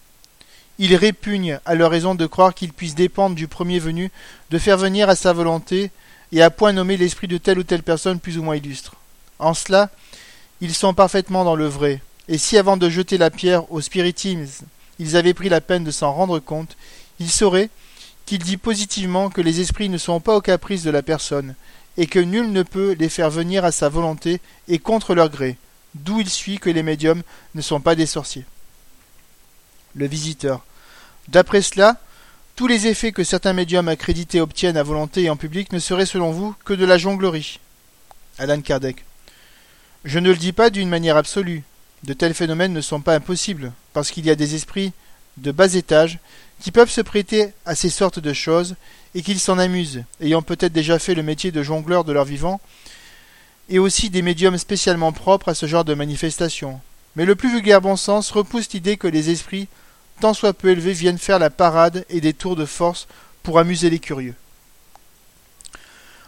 Ils 0.79 0.97
répugnent 0.97 1.61
à 1.65 1.75
leur 1.75 1.91
raison 1.91 2.15
de 2.15 2.27
croire 2.27 2.55
qu'ils 2.55 2.73
puissent 2.73 2.95
dépendre 2.95 3.37
du 3.37 3.47
premier 3.47 3.79
venu 3.79 4.11
de 4.51 4.59
faire 4.59 4.79
venir 4.79 5.09
à 5.09 5.17
sa 5.17 5.33
volonté 5.33 5.91
et 6.33 6.43
à 6.43 6.51
point 6.51 6.73
nommer 6.73 6.97
l'esprit 6.97 7.29
de 7.29 7.39
telle 7.39 7.59
ou 7.59 7.63
telle 7.63 7.83
personne 7.83 8.19
plus 8.19 8.39
ou 8.39 8.43
moins 8.43 8.57
illustre. 8.57 8.97
En 9.39 9.55
cela, 9.55 9.91
ils 10.61 10.75
sont 10.75 10.95
parfaitement 10.95 11.45
dans 11.45 11.57
le 11.57 11.67
vrai, 11.67 12.01
et 12.29 12.39
si 12.39 12.57
avant 12.57 12.77
de 12.77 12.89
jeter 12.89 13.19
la 13.19 13.31
pierre 13.31 13.71
au 13.73 13.81
spiritisme, 13.81 14.67
ils 14.99 15.17
avaient 15.17 15.35
pris 15.35 15.49
la 15.49 15.61
peine 15.61 15.85
de 15.85 15.91
s'en 15.91 16.13
rendre 16.13 16.39
compte, 16.39 16.77
il 17.21 17.31
saurait 17.31 17.71
qu'il 18.27 18.39
dit 18.39 18.57
positivement 18.57 19.31
que 19.31 19.41
les 19.41 19.61
esprits 19.61 19.89
ne 19.89 19.99
sont 19.99 20.21
pas 20.21 20.37
au 20.37 20.41
caprice 20.41 20.83
de 20.85 20.91
la 20.91 21.03
personne, 21.03 21.55
et 21.97 22.07
que 22.07 22.19
nul 22.19 22.53
ne 22.53 22.63
peut 22.63 22.97
les 22.99 23.09
faire 23.09 23.31
venir 23.31 23.65
à 23.65 23.73
sa 23.73 23.89
volonté 23.89 24.41
et 24.69 24.79
contre 24.79 25.15
leur 25.15 25.29
gré, 25.29 25.59
d'où 25.95 26.21
il 26.21 26.31
suit 26.31 26.59
que 26.59 26.71
les 26.71 26.83
médiums 26.83 27.23
ne 27.55 27.61
sont 27.61 27.81
pas 27.81 27.95
des 27.95 28.07
sorciers. 28.07 28.47
Le 29.95 30.07
visiteur. 30.07 30.65
D'après 31.29 31.61
cela, 31.61 31.99
tous 32.55 32.67
les 32.67 32.87
effets 32.87 33.13
que 33.13 33.25
certains 33.25 33.55
médiums 33.55 33.89
accrédités 33.89 34.41
obtiennent 34.41 34.77
à 34.77 34.83
volonté 34.83 35.23
et 35.23 35.31
en 35.31 35.37
public 35.37 35.73
ne 35.73 35.79
seraient 35.79 36.07
selon 36.07 36.33
vous 36.33 36.55
que 36.65 36.75
de 36.75 36.85
la 36.85 36.99
jonglerie. 36.99 37.61
Alan 38.39 38.61
Kardec. 38.61 39.05
Je 40.05 40.19
ne 40.19 40.31
le 40.31 40.37
dis 40.37 40.53
pas 40.53 40.71
d'une 40.71 40.89
manière 40.89 41.17
absolue. 41.17 41.63
De 42.05 42.13
tels 42.13 42.35
phénomènes 42.35 42.73
ne 42.73 42.81
sont 42.81 43.01
pas 43.01 43.15
impossibles, 43.15 43.73
parce 43.93 44.11
qu'il 44.11 44.27
y 44.27 44.31
a 44.31 44.35
des 44.35 44.55
esprits 44.55 44.93
de 45.39 45.53
bas 45.53 45.75
étage 45.75 46.19
qui 46.61 46.73
peuvent 46.73 46.91
se 46.91 47.01
prêter 47.01 47.53
à 47.65 47.75
ces 47.75 47.91
sortes 47.91 48.19
de 48.19 48.33
choses 48.33 48.75
et 49.15 49.23
qu'ils 49.23 49.41
s'en 49.41 49.59
amusent, 49.59 50.05
ayant 50.21 50.43
peut-être 50.43 50.73
déjà 50.73 50.99
fait 50.99 51.15
le 51.15 51.23
métier 51.23 51.53
de 51.53 51.63
jongleur 51.63 52.05
de 52.05 52.13
leur 52.13 52.25
vivant, 52.25 52.61
et 53.69 53.79
aussi 53.79 54.11
des 54.11 54.23
médiums 54.23 54.59
spécialement 54.59 55.13
propres 55.13 55.49
à 55.49 55.55
ce 55.55 55.67
genre 55.67 55.85
de 55.85 55.95
manifestation. 55.95 56.81
Mais 57.17 57.25
le 57.25 57.37
plus 57.37 57.51
vulgaire 57.51 57.81
bon 57.81 57.97
sens 57.97 58.31
repousse 58.31 58.73
l'idée 58.73 58.97
que 58.97 59.09
les 59.09 59.31
esprits, 59.31 59.69
tant 60.23 60.35
soit 60.35 60.53
peu 60.53 60.71
élevés, 60.71 60.93
viennent 60.93 61.19
faire 61.19 61.41
la 61.41 61.51
parade 61.51 62.05
et 62.09 62.21
des 62.21 62.33
tours 62.33 62.55
de 62.55 62.65
force 62.65 63.09
pour 63.43 63.59
amuser 63.59 63.91
les 63.91 63.99
curieux. 63.99 64.37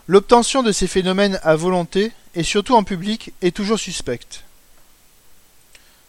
L'obtention 0.09 0.65
de 0.65 0.73
ces 0.73 0.89
phénomènes 0.89 1.39
à 1.45 1.55
volonté, 1.55 2.11
et 2.35 2.43
surtout 2.43 2.75
en 2.75 2.83
public, 2.83 3.33
est 3.41 3.55
toujours 3.55 3.79
suspecte. 3.79 4.43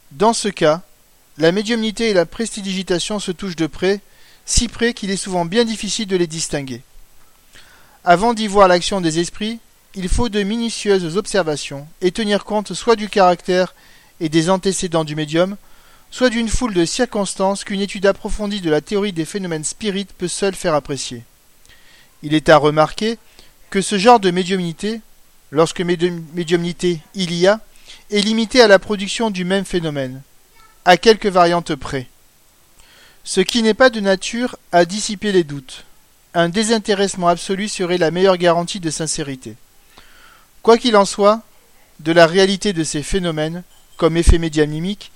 Dans 0.09 0.33
ce 0.33 0.47
cas, 0.47 0.81
la 1.37 1.51
médiumnité 1.51 2.09
et 2.09 2.15
la 2.15 2.25
prestidigitation 2.25 3.19
se 3.19 3.31
touchent 3.31 3.55
de 3.55 3.67
près, 3.67 4.01
si 4.47 4.67
près 4.67 4.95
qu'il 4.95 5.11
est 5.11 5.15
souvent 5.15 5.45
bien 5.45 5.63
difficile 5.63 6.07
de 6.07 6.17
les 6.17 6.25
distinguer. 6.25 6.81
Avant 8.03 8.33
d'y 8.33 8.47
voir 8.47 8.67
l'action 8.67 8.99
des 8.99 9.19
esprits, 9.19 9.59
il 9.93 10.09
faut 10.09 10.29
de 10.29 10.41
minutieuses 10.41 11.17
observations 11.17 11.87
et 12.01 12.11
tenir 12.11 12.45
compte 12.45 12.73
soit 12.73 12.95
du 12.95 13.09
caractère 13.09 13.75
et 14.19 14.29
des 14.29 14.49
antécédents 14.49 15.03
du 15.03 15.15
médium, 15.15 15.55
soit 16.11 16.29
d'une 16.29 16.49
foule 16.49 16.73
de 16.73 16.85
circonstances 16.85 17.63
qu'une 17.63 17.81
étude 17.81 18.05
approfondie 18.05 18.61
de 18.61 18.69
la 18.69 18.81
théorie 18.81 19.13
des 19.13 19.25
phénomènes 19.25 19.63
spirites 19.63 20.13
peut 20.13 20.27
seule 20.27 20.55
faire 20.55 20.73
apprécier. 20.73 21.23
Il 22.23 22.33
est 22.33 22.49
à 22.49 22.57
remarquer 22.57 23.17
que 23.69 23.81
ce 23.81 23.97
genre 23.97 24.19
de 24.19 24.31
médiumnité, 24.31 25.01
lorsque 25.51 25.81
médiumnité 25.81 26.99
il 27.13 27.33
y 27.33 27.47
a, 27.47 27.59
est 28.11 28.21
limité 28.21 28.61
à 28.61 28.67
la 28.67 28.79
production 28.79 29.31
du 29.31 29.45
même 29.45 29.65
phénomène, 29.65 30.21
à 30.85 30.97
quelques 30.97 31.25
variantes 31.27 31.75
près. 31.75 32.07
Ce 33.23 33.41
qui 33.41 33.63
n'est 33.63 33.73
pas 33.73 33.89
de 33.89 33.99
nature 33.99 34.55
à 34.71 34.85
dissiper 34.85 35.31
les 35.31 35.43
doutes. 35.43 35.83
Un 36.33 36.49
désintéressement 36.49 37.27
absolu 37.27 37.67
serait 37.67 37.97
la 37.97 38.11
meilleure 38.11 38.37
garantie 38.37 38.79
de 38.79 38.89
sincérité. 38.89 39.55
Quoi 40.61 40.77
qu'il 40.77 40.95
en 40.95 41.05
soit, 41.05 41.41
de 41.99 42.11
la 42.11 42.27
réalité 42.27 42.73
de 42.73 42.83
ces 42.83 43.03
phénomènes, 43.03 43.63
comme 43.97 44.17
effet 44.17 44.37
médiamnimique, 44.37 45.11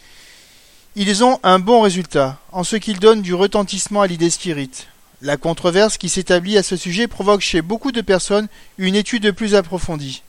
ils 0.96 1.24
ont 1.24 1.40
un 1.44 1.60
bon 1.60 1.82
résultat, 1.82 2.40
en 2.52 2.64
ce 2.64 2.76
qu'ils 2.76 3.00
donnent 3.00 3.22
du 3.22 3.36
retentissement 3.36 4.02
à 4.02 4.08
l'idée 4.08 4.32
spirite. 4.32 4.88
La 5.22 5.38
controverse 5.38 5.98
qui 5.98 6.10
s'établit 6.10 6.58
à 6.58 6.64
ce 6.64 6.76
sujet 6.76 7.08
provoque 7.08 7.42
chez 7.42 7.62
beaucoup 7.62 7.92
de 7.92 8.02
personnes 8.02 8.48
une 8.80 8.96
étude 8.96 9.32
plus 9.32 9.54
approfondie. 9.54 10.24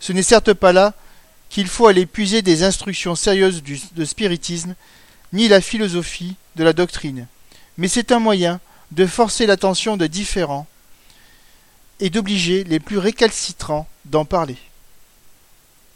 Ce 0.00 0.12
n'est 0.12 0.22
certes 0.22 0.54
pas 0.54 0.72
là 0.72 0.94
qu'il 1.50 1.68
faut 1.68 1.88
aller 1.88 2.06
puiser 2.06 2.40
des 2.40 2.62
instructions 2.62 3.16
sérieuses 3.16 3.62
du, 3.62 3.80
de 3.94 4.04
spiritisme, 4.06 4.74
ni 5.34 5.46
la 5.46 5.60
philosophie 5.60 6.36
de 6.56 6.64
la 6.64 6.72
doctrine, 6.72 7.26
mais 7.76 7.88
c'est 7.88 8.10
un 8.10 8.18
moyen 8.18 8.60
de 8.92 9.06
forcer 9.06 9.44
l'attention 9.44 9.98
de 9.98 10.06
différents 10.06 10.66
et 12.00 12.08
d'obliger 12.08 12.64
les 12.64 12.80
plus 12.80 12.98
récalcitrants 12.98 13.86
d'en 14.06 14.24
parler. 14.24 14.56